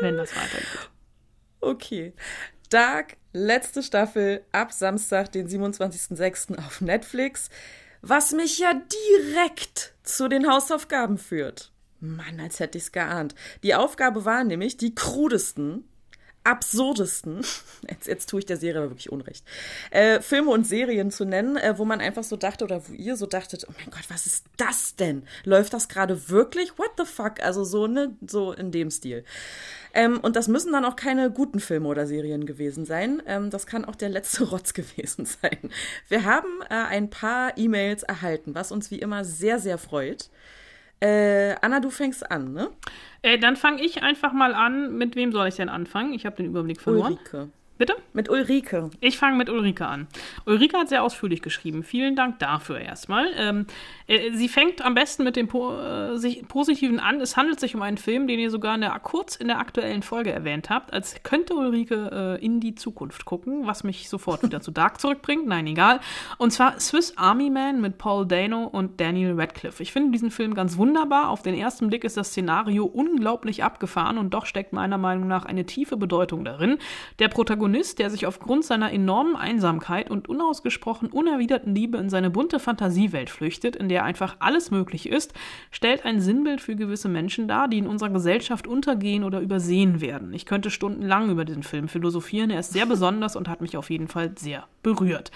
wenn 0.00 0.18
das 0.18 0.36
weitergeht. 0.36 0.90
Okay. 1.62 2.12
Dark, 2.68 3.16
letzte 3.32 3.82
Staffel, 3.82 4.44
ab 4.52 4.74
Samstag, 4.74 5.32
den 5.32 5.48
27.06. 5.48 6.58
auf 6.58 6.82
Netflix. 6.82 7.48
Was 8.02 8.32
mich 8.32 8.58
ja 8.58 8.74
direkt 8.74 9.94
zu 10.02 10.28
den 10.28 10.50
Hausaufgaben 10.50 11.16
führt. 11.16 11.72
Mann, 12.00 12.40
als 12.40 12.60
hätte 12.60 12.78
ich's 12.78 12.92
geahnt. 12.92 13.34
Die 13.62 13.74
Aufgabe 13.74 14.24
war 14.24 14.44
nämlich, 14.44 14.76
die 14.76 14.94
krudesten, 14.94 15.84
absurdesten, 16.46 17.40
jetzt, 17.90 18.06
jetzt 18.06 18.30
tue 18.30 18.38
ich 18.38 18.46
der 18.46 18.56
Serie 18.56 18.82
wirklich 18.82 19.10
Unrecht, 19.10 19.44
äh, 19.90 20.20
Filme 20.20 20.50
und 20.50 20.66
Serien 20.66 21.10
zu 21.10 21.24
nennen, 21.24 21.56
äh, 21.56 21.76
wo 21.76 21.84
man 21.84 22.00
einfach 22.00 22.22
so 22.22 22.36
dachte 22.36 22.64
oder 22.64 22.88
wo 22.88 22.92
ihr 22.92 23.16
so 23.16 23.26
dachtet, 23.26 23.66
oh 23.68 23.72
mein 23.76 23.90
Gott, 23.90 24.04
was 24.08 24.26
ist 24.26 24.44
das 24.56 24.94
denn? 24.94 25.24
Läuft 25.44 25.74
das 25.74 25.88
gerade 25.88 26.28
wirklich? 26.28 26.78
What 26.78 26.92
the 26.98 27.04
fuck? 27.04 27.42
Also 27.42 27.64
so, 27.64 27.86
ne, 27.88 28.16
so 28.26 28.52
in 28.52 28.70
dem 28.70 28.90
Stil. 28.90 29.24
Ähm, 29.92 30.20
und 30.20 30.36
das 30.36 30.46
müssen 30.46 30.72
dann 30.72 30.84
auch 30.84 30.96
keine 30.96 31.30
guten 31.30 31.58
Filme 31.58 31.88
oder 31.88 32.06
Serien 32.06 32.46
gewesen 32.46 32.84
sein. 32.84 33.22
Ähm, 33.26 33.50
das 33.50 33.66
kann 33.66 33.84
auch 33.84 33.96
der 33.96 34.08
letzte 34.08 34.44
Rotz 34.50 34.72
gewesen 34.72 35.26
sein. 35.26 35.70
Wir 36.08 36.24
haben 36.24 36.62
äh, 36.70 36.74
ein 36.74 37.10
paar 37.10 37.58
E-Mails 37.58 38.04
erhalten, 38.04 38.54
was 38.54 38.70
uns 38.70 38.90
wie 38.90 39.00
immer 39.00 39.24
sehr, 39.24 39.58
sehr 39.58 39.78
freut. 39.78 40.30
Äh, 41.00 41.54
Anna, 41.60 41.80
du 41.80 41.90
fängst 41.90 42.30
an, 42.30 42.52
ne? 42.52 42.70
Äh, 43.22 43.38
dann 43.38 43.56
fange 43.56 43.82
ich 43.82 44.02
einfach 44.02 44.32
mal 44.32 44.54
an. 44.54 44.96
Mit 44.96 45.16
wem 45.16 45.32
soll 45.32 45.48
ich 45.48 45.56
denn 45.56 45.68
anfangen? 45.68 46.14
Ich 46.14 46.24
habe 46.24 46.36
den 46.36 46.46
Überblick 46.46 46.80
verloren. 46.80 47.14
Ulrike. 47.14 47.50
Bitte? 47.78 47.94
Mit 48.14 48.30
Ulrike. 48.30 48.90
Ich 49.00 49.18
fange 49.18 49.36
mit 49.36 49.50
Ulrike 49.50 49.86
an. 49.86 50.06
Ulrike 50.46 50.78
hat 50.78 50.88
sehr 50.88 51.02
ausführlich 51.02 51.42
geschrieben. 51.42 51.82
Vielen 51.82 52.16
Dank 52.16 52.38
dafür 52.38 52.80
erstmal. 52.80 53.26
Ähm, 53.36 53.66
äh, 54.06 54.32
sie 54.32 54.48
fängt 54.48 54.82
am 54.82 54.94
besten 54.94 55.24
mit 55.24 55.36
dem 55.36 55.46
po 55.46 55.76
äh, 55.76 56.16
sich 56.16 56.48
Positiven 56.48 57.00
an. 57.00 57.20
Es 57.20 57.36
handelt 57.36 57.60
sich 57.60 57.74
um 57.74 57.82
einen 57.82 57.98
Film, 57.98 58.26
den 58.26 58.38
ihr 58.38 58.50
sogar 58.50 58.76
in 58.76 58.80
der, 58.80 58.98
kurz 59.00 59.36
in 59.36 59.48
der 59.48 59.58
aktuellen 59.58 60.02
Folge 60.02 60.32
erwähnt 60.32 60.70
habt, 60.70 60.94
als 60.94 61.22
könnte 61.22 61.54
Ulrike 61.54 62.38
äh, 62.40 62.44
in 62.44 62.60
die 62.60 62.74
Zukunft 62.74 63.26
gucken, 63.26 63.66
was 63.66 63.84
mich 63.84 64.08
sofort 64.08 64.42
wieder 64.42 64.62
zu 64.62 64.70
Dark 64.70 64.98
zurückbringt. 64.98 65.46
Nein, 65.46 65.66
egal. 65.66 66.00
Und 66.38 66.52
zwar 66.52 66.80
Swiss 66.80 67.12
Army 67.16 67.50
Man 67.50 67.82
mit 67.82 67.98
Paul 67.98 68.26
Dano 68.26 68.64
und 68.64 69.00
Daniel 69.00 69.38
Radcliffe. 69.38 69.82
Ich 69.82 69.92
finde 69.92 70.12
diesen 70.12 70.30
Film 70.30 70.54
ganz 70.54 70.78
wunderbar. 70.78 71.28
Auf 71.28 71.42
den 71.42 71.54
ersten 71.54 71.88
Blick 71.88 72.04
ist 72.04 72.16
das 72.16 72.28
Szenario 72.28 72.86
unglaublich 72.86 73.64
abgefahren 73.64 74.16
und 74.16 74.30
doch 74.30 74.46
steckt 74.46 74.72
meiner 74.72 74.96
Meinung 74.96 75.28
nach 75.28 75.44
eine 75.44 75.66
tiefe 75.66 75.98
Bedeutung 75.98 76.42
darin. 76.42 76.78
Der 77.18 77.28
Protagonist 77.28 77.65
Protagonist, 77.66 77.98
der 77.98 78.10
sich 78.10 78.26
aufgrund 78.26 78.64
seiner 78.64 78.92
enormen 78.92 79.34
Einsamkeit 79.34 80.08
und 80.08 80.28
unausgesprochen 80.28 81.08
unerwiderten 81.08 81.74
Liebe 81.74 81.98
in 81.98 82.08
seine 82.08 82.30
bunte 82.30 82.60
Fantasiewelt 82.60 83.28
flüchtet, 83.28 83.74
in 83.74 83.88
der 83.88 84.04
einfach 84.04 84.36
alles 84.38 84.70
möglich 84.70 85.08
ist, 85.08 85.34
stellt 85.72 86.04
ein 86.04 86.20
Sinnbild 86.20 86.60
für 86.60 86.76
gewisse 86.76 87.08
Menschen 87.08 87.48
dar, 87.48 87.66
die 87.66 87.78
in 87.78 87.88
unserer 87.88 88.10
Gesellschaft 88.10 88.68
untergehen 88.68 89.24
oder 89.24 89.40
übersehen 89.40 90.00
werden. 90.00 90.32
Ich 90.32 90.46
könnte 90.46 90.70
stundenlang 90.70 91.28
über 91.28 91.44
diesen 91.44 91.64
Film 91.64 91.88
philosophieren. 91.88 92.50
Er 92.50 92.60
ist 92.60 92.72
sehr 92.72 92.86
besonders 92.86 93.34
und 93.34 93.48
hat 93.48 93.60
mich 93.60 93.76
auf 93.76 93.90
jeden 93.90 94.06
Fall 94.06 94.30
sehr 94.38 94.68
berührt. 94.84 95.32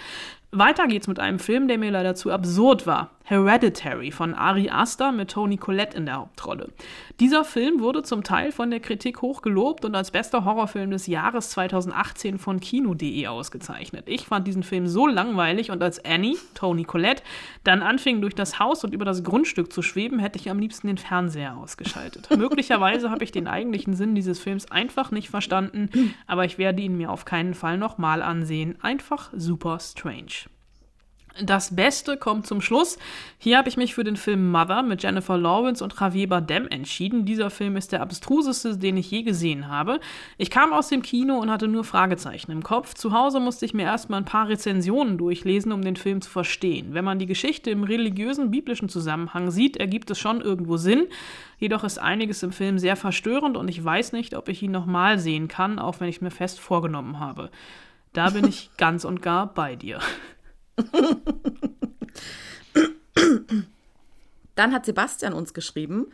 Weiter 0.53 0.87
geht's 0.87 1.09
mit 1.09 1.19
einem 1.19 1.41
Film, 1.41 1.67
der 1.67 1.79
mir 1.79 1.91
leider 1.91 2.15
zu 2.15 2.31
absurd 2.31 2.87
war. 2.87 3.11
Hereditary 3.31 4.11
von 4.11 4.35
Ari 4.35 4.71
Aster 4.71 5.13
mit 5.13 5.31
Toni 5.31 5.57
Collette 5.57 5.97
in 5.97 6.05
der 6.05 6.17
Hauptrolle. 6.17 6.73
Dieser 7.21 7.45
Film 7.45 7.79
wurde 7.79 8.03
zum 8.03 8.25
Teil 8.25 8.51
von 8.51 8.73
der 8.73 8.81
Kritik 8.81 9.23
hochgelobt 9.23 9.85
und 9.85 9.95
als 9.95 10.11
bester 10.11 10.45
Horrorfilm 10.45 10.91
des 10.91 11.07
Jahres 11.07 11.51
2018 11.51 12.41
von 12.41 12.59
Kino.de 12.59 13.29
ausgezeichnet. 13.29 14.09
Ich 14.09 14.27
fand 14.27 14.49
diesen 14.49 14.65
Film 14.65 14.89
so 14.89 15.07
langweilig 15.07 15.71
und 15.71 15.81
als 15.81 16.05
Annie, 16.05 16.39
Toni 16.55 16.83
Collette, 16.83 17.23
dann 17.63 17.83
anfing 17.83 18.21
durch 18.21 18.35
das 18.35 18.59
Haus 18.59 18.83
und 18.83 18.93
über 18.93 19.05
das 19.05 19.23
Grundstück 19.23 19.73
zu 19.73 19.81
schweben, 19.81 20.19
hätte 20.19 20.41
ich 20.41 20.51
am 20.51 20.59
liebsten 20.59 20.89
den 20.89 20.99
Fernseher 20.99 21.57
ausgeschaltet. 21.57 22.29
Möglicherweise 22.37 23.11
habe 23.13 23.23
ich 23.23 23.31
den 23.31 23.47
eigentlichen 23.47 23.95
Sinn 23.95 24.17
dieses 24.17 24.41
Films 24.41 24.69
einfach 24.73 25.13
nicht 25.13 25.31
verstanden, 25.31 25.89
aber 26.27 26.47
ich 26.47 26.59
werde 26.59 26.83
ihn 26.83 26.97
mir 26.97 27.13
auf 27.13 27.25
keinen 27.25 27.55
Fall 27.55 27.79
nochmal 27.79 28.23
ansehen. 28.23 28.75
Einfach 28.83 29.31
super 29.33 29.79
strange. 29.79 30.51
Das 31.39 31.75
Beste 31.75 32.17
kommt 32.17 32.47
zum 32.47 32.61
Schluss. 32.61 32.99
Hier 33.39 33.57
habe 33.57 33.69
ich 33.69 33.77
mich 33.77 33.95
für 33.95 34.03
den 34.03 34.17
Film 34.17 34.51
Mother 34.51 34.83
mit 34.83 35.03
Jennifer 35.03 35.39
Lawrence 35.39 35.83
und 35.83 35.95
Javier 35.99 36.29
Bardem 36.29 36.67
entschieden. 36.69 37.25
Dieser 37.25 37.51
Film 37.51 37.77
ist 37.77 37.93
der 37.93 38.03
abstruseste, 38.03 38.77
den 38.77 38.97
ich 38.97 39.11
je 39.11 39.23
gesehen 39.23 39.69
habe. 39.69 40.01
Ich 40.39 40.51
kam 40.51 40.73
aus 40.73 40.89
dem 40.89 41.03
Kino 41.03 41.39
und 41.39 41.51
hatte 41.51 41.69
nur 41.69 41.85
Fragezeichen 41.85 42.51
im 42.51 42.65
Kopf. 42.65 42.95
Zu 42.95 43.13
Hause 43.13 43.39
musste 43.39 43.65
ich 43.65 43.75
mir 43.75 43.85
erstmal 43.85 44.21
ein 44.21 44.27
paar 44.27 44.49
Rezensionen 44.49 45.19
durchlesen, 45.19 45.71
um 45.73 45.83
den 45.83 45.97
Film 45.97 46.21
zu 46.21 46.29
verstehen. 46.29 46.95
Wenn 46.95 47.05
man 47.05 47.21
die 47.21 47.27
Geschichte 47.27 47.71
im 47.71 47.85
religiösen, 47.85 48.51
biblischen 48.51 48.89
Zusammenhang 48.89 49.51
sieht, 49.53 49.77
ergibt 49.77 50.11
es 50.11 50.19
schon 50.19 50.41
irgendwo 50.41 50.79
Sinn. 50.79 51.07
Jedoch 51.59 51.85
ist 51.85 51.99
einiges 51.99 52.43
im 52.43 52.53
Film 52.53 52.79
sehr 52.79 52.97
verstörend 52.97 53.57
und 53.57 53.69
ich 53.69 53.83
weiß 53.83 54.13
nicht, 54.13 54.35
ob 54.35 54.49
ich 54.49 54.63
ihn 54.63 54.73
nochmal 54.73 55.19
sehen 55.19 55.47
kann, 55.47 55.79
auch 55.79 56.01
wenn 56.01 56.09
ich 56.09 56.17
es 56.17 56.23
mir 56.23 56.31
fest 56.31 56.59
vorgenommen 56.59 57.21
habe. 57.21 57.51
Da 58.13 58.31
bin 58.31 58.45
ich 58.49 58.71
ganz 58.77 59.05
und 59.05 59.23
gar 59.23 59.47
bei 59.47 59.77
dir. 59.77 60.01
Dann 64.55 64.73
hat 64.73 64.87
Sebastian 64.87 65.33
uns 65.33 65.55
geschrieben. 65.55 66.07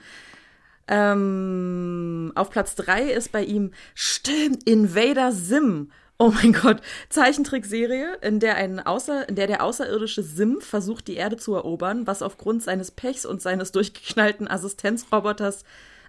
Ähm, 0.89 2.33
auf 2.35 2.51
Platz 2.51 2.75
3 2.77 3.11
ist 3.11 3.33
bei 3.33 3.43
ihm 3.43 3.73
Stimmt, 3.95 4.69
Invader 4.69 5.33
Sim. 5.33 5.91
Oh 6.19 6.31
mein 6.31 6.55
Gott, 6.55 6.81
Zeichentrickserie, 7.11 8.17
in 8.23 8.41
der 8.41 8.57
ein 8.57 8.81
Außer, 8.81 9.29
in 9.29 9.35
der 9.35 9.47
der 9.47 9.63
außerirdische 9.63 10.23
Sim 10.23 10.61
versucht, 10.61 11.09
die 11.09 11.17
Erde 11.17 11.37
zu 11.37 11.55
erobern, 11.55 12.07
was 12.07 12.23
aufgrund 12.23 12.63
seines 12.63 12.91
Pechs 12.91 13.27
und 13.27 13.43
seines 13.43 13.73
durchgeknallten 13.73 14.49
Assistenzroboters, 14.49 15.65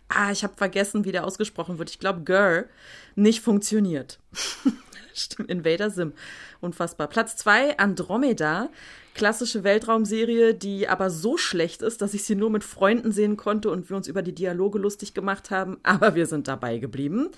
ah, 0.08 0.32
ich 0.32 0.44
habe 0.44 0.54
vergessen, 0.56 1.04
wie 1.04 1.12
der 1.12 1.26
ausgesprochen 1.26 1.78
wird. 1.78 1.90
Ich 1.90 2.00
glaube, 2.00 2.22
Girl, 2.22 2.70
nicht 3.16 3.42
funktioniert. 3.42 4.20
Stimmt, 5.18 5.50
Invader 5.50 5.90
Sim. 5.90 6.14
Unfassbar. 6.62 7.08
Platz 7.08 7.36
2, 7.38 7.78
Andromeda. 7.78 8.70
Klassische 9.14 9.64
Weltraumserie, 9.64 10.54
die 10.54 10.88
aber 10.88 11.10
so 11.10 11.38
schlecht 11.38 11.82
ist, 11.82 12.02
dass 12.02 12.14
ich 12.14 12.24
sie 12.24 12.36
nur 12.36 12.52
mit 12.52 12.64
Freunden 12.64 13.12
sehen 13.12 13.36
konnte 13.36 13.72
und 13.72 13.90
wir 13.90 13.98
uns 13.98 14.08
über 14.08 14.22
die 14.22 14.36
Dialoge 14.36 14.78
lustig 14.78 15.14
gemacht 15.14 15.50
haben, 15.50 15.78
aber 15.84 16.16
wir 16.16 16.28
sind 16.28 16.48
dabei 16.48 16.78
geblieben. 16.78 17.30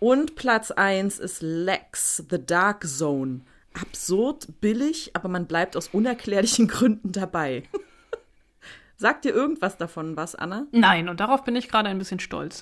Und 0.00 0.34
Platz 0.34 0.70
1 0.70 1.20
ist 1.20 1.40
Lex, 1.40 2.24
The 2.28 2.44
Dark 2.44 2.86
Zone. 2.86 3.40
Absurd, 3.80 4.60
billig, 4.60 5.10
aber 5.14 5.28
man 5.28 5.46
bleibt 5.46 5.76
aus 5.76 5.88
unerklärlichen 5.88 6.68
Gründen 6.68 7.12
dabei. 7.12 7.62
Sagt 8.96 9.24
dir 9.24 9.32
irgendwas 9.32 9.76
davon 9.76 10.16
was, 10.16 10.34
Anna? 10.34 10.66
Nein, 10.72 11.08
und 11.08 11.20
darauf 11.20 11.44
bin 11.44 11.56
ich 11.56 11.68
gerade 11.68 11.88
ein 11.88 11.98
bisschen 11.98 12.20
stolz. 12.20 12.60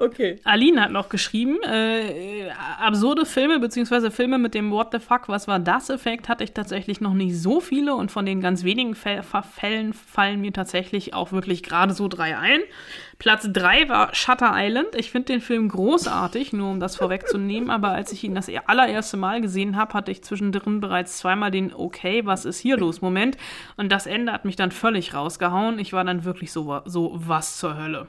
Okay. 0.00 0.40
Aline 0.44 0.80
hat 0.80 0.92
noch 0.92 1.10
geschrieben, 1.10 1.58
äh, 1.62 2.48
absurde 2.80 3.26
Filme 3.26 3.58
beziehungsweise 3.58 4.10
Filme 4.10 4.38
mit 4.38 4.54
dem 4.54 4.70
What 4.70 4.92
the 4.92 4.98
fuck, 4.98 5.28
was 5.28 5.46
war 5.46 5.58
das 5.58 5.90
Effekt, 5.90 6.30
hatte 6.30 6.42
ich 6.42 6.54
tatsächlich 6.54 7.02
noch 7.02 7.12
nicht 7.12 7.36
so 7.38 7.60
viele 7.60 7.94
und 7.94 8.10
von 8.10 8.24
den 8.24 8.40
ganz 8.40 8.64
wenigen 8.64 8.94
Fäll 8.94 9.22
Fällen 9.22 9.92
fallen 9.92 10.40
mir 10.40 10.54
tatsächlich 10.54 11.12
auch 11.12 11.32
wirklich 11.32 11.62
gerade 11.62 11.92
so 11.92 12.08
drei 12.08 12.38
ein. 12.38 12.60
Platz 13.18 13.46
drei 13.52 13.90
war 13.90 14.14
Shutter 14.14 14.52
Island. 14.54 14.88
Ich 14.96 15.10
finde 15.10 15.34
den 15.34 15.42
Film 15.42 15.68
großartig, 15.68 16.54
nur 16.54 16.70
um 16.70 16.80
das 16.80 16.96
vorwegzunehmen, 16.96 17.68
aber 17.68 17.90
als 17.90 18.10
ich 18.12 18.24
ihn 18.24 18.34
das 18.34 18.50
allererste 18.64 19.18
Mal 19.18 19.42
gesehen 19.42 19.76
habe, 19.76 19.92
hatte 19.92 20.10
ich 20.12 20.24
zwischendrin 20.24 20.80
bereits 20.80 21.18
zweimal 21.18 21.50
den 21.50 21.74
Okay, 21.74 22.24
was 22.24 22.46
ist 22.46 22.58
hier 22.58 22.78
los 22.78 23.02
Moment 23.02 23.36
und 23.76 23.92
das 23.92 24.06
Ende 24.06 24.32
hat 24.32 24.46
mich 24.46 24.56
dann 24.56 24.70
völlig 24.70 25.12
rausgehauen. 25.12 25.78
Ich 25.78 25.92
war 25.92 26.04
dann 26.04 26.24
wirklich 26.24 26.52
so, 26.52 26.80
so 26.86 27.12
was 27.14 27.58
zur 27.58 27.76
Hölle. 27.76 28.06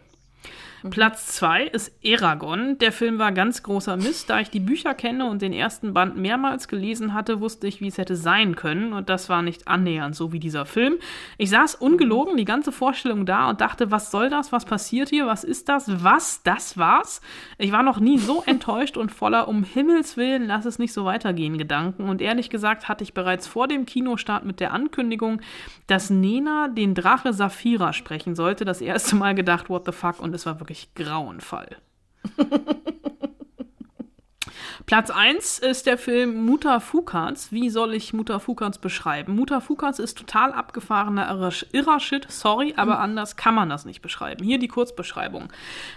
Platz 0.89 1.27
2 1.27 1.65
ist 1.65 1.91
Eragon. 2.03 2.79
Der 2.79 2.91
Film 2.91 3.19
war 3.19 3.32
ganz 3.32 3.61
großer 3.61 3.97
Mist. 3.97 4.32
Da 4.32 4.39
ich 4.39 4.49
die 4.49 4.59
Bücher 4.59 4.95
kenne 4.95 5.29
und 5.29 5.43
den 5.43 5.53
ersten 5.53 5.93
Band 5.93 6.17
mehrmals 6.17 6.67
gelesen 6.67 7.13
hatte, 7.13 7.39
wusste 7.39 7.67
ich, 7.67 7.82
wie 7.82 7.88
es 7.88 7.99
hätte 7.99 8.15
sein 8.15 8.55
können. 8.55 8.93
Und 8.93 9.07
das 9.07 9.29
war 9.29 9.43
nicht 9.43 9.67
annähernd 9.67 10.15
so 10.15 10.34
wie 10.34 10.39
dieser 10.39 10.65
Film. 10.65 10.95
Ich 11.38 11.51
saß 11.51 11.75
ungelogen 11.75 12.36
die 12.36 12.45
ganze 12.45 12.71
Vorstellung 12.71 13.27
da 13.27 13.49
und 13.49 13.61
dachte, 13.61 13.91
was 13.91 14.09
soll 14.09 14.32
das? 14.32 14.51
Was 14.51 14.65
passiert 14.65 15.09
hier? 15.09 15.27
Was 15.27 15.43
ist 15.43 15.69
das? 15.69 16.03
Was? 16.03 16.41
Das 16.41 16.79
war's? 16.79 17.21
Ich 17.59 17.71
war 17.71 17.84
noch 17.84 17.99
nie 17.99 18.17
so 18.17 18.41
enttäuscht 18.47 18.97
und 18.97 19.11
voller 19.11 19.47
um 19.47 19.63
Himmels 19.63 20.17
Willen, 20.17 20.47
lass 20.47 20.65
es 20.65 20.79
nicht 20.79 20.93
so 20.93 21.05
weitergehen 21.05 21.59
Gedanken. 21.59 22.09
Und 22.09 22.21
ehrlich 22.21 22.49
gesagt 22.49 22.89
hatte 22.89 23.03
ich 23.03 23.13
bereits 23.13 23.45
vor 23.45 23.67
dem 23.67 23.86
Kinostart 23.86 24.45
mit 24.45 24.59
der 24.59 24.73
Ankündigung, 24.73 25.41
dass 25.86 26.09
Nena 26.09 26.69
den 26.69 26.95
Drache 26.95 27.34
Saphira 27.34 27.93
sprechen 27.93 28.36
sollte, 28.36 28.65
das 28.65 28.82
erste 28.82 29.15
Mal 29.15 29.36
gedacht, 29.36 29.69
what 29.69 29.86
the 29.86 29.91
fuck? 29.91 30.19
Und 30.19 30.34
es 30.34 30.47
war 30.47 30.59
wirklich 30.59 30.70
grauenvoll. 30.95 31.67
Platz 34.86 35.09
1 35.09 35.59
ist 35.59 35.86
der 35.86 35.97
Film 35.97 36.45
Mutter 36.45 36.80
Fukats. 36.82 37.51
Wie 37.51 37.69
soll 37.69 37.93
ich 37.93 38.13
Mutter 38.13 38.39
Fukats 38.39 38.78
beschreiben? 38.78 39.36
Mutter 39.36 39.61
Fukats 39.61 39.99
ist 39.99 40.17
total 40.17 40.51
abgefahrener 40.51 41.30
Irrer-Shit. 41.72 42.32
Sorry, 42.32 42.74
aber 42.76 42.99
anders 42.99 43.36
kann 43.36 43.55
man 43.55 43.69
das 43.69 43.86
nicht 43.86 44.01
beschreiben. 44.01 44.43
Hier 44.43 44.59
die 44.59 44.67
Kurzbeschreibung. 44.67 45.51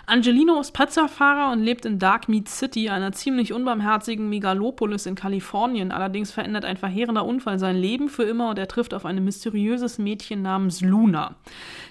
Angelino 0.07 0.61
ist 0.61 0.72
Patzerfahrer 0.72 1.53
und 1.53 1.62
lebt 1.62 1.85
in 1.87 1.99
Dark 1.99 2.29
Meat 2.29 2.49
City, 2.49 2.89
einer 2.89 3.12
ziemlich 3.12 3.53
unbarmherzigen 3.53 4.29
Megalopolis 4.29 5.07
in 5.07 5.14
Kalifornien. 5.14 5.93
Allerdings 5.93 6.31
verändert 6.31 6.64
ein 6.64 6.77
verheerender 6.77 7.25
Unfall 7.25 7.59
sein 7.59 7.77
Leben 7.77 8.09
für 8.09 8.25
immer 8.25 8.51
und 8.51 8.59
er 8.59 8.68
trifft 8.68 8.95
auf 8.95 9.05
ein 9.07 9.22
mysteriöses 9.25 9.99
Mädchen 9.99 10.43
namens 10.43 10.81
Luna. 10.81 11.35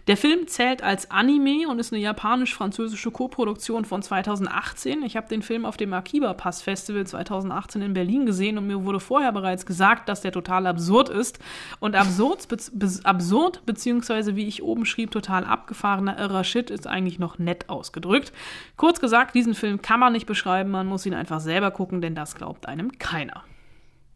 Der 0.08 0.18
Film 0.18 0.48
zählt 0.48 0.84
als 0.84 1.12
Anime 1.12 1.68
und 1.70 1.80
ist 1.80 1.94
eine 1.94 2.02
japanisch-französische 2.02 3.12
Koproduktion 3.12 3.86
von 3.86 4.02
2018. 4.02 5.04
Ich 5.04 5.16
habe 5.16 5.30
den 5.30 5.42
Film 5.42 5.66
auf 5.66 5.78
dem 5.78 5.94
Akiba 5.94 6.34
Pass 6.34 6.62
Festival 6.74 7.06
2018 7.06 7.84
in 7.84 7.94
Berlin 7.94 8.26
gesehen 8.26 8.58
und 8.58 8.66
mir 8.66 8.84
wurde 8.84 9.00
vorher 9.00 9.32
bereits 9.32 9.68
gesagt, 9.68 10.10
dass 10.10 10.22
der 10.22 10.32
total 10.32 10.66
absurd 10.66 11.10
ist. 11.10 11.38
Und 11.80 11.96
absurd, 11.96 12.48
be 12.48 12.58
absurd 13.04 13.64
beziehungsweise 13.68 14.36
wie 14.36 14.48
ich 14.48 14.64
oben 14.64 14.88
schrieb, 14.88 15.12
total 15.12 15.46
abgefahrener 15.46 16.18
irrer 16.18 16.44
Shit 16.44 16.72
ist 16.72 16.88
eigentlich 16.88 17.20
noch 17.20 17.38
nett 17.38 17.70
ausgedrückt. 17.70 18.34
Kurz 18.76 19.00
gesagt, 19.00 19.36
diesen 19.36 19.54
Film 19.54 19.84
kann 19.84 20.00
man 20.00 20.14
nicht 20.14 20.26
beschreiben, 20.26 20.72
man 20.72 20.88
muss 20.88 21.06
ihn 21.06 21.14
einfach 21.14 21.40
selber 21.40 21.70
gucken, 21.70 22.02
denn 22.02 22.16
das 22.16 22.34
glaubt 22.34 22.68
einem 22.68 22.98
keiner. 22.98 23.44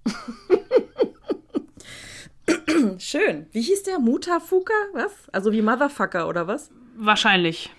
Schön. 2.97 3.45
Wie 3.51 3.61
hieß 3.61 3.83
der? 3.83 3.99
Mutafuka? 3.99 4.73
Was? 4.93 5.11
Also 5.31 5.51
wie 5.51 5.61
Motherfucker 5.61 6.27
oder 6.27 6.47
was? 6.47 6.71
Wahrscheinlich. 6.95 7.69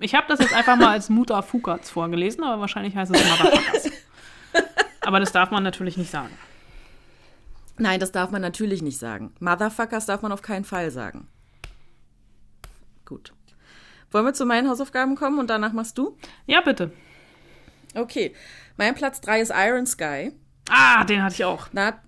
Ich 0.00 0.14
habe 0.14 0.26
das 0.28 0.40
jetzt 0.40 0.52
einfach 0.52 0.76
mal 0.76 0.88
als 0.88 1.08
Mutafukats 1.08 1.88
vorgelesen, 1.90 2.44
aber 2.44 2.60
wahrscheinlich 2.60 2.94
heißt 2.96 3.14
es 3.14 3.24
Motherfuckers. 3.24 3.92
aber 5.00 5.20
das 5.20 5.32
darf 5.32 5.50
man 5.50 5.62
natürlich 5.62 5.96
nicht 5.96 6.10
sagen. 6.10 6.36
Nein, 7.78 8.00
das 8.00 8.12
darf 8.12 8.30
man 8.30 8.42
natürlich 8.42 8.82
nicht 8.82 8.98
sagen. 8.98 9.34
Motherfuckers 9.38 10.06
darf 10.06 10.22
man 10.22 10.32
auf 10.32 10.42
keinen 10.42 10.64
Fall 10.64 10.90
sagen. 10.90 11.28
Gut. 13.04 13.32
Wollen 14.10 14.24
wir 14.24 14.34
zu 14.34 14.46
meinen 14.46 14.68
Hausaufgaben 14.68 15.14
kommen 15.14 15.38
und 15.38 15.50
danach 15.50 15.72
machst 15.72 15.98
du? 15.98 16.16
Ja, 16.46 16.60
bitte. 16.60 16.92
Okay. 17.94 18.34
Mein 18.76 18.94
Platz 18.94 19.20
3 19.20 19.40
ist 19.40 19.52
Iron 19.54 19.86
Sky. 19.86 20.32
Ah, 20.70 21.04
den 21.04 21.22
hatte 21.22 21.34
ich 21.34 21.44
auch. 21.44 21.68
Na, 21.72 22.00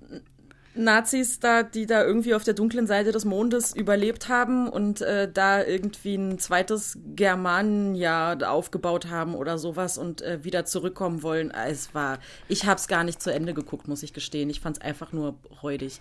Nazis 0.74 1.40
da, 1.40 1.62
die 1.62 1.86
da 1.86 2.04
irgendwie 2.04 2.34
auf 2.34 2.44
der 2.44 2.54
dunklen 2.54 2.86
Seite 2.86 3.12
des 3.12 3.24
Mondes 3.24 3.74
überlebt 3.74 4.28
haben 4.28 4.68
und 4.68 5.00
äh, 5.00 5.30
da 5.30 5.64
irgendwie 5.64 6.14
ein 6.14 6.38
zweites 6.38 6.98
Germania 7.16 8.38
aufgebaut 8.46 9.08
haben 9.10 9.34
oder 9.34 9.58
sowas 9.58 9.98
und 9.98 10.22
äh, 10.22 10.44
wieder 10.44 10.64
zurückkommen 10.64 11.22
wollen. 11.22 11.52
Ah, 11.52 11.66
es 11.68 11.94
war, 11.94 12.18
ich 12.48 12.66
habe 12.66 12.76
es 12.76 12.88
gar 12.88 13.04
nicht 13.04 13.20
zu 13.20 13.32
Ende 13.32 13.54
geguckt, 13.54 13.88
muss 13.88 14.02
ich 14.02 14.12
gestehen. 14.12 14.50
Ich 14.50 14.60
fand 14.60 14.76
es 14.78 14.82
einfach 14.82 15.12
nur 15.12 15.36
räudig. 15.62 16.00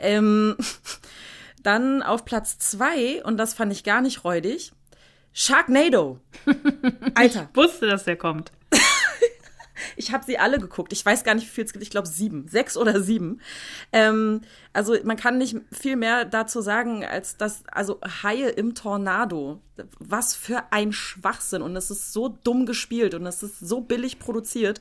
Ähm, 0.00 0.56
dann 1.62 2.02
auf 2.02 2.24
Platz 2.24 2.58
zwei 2.58 3.22
und 3.24 3.36
das 3.36 3.54
fand 3.54 3.72
ich 3.72 3.84
gar 3.84 4.00
nicht 4.00 4.24
räudig. 4.24 4.72
Sharknado. 5.32 6.18
Alter. 7.14 7.48
Ich 7.50 7.56
wusste, 7.56 7.86
dass 7.86 8.04
der 8.04 8.16
kommt. 8.16 8.52
Ich 9.96 10.12
habe 10.12 10.24
sie 10.24 10.38
alle 10.38 10.58
geguckt. 10.58 10.92
Ich 10.92 11.04
weiß 11.04 11.24
gar 11.24 11.34
nicht, 11.34 11.46
wie 11.46 11.50
viel 11.50 11.64
es 11.64 11.72
gibt. 11.72 11.82
Ich 11.82 11.90
glaube 11.90 12.08
sieben, 12.08 12.48
sechs 12.48 12.76
oder 12.76 13.00
sieben. 13.00 13.40
Ähm, 13.92 14.42
also 14.72 14.96
man 15.04 15.16
kann 15.16 15.38
nicht 15.38 15.56
viel 15.72 15.96
mehr 15.96 16.24
dazu 16.24 16.60
sagen, 16.60 17.04
als 17.04 17.36
dass, 17.36 17.64
also 17.70 18.00
Haie 18.22 18.48
im 18.48 18.74
Tornado. 18.74 19.60
Was 19.98 20.34
für 20.34 20.72
ein 20.72 20.92
Schwachsinn. 20.92 21.62
Und 21.62 21.76
es 21.76 21.90
ist 21.90 22.12
so 22.12 22.28
dumm 22.28 22.66
gespielt 22.66 23.14
und 23.14 23.26
es 23.26 23.42
ist 23.42 23.60
so 23.60 23.80
billig 23.80 24.18
produziert. 24.18 24.80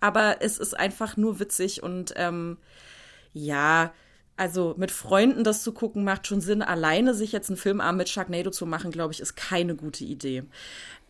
Aber 0.00 0.40
es 0.40 0.58
ist 0.58 0.76
einfach 0.78 1.16
nur 1.16 1.40
witzig 1.40 1.82
und 1.82 2.14
ähm, 2.16 2.58
ja. 3.32 3.92
Also 4.38 4.76
mit 4.78 4.92
Freunden 4.92 5.42
das 5.42 5.64
zu 5.64 5.72
gucken 5.72 6.04
macht 6.04 6.28
schon 6.28 6.40
Sinn. 6.40 6.62
Alleine 6.62 7.12
sich 7.12 7.32
jetzt 7.32 7.50
einen 7.50 7.56
Filmarm 7.56 7.96
mit 7.96 8.08
Sharknado 8.08 8.50
zu 8.50 8.66
machen, 8.66 8.92
glaube 8.92 9.12
ich, 9.12 9.18
ist 9.18 9.34
keine 9.34 9.74
gute 9.74 10.04
Idee. 10.04 10.44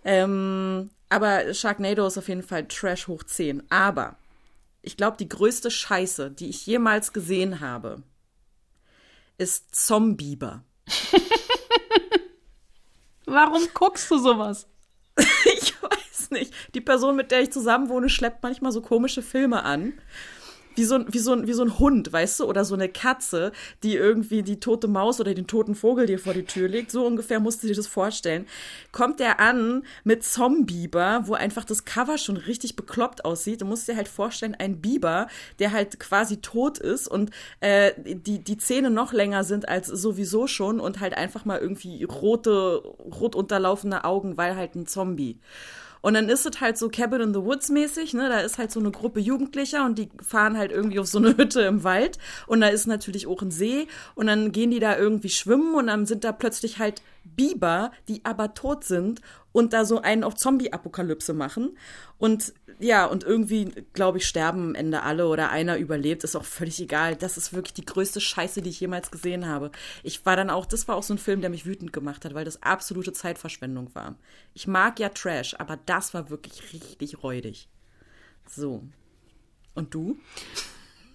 Ähm, 0.02 0.88
aber 1.08 1.54
Sharknado 1.54 2.06
ist 2.06 2.18
auf 2.18 2.28
jeden 2.28 2.42
Fall 2.42 2.66
Trash 2.66 3.08
hoch 3.08 3.22
10. 3.22 3.70
Aber 3.70 4.16
ich 4.82 4.96
glaube, 4.96 5.16
die 5.16 5.28
größte 5.28 5.70
Scheiße, 5.70 6.30
die 6.30 6.48
ich 6.48 6.66
jemals 6.66 7.12
gesehen 7.12 7.60
habe, 7.60 8.02
ist 9.38 9.74
Zombieber. 9.74 10.62
Warum 13.26 13.62
guckst 13.74 14.10
du 14.10 14.18
sowas? 14.18 14.66
ich 15.16 15.74
weiß 15.82 16.30
nicht. 16.30 16.52
Die 16.74 16.80
Person, 16.80 17.16
mit 17.16 17.30
der 17.30 17.42
ich 17.42 17.52
zusammenwohne, 17.52 18.08
schleppt 18.08 18.42
manchmal 18.42 18.72
so 18.72 18.80
komische 18.80 19.22
Filme 19.22 19.64
an 19.64 19.92
wie 20.78 20.84
so, 20.84 21.04
wie, 21.08 21.18
so, 21.18 21.46
wie 21.46 21.52
so 21.52 21.62
ein 21.62 21.78
Hund, 21.78 22.12
weißt 22.12 22.40
du, 22.40 22.44
oder 22.44 22.64
so 22.64 22.74
eine 22.74 22.88
Katze, 22.88 23.52
die 23.82 23.96
irgendwie 23.96 24.42
die 24.42 24.60
tote 24.60 24.86
Maus 24.86 25.20
oder 25.20 25.34
den 25.34 25.48
toten 25.48 25.74
Vogel 25.74 26.06
dir 26.06 26.18
vor 26.20 26.34
die 26.34 26.44
Tür 26.44 26.68
legt. 26.68 26.92
So 26.92 27.04
ungefähr 27.04 27.40
musst 27.40 27.62
du 27.62 27.66
dir 27.66 27.74
das 27.74 27.88
vorstellen. 27.88 28.46
Kommt 28.92 29.18
der 29.18 29.40
an 29.40 29.82
mit 30.04 30.22
Zombieber, 30.22 31.22
wo 31.24 31.34
einfach 31.34 31.64
das 31.64 31.84
Cover 31.84 32.16
schon 32.16 32.36
richtig 32.36 32.76
bekloppt 32.76 33.24
aussieht. 33.24 33.60
Du 33.60 33.66
musst 33.66 33.88
dir 33.88 33.96
halt 33.96 34.08
vorstellen, 34.08 34.54
ein 34.54 34.80
Biber, 34.80 35.26
der 35.58 35.72
halt 35.72 35.98
quasi 35.98 36.38
tot 36.38 36.78
ist 36.78 37.08
und 37.08 37.30
äh, 37.58 37.92
die, 37.98 38.38
die 38.38 38.56
Zähne 38.56 38.90
noch 38.90 39.12
länger 39.12 39.42
sind 39.42 39.68
als 39.68 39.88
sowieso 39.88 40.46
schon 40.46 40.78
und 40.78 41.00
halt 41.00 41.14
einfach 41.14 41.44
mal 41.44 41.58
irgendwie 41.58 42.04
rote, 42.04 42.76
rot 42.76 43.34
unterlaufene 43.34 44.04
Augen, 44.04 44.36
weil 44.36 44.54
halt 44.54 44.76
ein 44.76 44.86
Zombie. 44.86 45.40
Und 46.00 46.14
dann 46.14 46.28
ist 46.28 46.46
es 46.46 46.60
halt 46.60 46.78
so 46.78 46.88
Cabin 46.88 47.20
in 47.20 47.34
the 47.34 47.42
Woods 47.42 47.68
mäßig, 47.70 48.14
ne? 48.14 48.28
Da 48.28 48.40
ist 48.40 48.58
halt 48.58 48.70
so 48.70 48.80
eine 48.80 48.90
Gruppe 48.90 49.20
Jugendlicher 49.20 49.84
und 49.84 49.98
die 49.98 50.08
fahren 50.22 50.56
halt 50.56 50.72
irgendwie 50.72 50.98
auf 50.98 51.06
so 51.06 51.18
eine 51.18 51.28
Hütte 51.36 51.62
im 51.62 51.84
Wald. 51.84 52.18
Und 52.46 52.60
da 52.60 52.68
ist 52.68 52.86
natürlich 52.86 53.26
auch 53.26 53.42
ein 53.42 53.50
See. 53.50 53.86
Und 54.14 54.26
dann 54.26 54.52
gehen 54.52 54.70
die 54.70 54.80
da 54.80 54.96
irgendwie 54.96 55.30
schwimmen 55.30 55.74
und 55.74 55.88
dann 55.88 56.06
sind 56.06 56.24
da 56.24 56.32
plötzlich 56.32 56.78
halt 56.78 57.02
Biber, 57.36 57.92
die 58.08 58.24
aber 58.24 58.54
tot 58.54 58.84
sind 58.84 59.20
und 59.52 59.72
da 59.72 59.84
so 59.84 60.00
einen 60.00 60.24
auf 60.24 60.34
Zombie-Apokalypse 60.34 61.32
machen. 61.32 61.76
Und 62.18 62.54
ja, 62.80 63.06
und 63.06 63.24
irgendwie, 63.24 63.66
glaube 63.92 64.18
ich, 64.18 64.26
sterben 64.26 64.68
am 64.68 64.74
Ende 64.74 65.02
alle 65.02 65.26
oder 65.26 65.50
einer 65.50 65.78
überlebt, 65.78 66.24
ist 66.24 66.36
auch 66.36 66.44
völlig 66.44 66.80
egal. 66.80 67.16
Das 67.16 67.36
ist 67.36 67.52
wirklich 67.52 67.74
die 67.74 67.84
größte 67.84 68.20
Scheiße, 68.20 68.62
die 68.62 68.70
ich 68.70 68.80
jemals 68.80 69.10
gesehen 69.10 69.46
habe. 69.46 69.70
Ich 70.02 70.24
war 70.26 70.36
dann 70.36 70.50
auch, 70.50 70.66
das 70.66 70.86
war 70.86 70.96
auch 70.96 71.02
so 71.02 71.14
ein 71.14 71.18
Film, 71.18 71.40
der 71.40 71.50
mich 71.50 71.66
wütend 71.66 71.92
gemacht 71.92 72.24
hat, 72.24 72.34
weil 72.34 72.44
das 72.44 72.62
absolute 72.62 73.12
Zeitverschwendung 73.12 73.94
war. 73.94 74.16
Ich 74.54 74.66
mag 74.66 75.00
ja 75.00 75.08
Trash, 75.08 75.54
aber 75.58 75.78
das 75.86 76.14
war 76.14 76.30
wirklich 76.30 76.72
richtig 76.72 77.22
räudig. 77.22 77.68
So. 78.46 78.84
Und 79.74 79.94
du? 79.94 80.18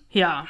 Ja, 0.09 0.47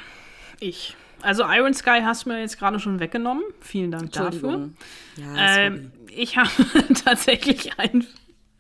ich. 0.59 0.95
Also 1.23 1.43
Iron 1.47 1.73
Sky 1.73 2.01
hast 2.03 2.25
du 2.25 2.29
mir 2.29 2.39
jetzt 2.41 2.59
gerade 2.59 2.79
schon 2.79 2.99
weggenommen. 2.99 3.43
Vielen 3.61 3.91
Dank 3.91 4.11
dafür. 4.11 4.69
Ja, 5.15 5.57
ähm, 5.57 5.91
ich 6.09 6.37
habe 6.37 6.49
tatsächlich 7.05 7.79
einen, 7.79 8.05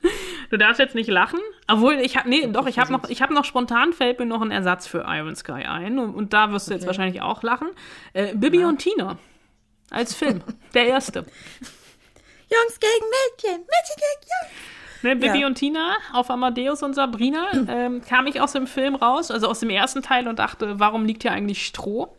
Du 0.49 0.57
darfst 0.57 0.79
jetzt 0.79 0.95
nicht 0.95 1.09
lachen. 1.09 1.39
Obwohl, 1.67 1.95
ich 1.95 2.17
habe, 2.17 2.29
nee, 2.29 2.47
doch, 2.47 2.67
ich 2.67 2.77
habe 2.79 2.91
noch, 2.91 3.09
ich 3.09 3.21
habe 3.21 3.33
noch 3.33 3.45
spontan 3.45 3.93
fällt 3.93 4.19
mir 4.19 4.25
noch 4.25 4.41
ein 4.41 4.51
Ersatz 4.51 4.85
für 4.87 5.05
Iron 5.07 5.35
Sky 5.35 5.63
ein. 5.65 5.97
Und, 5.99 6.13
und 6.13 6.33
da 6.33 6.51
wirst 6.51 6.69
du 6.69 6.73
jetzt 6.73 6.85
wahrscheinlich 6.85 7.21
auch 7.21 7.41
lachen. 7.43 7.69
Äh, 8.13 8.35
Bibi 8.35 8.59
Ja. 8.61 8.69
und 8.69 8.77
Tina. 8.79 9.17
Als 9.89 10.13
Film. 10.13 10.41
Der 10.73 10.87
erste. 10.87 11.19
Jungs 11.19 12.79
gegen 12.79 13.05
Mädchen, 13.09 13.61
Mädchen 13.61 13.95
gegen 13.97 14.21
Jungs. 14.21 15.03
Ne, 15.03 15.15
Bibi 15.15 15.41
Ja. 15.41 15.47
und 15.47 15.55
Tina 15.55 15.95
auf 16.13 16.29
Amadeus 16.29 16.83
und 16.83 16.93
Sabrina 16.93 17.47
ähm, 17.67 18.01
kam 18.07 18.27
ich 18.27 18.39
aus 18.39 18.53
dem 18.53 18.67
Film 18.67 18.95
raus, 18.95 19.31
also 19.31 19.47
aus 19.47 19.59
dem 19.59 19.69
ersten 19.69 20.01
Teil 20.01 20.27
und 20.27 20.39
dachte, 20.39 20.79
warum 20.79 21.05
liegt 21.05 21.23
hier 21.23 21.31
eigentlich 21.31 21.65
Stroh? 21.65 22.15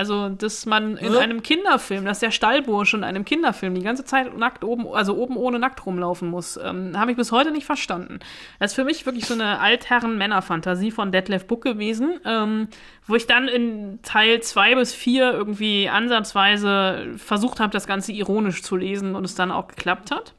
Also, 0.00 0.30
dass 0.30 0.64
man 0.64 0.96
in 0.96 1.12
Ja. 1.12 1.18
einem 1.18 1.42
Kinderfilm, 1.42 2.06
dass 2.06 2.20
der 2.20 2.30
Stallbursche 2.30 2.96
in 2.96 3.04
einem 3.04 3.26
Kinderfilm 3.26 3.74
die 3.74 3.82
ganze 3.82 4.02
Zeit 4.06 4.34
nackt 4.34 4.64
oben, 4.64 4.86
also 4.88 5.14
oben 5.14 5.36
ohne 5.36 5.58
nackt 5.58 5.84
rumlaufen 5.84 6.30
muss, 6.30 6.56
ähm, 6.56 6.98
habe 6.98 7.10
ich 7.10 7.18
bis 7.18 7.32
heute 7.32 7.50
nicht 7.50 7.66
verstanden. 7.66 8.18
Das 8.58 8.70
ist 8.70 8.76
für 8.76 8.84
mich 8.84 9.04
wirklich 9.04 9.26
so 9.26 9.34
eine 9.34 9.60
Altherren-Männer-Fantasie 9.60 10.90
von 10.90 11.12
Detlef 11.12 11.46
Book 11.46 11.62
gewesen, 11.64 12.18
ähm, 12.24 12.68
wo 13.06 13.14
ich 13.14 13.26
dann 13.26 13.46
in 13.46 13.98
Teil 14.02 14.40
zwei 14.40 14.74
bis 14.74 14.94
vier 14.94 15.32
irgendwie 15.34 15.90
ansatzweise 15.90 17.08
versucht 17.18 17.60
habe, 17.60 17.70
das 17.74 17.86
Ganze 17.86 18.12
ironisch 18.12 18.62
zu 18.62 18.76
lesen 18.76 19.14
und 19.14 19.24
es 19.26 19.34
dann 19.34 19.50
auch 19.50 19.68
geklappt 19.68 20.10
hat. 20.12 20.32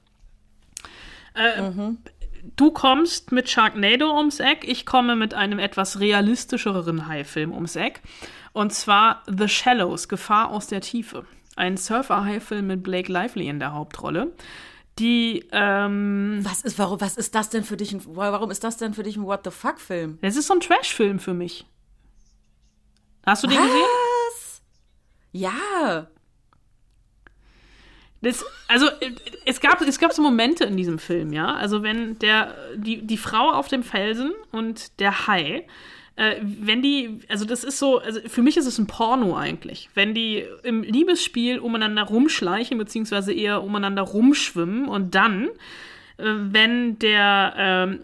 Äh, 1.35 1.61
Du 2.57 2.71
kommst 2.71 3.31
mit 3.31 3.51
Sharknado 3.51 4.17
ums 4.17 4.39
Eck, 4.39 4.67
ich 4.67 4.83
komme 4.87 5.15
mit 5.15 5.35
einem 5.35 5.59
etwas 5.59 5.99
realistischeren 5.99 7.07
Haifilm 7.07 7.51
ums 7.53 7.75
Eck. 7.75 8.01
Und 8.53 8.73
zwar 8.73 9.23
The 9.27 9.47
Shallows, 9.47 10.07
Gefahr 10.07 10.49
aus 10.49 10.67
der 10.67 10.81
Tiefe. 10.81 11.25
Ein 11.55 11.77
Surfer-Haifilm 11.77 12.67
mit 12.67 12.83
Blake 12.83 13.11
Lively 13.11 13.47
in 13.47 13.59
der 13.59 13.73
Hauptrolle. 13.73 14.33
Die, 14.99 15.45
ähm. 15.51 16.39
Was 16.43 16.61
ist, 16.61 16.77
warum, 16.77 16.99
was 16.99 17.17
ist 17.17 17.33
das 17.33 17.49
denn 17.49 17.63
für 17.63 17.77
dich? 17.77 17.93
Ein, 17.93 18.01
warum 18.05 18.51
ist 18.51 18.63
das 18.63 18.77
denn 18.77 18.93
für 18.93 19.03
dich 19.03 19.15
ein 19.15 19.23
What 19.23 19.41
the 19.45 19.51
fuck-Film? 19.51 20.19
Das 20.21 20.35
ist 20.35 20.47
so 20.47 20.53
ein 20.53 20.59
Trash-Film 20.59 21.19
für 21.19 21.33
mich. 21.33 21.65
Hast 23.25 23.43
du 23.43 23.47
den 23.47 23.57
gesehen? 23.57 23.71
Was? 23.71 24.61
Ja. 25.31 26.07
Das, 28.21 28.45
also 28.67 28.87
es 29.45 29.59
gab, 29.61 29.81
es 29.81 29.97
gab 29.97 30.13
so 30.13 30.21
Momente 30.21 30.65
in 30.65 30.77
diesem 30.77 30.99
Film, 30.99 31.33
ja. 31.33 31.55
Also 31.55 31.83
wenn 31.83 32.19
der, 32.19 32.55
die, 32.75 33.01
die 33.01 33.17
Frau 33.17 33.51
auf 33.51 33.67
dem 33.67 33.83
Felsen 33.83 34.31
und 34.51 34.99
der 34.99 35.27
Hai, 35.27 35.67
äh, 36.15 36.35
wenn 36.41 36.81
die, 36.81 37.19
also 37.29 37.45
das 37.45 37.63
ist 37.63 37.79
so, 37.79 37.99
also 37.99 38.19
für 38.27 38.41
mich 38.41 38.57
ist 38.57 38.65
es 38.65 38.77
ein 38.77 38.87
Porno 38.87 39.35
eigentlich. 39.35 39.89
Wenn 39.93 40.13
die 40.13 40.45
im 40.63 40.83
Liebesspiel 40.83 41.59
umeinander 41.59 42.03
rumschleichen, 42.03 42.77
beziehungsweise 42.77 43.33
eher 43.33 43.63
umeinander 43.63 44.01
rumschwimmen 44.01 44.87
und 44.87 45.15
dann, 45.15 45.45
äh, 46.17 46.23
wenn 46.25 46.99
der 46.99 47.53
ähm, 47.57 47.99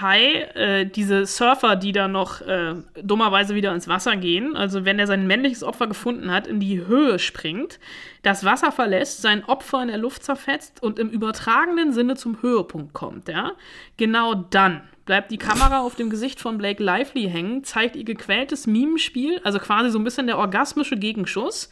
Hai, 0.00 0.42
äh, 0.54 0.86
diese 0.86 1.26
Surfer, 1.26 1.76
die 1.76 1.92
da 1.92 2.08
noch 2.08 2.40
äh, 2.40 2.74
dummerweise 3.02 3.54
wieder 3.54 3.74
ins 3.74 3.88
Wasser 3.88 4.16
gehen, 4.16 4.56
also 4.56 4.84
wenn 4.84 4.98
er 4.98 5.06
sein 5.06 5.26
männliches 5.26 5.64
Opfer 5.64 5.86
gefunden 5.86 6.30
hat, 6.30 6.46
in 6.46 6.60
die 6.60 6.86
Höhe 6.86 7.18
springt, 7.18 7.80
das 8.22 8.44
Wasser 8.44 8.70
verlässt, 8.70 9.22
sein 9.22 9.44
Opfer 9.44 9.82
in 9.82 9.88
der 9.88 9.98
Luft 9.98 10.22
zerfetzt 10.22 10.82
und 10.82 10.98
im 10.98 11.10
übertragenen 11.10 11.92
Sinne 11.92 12.14
zum 12.14 12.42
Höhepunkt 12.42 12.92
kommt, 12.92 13.28
ja, 13.28 13.52
genau 13.96 14.34
dann 14.34 14.82
bleibt 15.04 15.30
die 15.30 15.38
Kamera 15.38 15.80
auf 15.80 15.94
dem 15.94 16.10
Gesicht 16.10 16.40
von 16.40 16.58
Blake 16.58 16.82
Lively 16.82 17.28
hängen, 17.28 17.64
zeigt 17.64 17.96
ihr 17.96 18.04
gequältes 18.04 18.66
Mimenspiel, 18.66 19.40
also 19.44 19.58
quasi 19.58 19.90
so 19.90 19.98
ein 19.98 20.04
bisschen 20.04 20.26
der 20.26 20.38
orgasmische 20.38 20.96
Gegenschuss, 20.96 21.70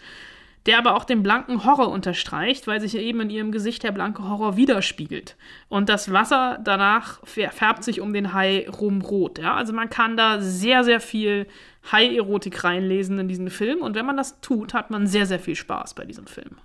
der 0.66 0.78
aber 0.78 0.96
auch 0.96 1.04
den 1.04 1.22
blanken 1.22 1.64
Horror 1.64 1.88
unterstreicht, 1.88 2.66
weil 2.66 2.80
sich 2.80 2.96
eben 2.96 3.20
in 3.20 3.30
ihrem 3.30 3.52
Gesicht 3.52 3.82
der 3.82 3.92
blanke 3.92 4.28
Horror 4.28 4.56
widerspiegelt. 4.56 5.36
Und 5.68 5.88
das 5.88 6.12
Wasser 6.12 6.58
danach 6.64 7.22
fär- 7.24 7.50
färbt 7.50 7.84
sich 7.84 8.00
um 8.00 8.12
den 8.12 8.32
Hai 8.32 8.66
rum 8.68 9.02
rot. 9.02 9.38
Ja? 9.38 9.54
Also 9.54 9.72
man 9.72 9.90
kann 9.90 10.16
da 10.16 10.40
sehr, 10.40 10.82
sehr 10.84 11.00
viel 11.00 11.46
Hai-Erotik 11.92 12.64
reinlesen 12.64 13.18
in 13.18 13.28
diesen 13.28 13.50
Film. 13.50 13.82
Und 13.82 13.94
wenn 13.94 14.06
man 14.06 14.16
das 14.16 14.40
tut, 14.40 14.72
hat 14.72 14.90
man 14.90 15.06
sehr, 15.06 15.26
sehr 15.26 15.38
viel 15.38 15.56
Spaß 15.56 15.94
bei 15.94 16.06
diesem 16.06 16.26
Film. 16.26 16.56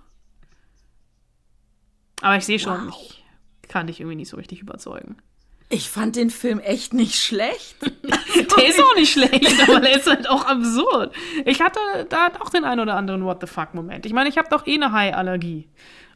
Aber 2.22 2.36
ich 2.36 2.44
sehe 2.44 2.58
schon, 2.58 2.88
ich 2.90 3.22
kann 3.68 3.86
dich 3.86 4.00
irgendwie 4.00 4.16
nicht 4.16 4.30
so 4.30 4.36
richtig 4.36 4.60
überzeugen. 4.60 5.16
Ich 5.72 5.88
fand 5.88 6.16
den 6.16 6.30
Film 6.30 6.58
echt 6.58 6.92
nicht 6.92 7.14
schlecht. 7.14 7.76
Der 7.82 8.66
ist 8.68 8.82
auch 8.82 8.94
nicht 8.96 9.12
schlecht, 9.12 9.68
aber 9.68 9.80
der 9.80 9.96
ist 9.96 10.06
halt 10.08 10.28
auch 10.28 10.44
absurd. 10.44 11.14
Ich 11.44 11.60
hatte 11.60 11.78
da 12.08 12.28
auch 12.40 12.50
den 12.50 12.64
einen 12.64 12.80
oder 12.80 12.96
anderen 12.96 13.24
What 13.24 13.38
the 13.40 13.46
fuck-Moment. 13.46 14.04
Ich 14.04 14.12
meine, 14.12 14.28
ich 14.28 14.36
habe 14.36 14.48
doch 14.50 14.66
eh 14.66 14.74
eine 14.74 14.92
Hai-Allergie 14.92 15.68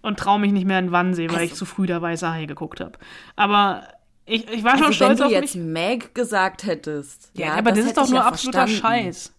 und 0.02 0.18
traue 0.18 0.40
mich 0.40 0.52
nicht 0.52 0.66
mehr 0.66 0.78
in 0.80 0.90
Wannsee, 0.92 1.30
weil 1.30 1.44
ich 1.44 1.54
zu 1.54 1.64
früh 1.64 1.86
der 1.86 2.02
weiße 2.02 2.28
Hai 2.28 2.46
geguckt 2.46 2.80
habe. 2.80 2.98
Aber 3.36 3.86
ich, 4.26 4.48
ich 4.50 4.64
war 4.64 4.72
schon 4.72 4.86
also, 4.86 4.92
stolz 4.92 5.18
wenn 5.18 5.26
auf 5.26 5.32
du 5.32 5.40
mich. 5.40 5.54
jetzt 5.54 5.64
Meg 5.64 6.14
gesagt 6.14 6.64
hättest. 6.64 7.30
Ja, 7.34 7.54
aber 7.54 7.70
das, 7.70 7.80
ist 7.80 7.86
hätte 7.88 8.00
doch 8.00 8.08
nur 8.08 8.18
ja 8.18 8.26
absoluter 8.26 8.66
verstanden. 8.66 9.04
Scheiß. 9.04 9.33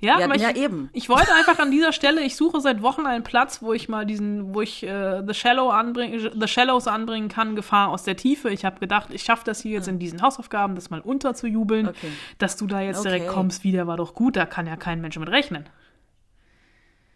Ja, 0.00 0.20
Ja, 0.20 0.26
aber 0.26 0.36
ich, 0.36 0.42
ja, 0.42 0.54
eben. 0.54 0.90
ich 0.92 1.08
wollte 1.08 1.34
einfach 1.34 1.58
an 1.58 1.72
dieser 1.72 1.92
Stelle, 1.92 2.20
ich 2.22 2.36
suche 2.36 2.60
seit 2.60 2.82
Wochen 2.82 3.04
einen 3.04 3.24
Platz, 3.24 3.62
wo 3.62 3.72
ich 3.72 3.88
mal 3.88 4.06
diesen, 4.06 4.54
wo 4.54 4.60
ich 4.60 4.84
äh, 4.84 5.22
The, 5.26 5.34
Shallow 5.34 5.70
anbring, 5.70 6.30
The 6.38 6.46
Shallows 6.46 6.86
anbringen 6.86 7.28
kann, 7.28 7.56
Gefahr 7.56 7.88
aus 7.88 8.04
der 8.04 8.16
Tiefe. 8.16 8.48
Ich 8.50 8.64
habe 8.64 8.78
gedacht, 8.78 9.08
ich 9.12 9.24
schaffe 9.24 9.42
das 9.44 9.60
hier 9.60 9.72
jetzt 9.72 9.88
in 9.88 9.98
diesen 9.98 10.22
Hausaufgaben, 10.22 10.76
das 10.76 10.90
mal 10.90 11.00
unterzujubeln. 11.00 11.88
Okay. 11.88 12.12
Dass 12.38 12.56
du 12.56 12.66
da 12.68 12.80
jetzt 12.80 13.04
direkt 13.04 13.24
Okay. 13.26 13.34
kommst, 13.34 13.64
wieder 13.64 13.88
war 13.88 13.96
doch 13.96 14.14
gut, 14.14 14.36
da 14.36 14.46
kann 14.46 14.68
ja 14.68 14.76
kein 14.76 15.00
Mensch 15.00 15.18
mit 15.18 15.28
rechnen. 15.30 15.68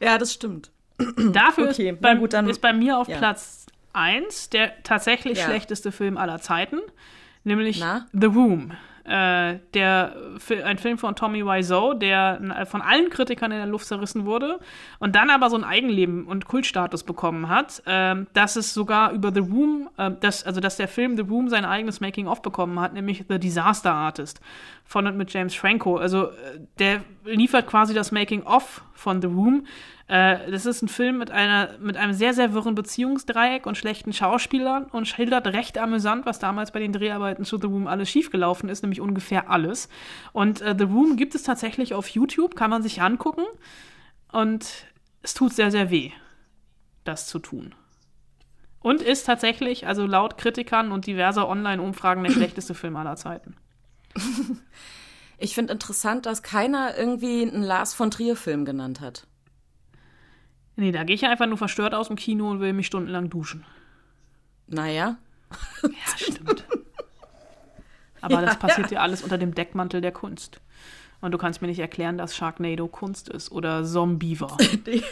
Ja, 0.01 0.16
das 0.18 0.32
stimmt. 0.32 0.70
Dafür 1.32 1.70
Okay, 1.70 1.90
ist, 1.90 2.01
bei, 2.01 2.14
gut, 2.14 2.32
dann- 2.32 2.49
ist 2.49 2.61
bei 2.61 2.72
mir 2.72 2.99
auf 2.99 3.09
ja. 3.09 3.18
Platz 3.18 3.66
1 3.94 4.51
der 4.51 4.80
tatsächlich 4.84 5.38
Ja. 5.38 5.44
schlechteste 5.46 5.90
Film 5.92 6.16
aller 6.16 6.40
Zeiten, 6.40 6.78
nämlich 7.44 7.80
Na? 7.80 8.07
The 8.12 8.26
Room. 8.26 8.72
Äh, 9.09 9.61
der, 9.74 10.14
ein 10.64 10.78
Film 10.78 10.98
von 10.98 11.16
Tommy 11.16 11.44
Wiseau, 11.44 11.94
der 11.94 12.38
n- 12.40 12.66
von 12.66 12.82
allen 12.82 13.09
Kritikern 13.11 13.50
in 13.52 13.59
der 13.59 13.66
Luft 13.66 13.86
zerrissen 13.86 14.26
wurde 14.26 14.59
und 14.98 15.14
dann 15.16 15.30
aber 15.30 15.48
so 15.48 15.56
ein 15.56 15.64
Eigenleben 15.64 16.26
und 16.26 16.46
Kultstatus 16.46 17.04
bekommen 17.04 17.48
hat, 17.48 17.82
ähm, 17.86 18.26
dass 18.34 18.56
es 18.56 18.74
sogar 18.74 19.12
über 19.12 19.32
The 19.32 19.40
Room, 19.40 19.88
äh, 19.96 20.11
dass, 20.20 20.44
also 20.44 20.61
dass 20.61 20.76
der 20.76 20.88
Film 20.88 21.16
The 21.16 21.22
Room 21.22 21.48
sein 21.48 21.64
eigenes 21.64 22.00
Making-of 22.00 22.42
bekommen 22.42 22.78
hat, 22.80 22.92
nämlich 22.92 23.24
The 23.28 23.38
Disaster 23.38 23.92
Artist 23.92 24.40
von 24.84 25.06
und 25.06 25.16
mit 25.16 25.32
James 25.32 25.54
Franco. 25.54 25.96
Also 25.96 26.24
äh, 26.26 26.61
der 26.78 27.00
liefert 27.24 27.66
quasi 27.66 27.94
das 27.94 28.12
Making-of 28.12 28.82
von 28.92 29.22
The 29.22 29.28
Room. 29.28 29.66
Äh, 30.09 30.50
das 30.50 30.64
ist 30.64 30.82
ein 30.82 30.88
Film 30.88 31.18
mit 31.18 31.30
einer 31.30 31.78
mit 31.80 31.96
einem 31.98 32.14
sehr 32.14 32.32
sehr 32.32 32.54
wirren 32.54 32.74
Beziehungsdreieck 32.74 33.66
und 33.66 33.76
schlechten 33.76 34.14
Schauspielern 34.14 34.84
und 34.84 35.06
schildert 35.06 35.46
recht 35.48 35.76
amüsant, 35.76 36.24
was 36.24 36.38
damals 36.38 36.72
bei 36.72 36.80
den 36.80 36.94
Dreharbeiten 36.94 37.44
zu 37.44 37.59
The 37.59 37.66
Room 37.66 37.86
alles 37.86 38.09
schiefgelaufen 38.09 38.70
ist, 38.70 38.82
nämlich 38.82 39.02
ungefähr 39.02 39.50
alles. 39.50 39.90
Und 40.32 40.62
äh, 40.62 40.74
The 40.76 40.84
Room 40.84 41.16
gibt 41.16 41.34
es 41.34 41.42
tatsächlich 41.42 41.92
auf 41.92 42.09
YouTube, 42.09 42.56
kann 42.56 42.70
man 42.70 42.82
sich 42.82 43.02
angucken 43.02 43.44
und 44.32 44.86
es 45.22 45.34
tut 45.34 45.52
sehr 45.52 45.70
sehr 45.70 45.90
weh, 45.90 46.11
das 47.04 47.26
zu 47.26 47.38
tun. 47.38 47.74
Und 48.80 49.02
ist 49.02 49.24
tatsächlich, 49.24 49.86
also 49.86 50.06
laut 50.06 50.38
Kritikern 50.38 50.92
und 50.92 51.06
diverser 51.06 51.48
Online-Umfragen, 51.48 52.24
der 52.24 52.30
schlechteste 52.32 52.74
Film 52.74 52.96
aller 52.96 53.16
Zeiten. 53.16 53.56
Ich 55.36 55.54
finde 55.54 55.72
interessant, 55.72 56.26
dass 56.26 56.42
keiner 56.42 56.96
irgendwie 56.96 57.42
einen 57.42 57.62
Lars 57.62 57.94
von 57.94 58.11
Trier-Film 58.11 58.64
genannt 58.64 59.00
hat. 59.00 59.27
Nee, 60.78 60.92
da 60.92 61.02
gehe 61.02 61.16
ich 61.16 61.24
einfach 61.26 61.48
nur 61.48 61.58
verstört 61.58 61.92
aus 61.92 62.06
dem 62.06 62.14
Kino 62.14 62.48
und 62.48 62.60
will 62.60 62.72
mich 62.72 62.86
stundenlang 62.86 63.30
duschen. 63.30 63.64
Naja. 64.68 65.18
Ja, 65.82 66.16
stimmt. 66.16 66.64
Aber 68.20 68.34
Ja, 68.34 68.42
das 68.42 68.60
passiert 68.60 68.92
ja. 68.92 68.98
ja 68.98 69.02
alles 69.02 69.22
unter 69.24 69.38
dem 69.38 69.56
Deckmantel 69.56 70.00
der 70.00 70.12
Kunst. 70.12 70.60
Und 71.20 71.32
du 71.32 71.38
kannst 71.38 71.62
mir 71.62 71.66
nicht 71.66 71.80
erklären, 71.80 72.16
dass 72.16 72.36
Sharknado 72.36 72.86
Kunst 72.86 73.28
ist 73.28 73.50
oder 73.50 73.84
Zombiever. 73.84 74.56
nee, 74.86 75.02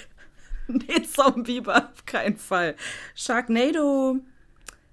nee, 0.68 1.02
Zombie 1.02 1.66
war 1.66 1.90
auf 1.92 2.06
keinen 2.06 2.36
Fall. 2.36 2.76
Sharknado. 3.16 4.20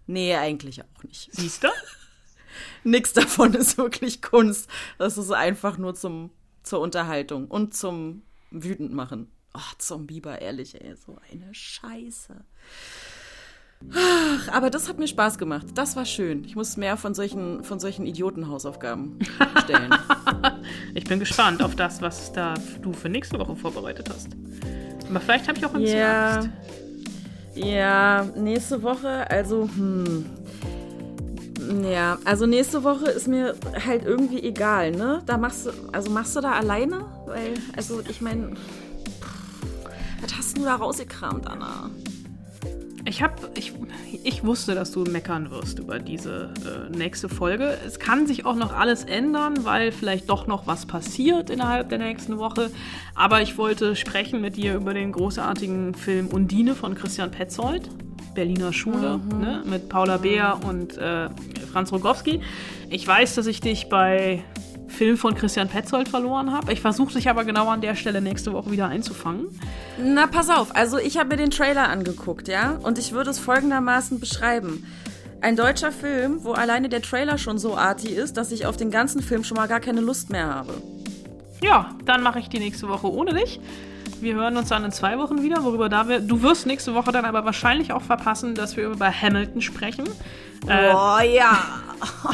Nee, 0.07 0.36
eigentlich 0.36 0.82
auch 0.82 1.03
nicht. 1.03 1.30
Siehst 1.34 1.63
du? 1.63 1.67
Nix 2.84 3.13
davon 3.13 3.53
ist 3.53 3.78
wirklich 3.78 4.24
Kunst. 4.24 4.67
Das 4.97 5.19
ist 5.19 5.30
einfach 5.30 5.78
nur 5.78 5.93
zum, 5.93 6.32
zur 6.63 6.80
Unterhaltung 6.80 7.47
und 7.47 7.76
zum 7.76 8.24
Wütendmachen. 8.49 9.30
Oh, 9.56 9.60
Zombieber, 9.78 10.41
ehrlich, 10.41 10.82
ey, 10.82 10.95
so 10.95 11.18
eine 11.32 11.54
Scheiße. 11.54 12.34
Ach, 13.93 14.47
aber 14.49 14.70
das 14.70 14.88
hat 14.89 14.97
mir 14.97 15.08
Spaß 15.08 15.38
gemacht. 15.38 15.68
Das 15.76 15.95
war 15.95 16.06
schön. 16.06 16.43
Ich 16.45 16.56
muss 16.56 16.78
mehr 16.78 16.95
von 16.97 17.14
solchen, 17.14 17.64
von 17.64 17.80
solchen 17.80 18.06
Idiotenhausaufgaben 18.06 19.20
stellen. 19.64 19.93
Ich 20.95 21.04
bin 21.06 21.20
gespannt 21.20 21.62
auf 21.62 21.76
das, 21.76 22.01
was 22.01 22.32
da 22.32 22.54
du 22.82 22.93
für 22.93 23.10
nächste 23.10 23.38
Woche 23.39 23.56
vorbereitet 23.56 24.10
hast. 24.10 24.30
Aber 25.10 25.20
vielleicht 25.20 25.47
habe 25.47 25.58
ich 25.58 25.66
auch 25.66 25.74
ein 25.74 25.82
bisschen 25.82 25.99
Ja. 25.99 26.36
Angst. 26.39 26.49
Ja, 27.56 28.24
nächste 28.36 28.82
Woche, 28.82 29.30
also, 29.30 29.70
hm. 29.76 30.26
Ja, 31.89 32.18
also 32.26 32.45
nächste 32.45 32.84
Woche 32.84 33.10
ist 33.10 33.28
mir 33.28 33.56
halt 33.86 34.06
irgendwie 34.06 34.41
egal, 34.43 34.91
ne? 34.91 35.22
Da 35.26 35.38
machst 35.38 35.66
du, 35.66 35.72
also 35.91 36.10
machst 36.10 36.36
du 36.36 36.41
da 36.41 36.54
alleine? 36.54 37.06
Weil, 37.26 37.54
also 37.76 38.01
ich 38.08 38.22
meine, 38.22 38.54
was 40.24 40.38
hast 40.38 40.57
du 40.57 40.63
da 40.63 40.76
rausgekramt, 40.76 41.47
Anna? 41.47 41.89
Ich 43.05 43.21
habe, 43.21 43.34
ich, 43.57 43.74
ich 44.24 44.45
wusste, 44.45 44.76
dass 44.76 44.91
du 44.93 45.03
meckern 45.03 45.51
wirst 45.51 45.80
über 45.80 45.99
diese 45.99 46.53
äh, 46.65 46.95
nächste 46.97 47.28
Folge. 47.28 47.78
Es 47.86 47.99
kann 47.99 48.28
sich 48.28 48.45
auch 48.45 48.55
noch 48.55 48.74
alles 48.74 49.03
ändern, 49.03 49.65
weil 49.65 49.91
vielleicht 49.91 50.30
doch 50.30 50.47
noch 50.47 50.67
was 50.67 50.86
passiert 50.86 51.49
innerhalb 51.49 51.89
der 51.89 51.97
nächsten 51.97 52.38
Woche. 52.38 52.71
Aber 53.13 53.41
ich 53.41 53.57
wollte 53.57 53.97
sprechen 53.97 54.39
mit 54.39 54.55
dir 54.55 54.76
über 54.76 54.93
den 54.93 55.11
großartigen 55.11 55.95
Film 55.95 56.28
Undine 56.28 56.76
von 56.76 56.95
Christian 56.95 57.30
Petzold. 57.30 57.89
Berliner 58.34 58.74
Schule, 58.74 59.19
mhm. 59.19 59.41
ne, 59.41 59.63
mit 59.65 59.89
Paula 59.89 60.17
Beer 60.17 60.59
und 60.65 60.97
äh, 60.97 61.30
Franz 61.71 61.91
Rogowski. 61.91 62.41
Ich 62.89 63.05
weiß, 63.05 63.36
dass 63.36 63.45
ich 63.47 63.59
dich 63.59 63.89
bei 63.89 64.43
Film 64.94 65.18
von 65.18 65.36
Christian 65.36 65.68
Petzold 65.68 66.08
verloren 66.08 66.54
habe. 66.54 66.72
Ich 66.72 66.80
versuche 66.82 67.14
dich 67.14 67.30
aber 67.30 67.44
genau 67.44 67.68
an 67.68 67.82
der 67.82 67.96
Stelle 67.96 68.22
nächste 68.22 68.54
Woche 68.54 68.72
wieder 68.72 68.88
einzufangen. 68.88 69.48
Na, 70.02 70.28
pass 70.28 70.50
auf. 70.50 70.76
Also 70.76 70.98
ich 70.98 71.18
habe 71.18 71.30
mir 71.30 71.38
den 71.38 71.52
Trailer 71.52 71.89
angeguckt, 71.89 72.48
ja? 72.48 72.80
Und 72.84 72.98
ich 72.98 73.12
würde 73.12 73.32
es 73.32 73.39
folgendermaßen 73.39 74.20
beschreiben. 74.20 74.86
Ein 75.41 75.58
deutscher 75.58 75.91
Film, 75.91 76.44
wo 76.44 76.54
alleine 76.54 76.88
der 76.88 77.02
Trailer 77.02 77.38
schon 77.38 77.58
so 77.58 77.76
arty 77.76 78.10
ist, 78.10 78.38
dass 78.38 78.52
ich 78.54 78.66
auf 78.66 78.78
den 78.78 78.91
ganzen 78.91 79.22
Film 79.22 79.44
schon 79.44 79.58
mal 79.58 79.68
gar 79.68 79.82
keine 79.82 80.00
Lust 80.00 80.30
mehr 80.30 80.46
habe. 80.46 80.82
Ja, 81.62 81.89
dann 82.06 82.24
mache 82.24 82.39
ich 82.39 82.48
die 82.48 82.60
nächste 82.60 82.88
Woche 82.88 83.12
ohne 83.12 83.34
dich. 83.34 83.60
Wir 84.24 84.36
hören 84.36 84.55
uns 84.55 84.69
dann 84.69 84.86
in 84.86 84.91
zwei 84.93 85.17
Wochen 85.17 85.43
wieder, 85.43 85.65
worüber 85.65 85.89
da 85.89 86.07
wir. 86.07 86.21
Du 86.21 86.41
wirst 86.41 86.65
nächste 86.65 86.93
Woche 86.93 87.11
dann 87.11 87.26
aber 87.26 87.43
wahrscheinlich 87.43 87.91
auch 87.91 88.01
verpassen, 88.01 88.55
dass 88.55 88.78
wir 88.78 88.86
über 88.86 89.11
Hamilton 89.11 89.61
sprechen. 89.61 90.05
Oh 90.65 90.69
äh, 90.69 91.36
ja. 91.36 91.59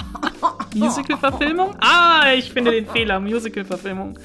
Musical-Verfilmung? 0.75 1.75
Ah, 1.81 2.31
ich 2.35 2.53
finde 2.53 2.71
den 2.71 2.85
Fehler. 2.85 3.19
Musical-Verfilmung. 3.19 4.19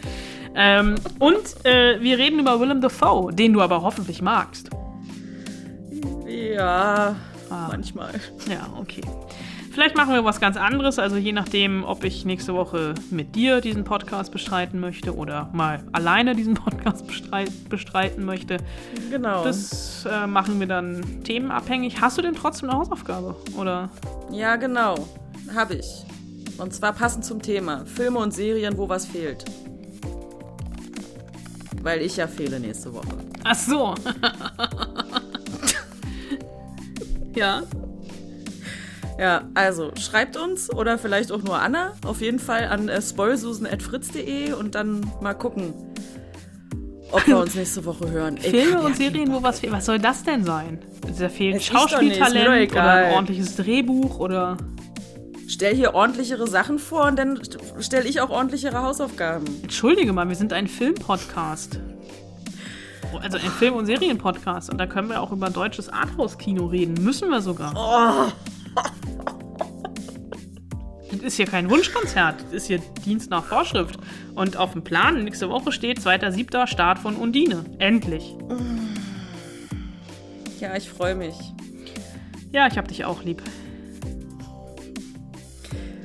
Ähm, 0.54 0.96
und 1.18 1.64
äh, 1.64 2.00
wir 2.00 2.18
reden 2.18 2.38
über 2.38 2.60
Willem 2.60 2.82
Dafoe, 2.82 3.32
den 3.32 3.54
du 3.54 3.62
aber 3.62 3.80
hoffentlich 3.80 4.20
magst. 4.20 4.68
Ja, 6.26 7.16
ah. 7.50 7.66
manchmal. 7.68 8.12
Ja, 8.46 8.68
okay. 8.78 9.00
Vielleicht 9.74 9.96
machen 9.96 10.14
wir 10.14 10.24
was 10.24 10.40
ganz 10.40 10.56
anderes, 10.56 11.00
also 11.00 11.16
je 11.16 11.32
nachdem, 11.32 11.82
ob 11.82 12.04
ich 12.04 12.24
nächste 12.24 12.54
Woche 12.54 12.94
mit 13.10 13.34
dir 13.34 13.60
diesen 13.60 13.82
Podcast 13.82 14.30
bestreiten 14.30 14.78
möchte 14.78 15.16
oder 15.16 15.50
mal 15.52 15.82
alleine 15.90 16.36
diesen 16.36 16.54
Podcast 16.54 17.04
bestreiten 17.68 18.24
möchte. 18.24 18.58
Genau. 19.10 19.42
Das 19.42 20.06
äh, 20.08 20.28
machen 20.28 20.60
wir 20.60 20.68
dann 20.68 21.24
themenabhängig. 21.24 22.00
Hast 22.00 22.16
du 22.16 22.22
denn 22.22 22.36
trotzdem 22.36 22.70
eine 22.70 22.78
Hausaufgabe, 22.78 23.34
oder? 23.58 23.90
Ja, 24.30 24.54
genau. 24.54 24.94
Habe 25.52 25.74
ich. 25.74 26.04
Und 26.56 26.72
zwar 26.72 26.92
passend 26.92 27.24
zum 27.24 27.42
Thema. 27.42 27.84
Filme 27.84 28.20
und 28.20 28.32
Serien, 28.32 28.78
wo 28.78 28.88
was 28.88 29.06
fehlt. 29.06 29.44
Weil 31.82 32.02
ich 32.02 32.16
ja 32.16 32.28
fehle 32.28 32.60
nächste 32.60 32.94
Woche. 32.94 33.16
Ach 33.42 33.56
so. 33.56 33.96
ja. 37.34 37.64
Ja, 39.18 39.42
also 39.54 39.92
schreibt 39.98 40.36
uns 40.36 40.70
oder 40.70 40.98
vielleicht 40.98 41.30
auch 41.30 41.42
nur 41.42 41.60
Anna. 41.60 41.92
Auf 42.04 42.20
jeden 42.20 42.38
Fall 42.40 42.64
an 42.64 42.88
äh, 42.88 43.00
spoilsusen.fritz.de 43.00 44.52
und 44.54 44.74
dann 44.74 45.08
mal 45.20 45.34
gucken, 45.34 45.72
ob 47.12 47.26
wir 47.26 47.38
uns 47.42 47.54
nächste 47.54 47.84
Woche 47.84 48.10
hören. 48.10 48.38
Filme 48.38 48.82
und 48.82 48.96
Serien, 48.96 49.32
wo 49.32 49.42
was 49.42 49.60
fehlt. 49.60 49.72
Was 49.72 49.86
soll 49.86 50.00
das 50.00 50.24
denn 50.24 50.44
sein? 50.44 50.78
Da 51.18 51.28
fehlt 51.28 51.62
Schauspieltalent 51.62 52.72
oder 52.72 52.82
ein 52.82 53.12
ordentliches 53.12 53.56
Drehbuch 53.56 54.18
oder 54.18 54.56
stell 55.46 55.76
hier 55.76 55.94
ordentlichere 55.94 56.48
Sachen 56.48 56.80
vor 56.80 57.04
und 57.06 57.16
dann 57.16 57.40
stelle 57.78 58.08
ich 58.08 58.20
auch 58.20 58.30
ordentlichere 58.30 58.82
Hausaufgaben. 58.82 59.44
Entschuldige 59.62 60.12
mal, 60.12 60.28
wir 60.28 60.36
sind 60.36 60.52
ein 60.52 60.66
Filmpodcast. 60.66 61.78
Also 63.22 63.38
ein 63.38 63.50
Film- 63.50 63.74
und 63.74 63.86
Serienpodcast. 63.86 64.70
Und 64.70 64.78
da 64.78 64.86
können 64.86 65.08
wir 65.08 65.20
auch 65.20 65.30
über 65.30 65.48
deutsches 65.48 65.88
Arthouse-Kino 65.88 66.66
reden. 66.66 66.94
Müssen 67.04 67.30
wir 67.30 67.42
sogar. 67.42 67.72
Oh. 67.76 68.32
Ist 71.24 71.36
hier 71.36 71.46
kein 71.46 71.70
Wunschkonzert. 71.70 72.42
Das 72.42 72.52
ist 72.52 72.66
hier 72.66 72.80
Dienst 73.06 73.30
nach 73.30 73.44
Vorschrift. 73.44 73.98
Und 74.34 74.58
auf 74.58 74.72
dem 74.72 74.84
Plan 74.84 75.24
nächste 75.24 75.48
Woche 75.48 75.72
steht 75.72 75.98
2.7. 75.98 76.66
Start 76.66 76.98
von 76.98 77.16
Undine. 77.16 77.64
Endlich. 77.78 78.36
Ja, 80.60 80.76
ich 80.76 80.90
freue 80.90 81.14
mich. 81.14 81.34
Ja, 82.52 82.66
ich 82.66 82.76
hab 82.76 82.88
dich 82.88 83.06
auch 83.06 83.22
lieb. 83.22 83.42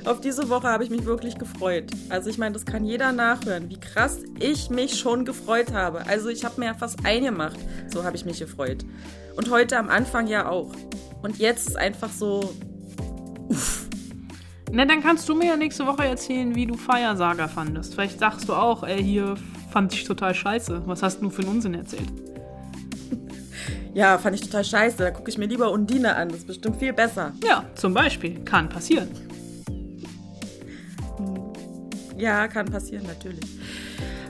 Auf 0.06 0.22
diese 0.22 0.48
Woche 0.48 0.68
habe 0.68 0.84
ich 0.84 0.90
mich 0.90 1.04
wirklich 1.04 1.36
gefreut. 1.36 1.90
Also 2.08 2.30
ich 2.30 2.38
meine, 2.38 2.54
das 2.54 2.64
kann 2.64 2.86
jeder 2.86 3.12
nachhören, 3.12 3.68
wie 3.68 3.78
krass 3.78 4.20
ich 4.38 4.70
mich 4.70 4.98
schon 4.98 5.26
gefreut 5.26 5.74
habe. 5.74 6.06
Also 6.06 6.30
ich 6.30 6.46
habe 6.46 6.58
mir 6.58 6.66
ja 6.66 6.74
fast 6.74 7.04
eingemacht. 7.04 7.58
So 7.88 8.04
habe 8.04 8.16
ich 8.16 8.24
mich 8.24 8.38
gefreut. 8.38 8.86
Und 9.36 9.50
heute 9.50 9.76
am 9.76 9.90
Anfang 9.90 10.28
ja 10.28 10.48
auch. 10.48 10.72
Und 11.20 11.36
jetzt 11.38 11.68
ist 11.68 11.76
einfach 11.76 12.10
so. 12.10 12.54
Na, 14.72 14.84
dann 14.84 15.02
kannst 15.02 15.28
du 15.28 15.34
mir 15.34 15.46
ja 15.46 15.56
nächste 15.56 15.86
Woche 15.86 16.04
erzählen, 16.04 16.54
wie 16.54 16.66
du 16.66 16.76
Feiersaga 16.76 17.48
fandest. 17.48 17.94
Vielleicht 17.94 18.20
sagst 18.20 18.48
du 18.48 18.54
auch, 18.54 18.84
ey, 18.84 19.02
hier 19.02 19.34
fand 19.72 19.92
ich 19.92 20.04
total 20.04 20.32
scheiße. 20.32 20.82
Was 20.86 21.02
hast 21.02 21.20
du 21.20 21.30
für 21.30 21.42
einen 21.42 21.50
Unsinn 21.50 21.74
erzählt? 21.74 22.08
Ja, 23.92 24.18
fand 24.18 24.36
ich 24.36 24.42
total 24.42 24.62
scheiße. 24.62 24.98
Da 24.98 25.10
gucke 25.10 25.30
ich 25.30 25.36
mir 25.36 25.46
lieber 25.46 25.72
Undine 25.72 26.14
an. 26.14 26.28
Das 26.28 26.38
ist 26.38 26.46
bestimmt 26.46 26.76
viel 26.76 26.92
besser. 26.92 27.32
Ja, 27.44 27.64
zum 27.74 27.92
Beispiel. 27.92 28.38
Kann 28.44 28.68
passieren. 28.68 29.08
Ja, 32.16 32.46
kann 32.46 32.66
passieren, 32.66 33.04
natürlich. 33.04 33.44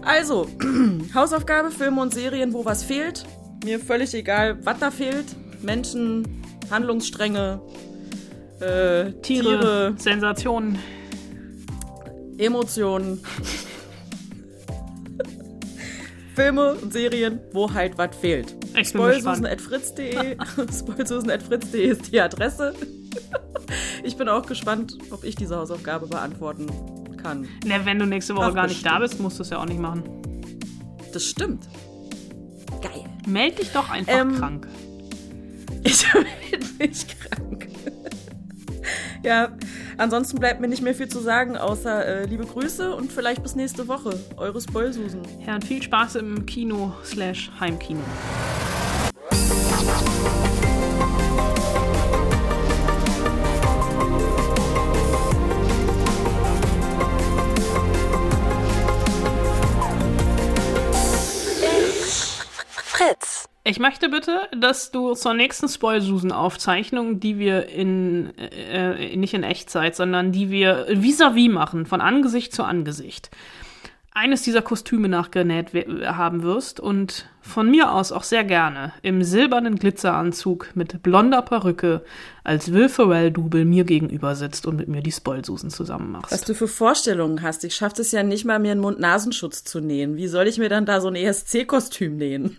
Also, 0.01 0.49
Hausaufgabe, 1.15 1.71
Filme 1.71 2.01
und 2.01 2.15
Serien, 2.15 2.55
wo 2.55 2.65
was 2.65 2.83
fehlt. 2.83 3.27
Mir 3.63 3.79
völlig 3.79 4.15
egal, 4.15 4.65
was 4.65 4.79
da 4.79 4.91
fehlt. 4.91 5.27
Menschen, 5.61 6.43
Handlungsstränge, 6.71 7.61
äh, 8.61 9.13
Tiere, 9.23 9.23
Tiere, 9.23 9.95
Sensationen, 9.97 10.79
Emotionen. 12.39 13.21
Filme 16.35 16.75
und 16.75 16.93
Serien, 16.93 17.41
wo 17.53 17.73
halt 17.73 17.99
was 17.99 18.17
fehlt. 18.17 18.57
Spoilsusen.fritz.de 18.83 20.37
Spoilsusen.fritz.de 20.73 21.87
ist 21.87 22.13
die 22.13 22.21
Adresse. 22.21 22.75
ich 24.05 24.17
bin 24.17 24.29
auch 24.29 24.47
gespannt, 24.47 24.97
ob 25.11 25.25
ich 25.25 25.35
diese 25.35 25.57
Hausaufgabe 25.57 26.07
beantworten 26.07 26.67
kann. 27.17 27.49
Na, 27.67 27.85
wenn 27.85 27.99
du 27.99 28.07
nächste 28.07 28.35
Woche 28.37 28.47
Ach, 28.47 28.55
gar 28.55 28.67
nicht 28.69 28.83
bestimmt. 28.83 28.95
da 28.95 28.99
bist, 29.01 29.21
musst 29.21 29.39
du 29.39 29.43
es 29.43 29.51
ja 29.51 29.59
auch 29.59 29.67
nicht 29.67 29.81
machen. 29.81 30.05
Das 31.13 31.25
stimmt. 31.25 31.69
Geil. 32.81 33.05
Meld 33.27 33.59
dich 33.59 33.71
doch 33.73 33.91
einfach 33.91 34.21
ähm, 34.21 34.37
krank. 34.37 34.69
Ich 35.83 36.05
bin 36.13 36.61
nicht 36.79 37.19
krank. 37.21 37.70
Ja, 39.23 39.49
ansonsten 39.99 40.39
bleibt 40.39 40.61
mir 40.61 40.69
nicht 40.69 40.83
mehr 40.83 40.95
viel 40.95 41.09
zu 41.09 41.21
sagen, 41.21 41.57
außer 41.57 42.07
äh, 42.07 42.25
liebe 42.27 42.45
Grüße 42.45 42.95
und 42.95 43.13
vielleicht 43.13 43.43
bis 43.43 43.55
nächste 43.55 43.89
Woche. 43.89 44.19
Eure 44.37 44.61
Spoilsusen. 44.61 45.23
Ja, 45.47 45.55
und 45.57 45.65
viel 45.65 45.83
Spaß 45.83 46.17
im 46.17 46.47
Kino 46.47 46.93
slash 47.05 47.51
Heimkino. 47.61 48.01
Fritz. 63.01 63.49
Ich 63.65 63.79
möchte 63.79 64.09
bitte, 64.09 64.41
dass 64.59 64.91
du 64.91 65.15
zur 65.15 65.35
nächsten 65.35 65.69
Spoilsusen-Aufzeichnung, 65.69 67.21
die 67.21 67.39
wir 67.39 67.69
in, 67.69 68.37
äh, 68.39 69.17
nicht 69.17 69.35
in 69.35 69.43
Echtzeit, 69.43 69.97
sondern 69.97 70.33
die 70.33 70.51
wir 70.51 70.87
vis-à-vis 70.89 71.49
-vis 71.49 71.53
machen, 71.53 71.87
von 71.87 72.01
Angesicht 72.01 72.55
zu 72.55 72.65
Angesicht, 72.65 73.31
eines 74.13 74.43
dieser 74.43 74.61
Kostüme 74.61 75.09
nachgenäht 75.09 75.73
haben 76.05 76.43
wirst 76.43 76.81
und 76.81 77.27
von 77.41 77.71
mir 77.71 77.93
aus 77.93 78.13
auch 78.13 78.25
sehr 78.25 78.45
gerne 78.45 78.93
im 79.03 79.23
silbernen 79.23 79.77
Glitzeranzug 79.77 80.71
mit 80.75 81.03
blonder 81.03 81.43
Perücke 81.43 82.05
als 82.45 82.73
Will 82.73 82.89
Ferrell-Double 82.89 83.65
mir 83.65 83.85
gegenüber 83.85 84.35
sitzt 84.35 84.67
und 84.67 84.77
mit 84.77 84.89
mir 84.89 85.01
die 85.01 85.13
Spoilsusen 85.13 85.71
zusammen 85.71 86.13
machst. 86.13 86.33
Was 86.33 86.43
du 86.43 86.55
für 86.55 86.69
Vorstellungen 86.69 87.41
hast. 87.43 87.63
Ich 87.65 87.77
schaff 87.77 87.99
es 87.99 88.11
ja 88.13 88.23
nicht 88.23 88.45
mal, 88.45 88.59
mir 88.59 88.73
einen 88.73 88.81
Mund-Nasenschutz 88.81 89.65
zu 89.65 89.81
nähen. 89.81 90.17
Wie 90.17 90.27
soll 90.27 90.49
ich 90.49 90.59
mir 90.59 90.69
dann 90.69 90.87
da 90.87 91.01
so 91.01 91.09
ein 91.09 91.17
ESC-Kostüm 91.17 92.17
nähen? 92.17 92.59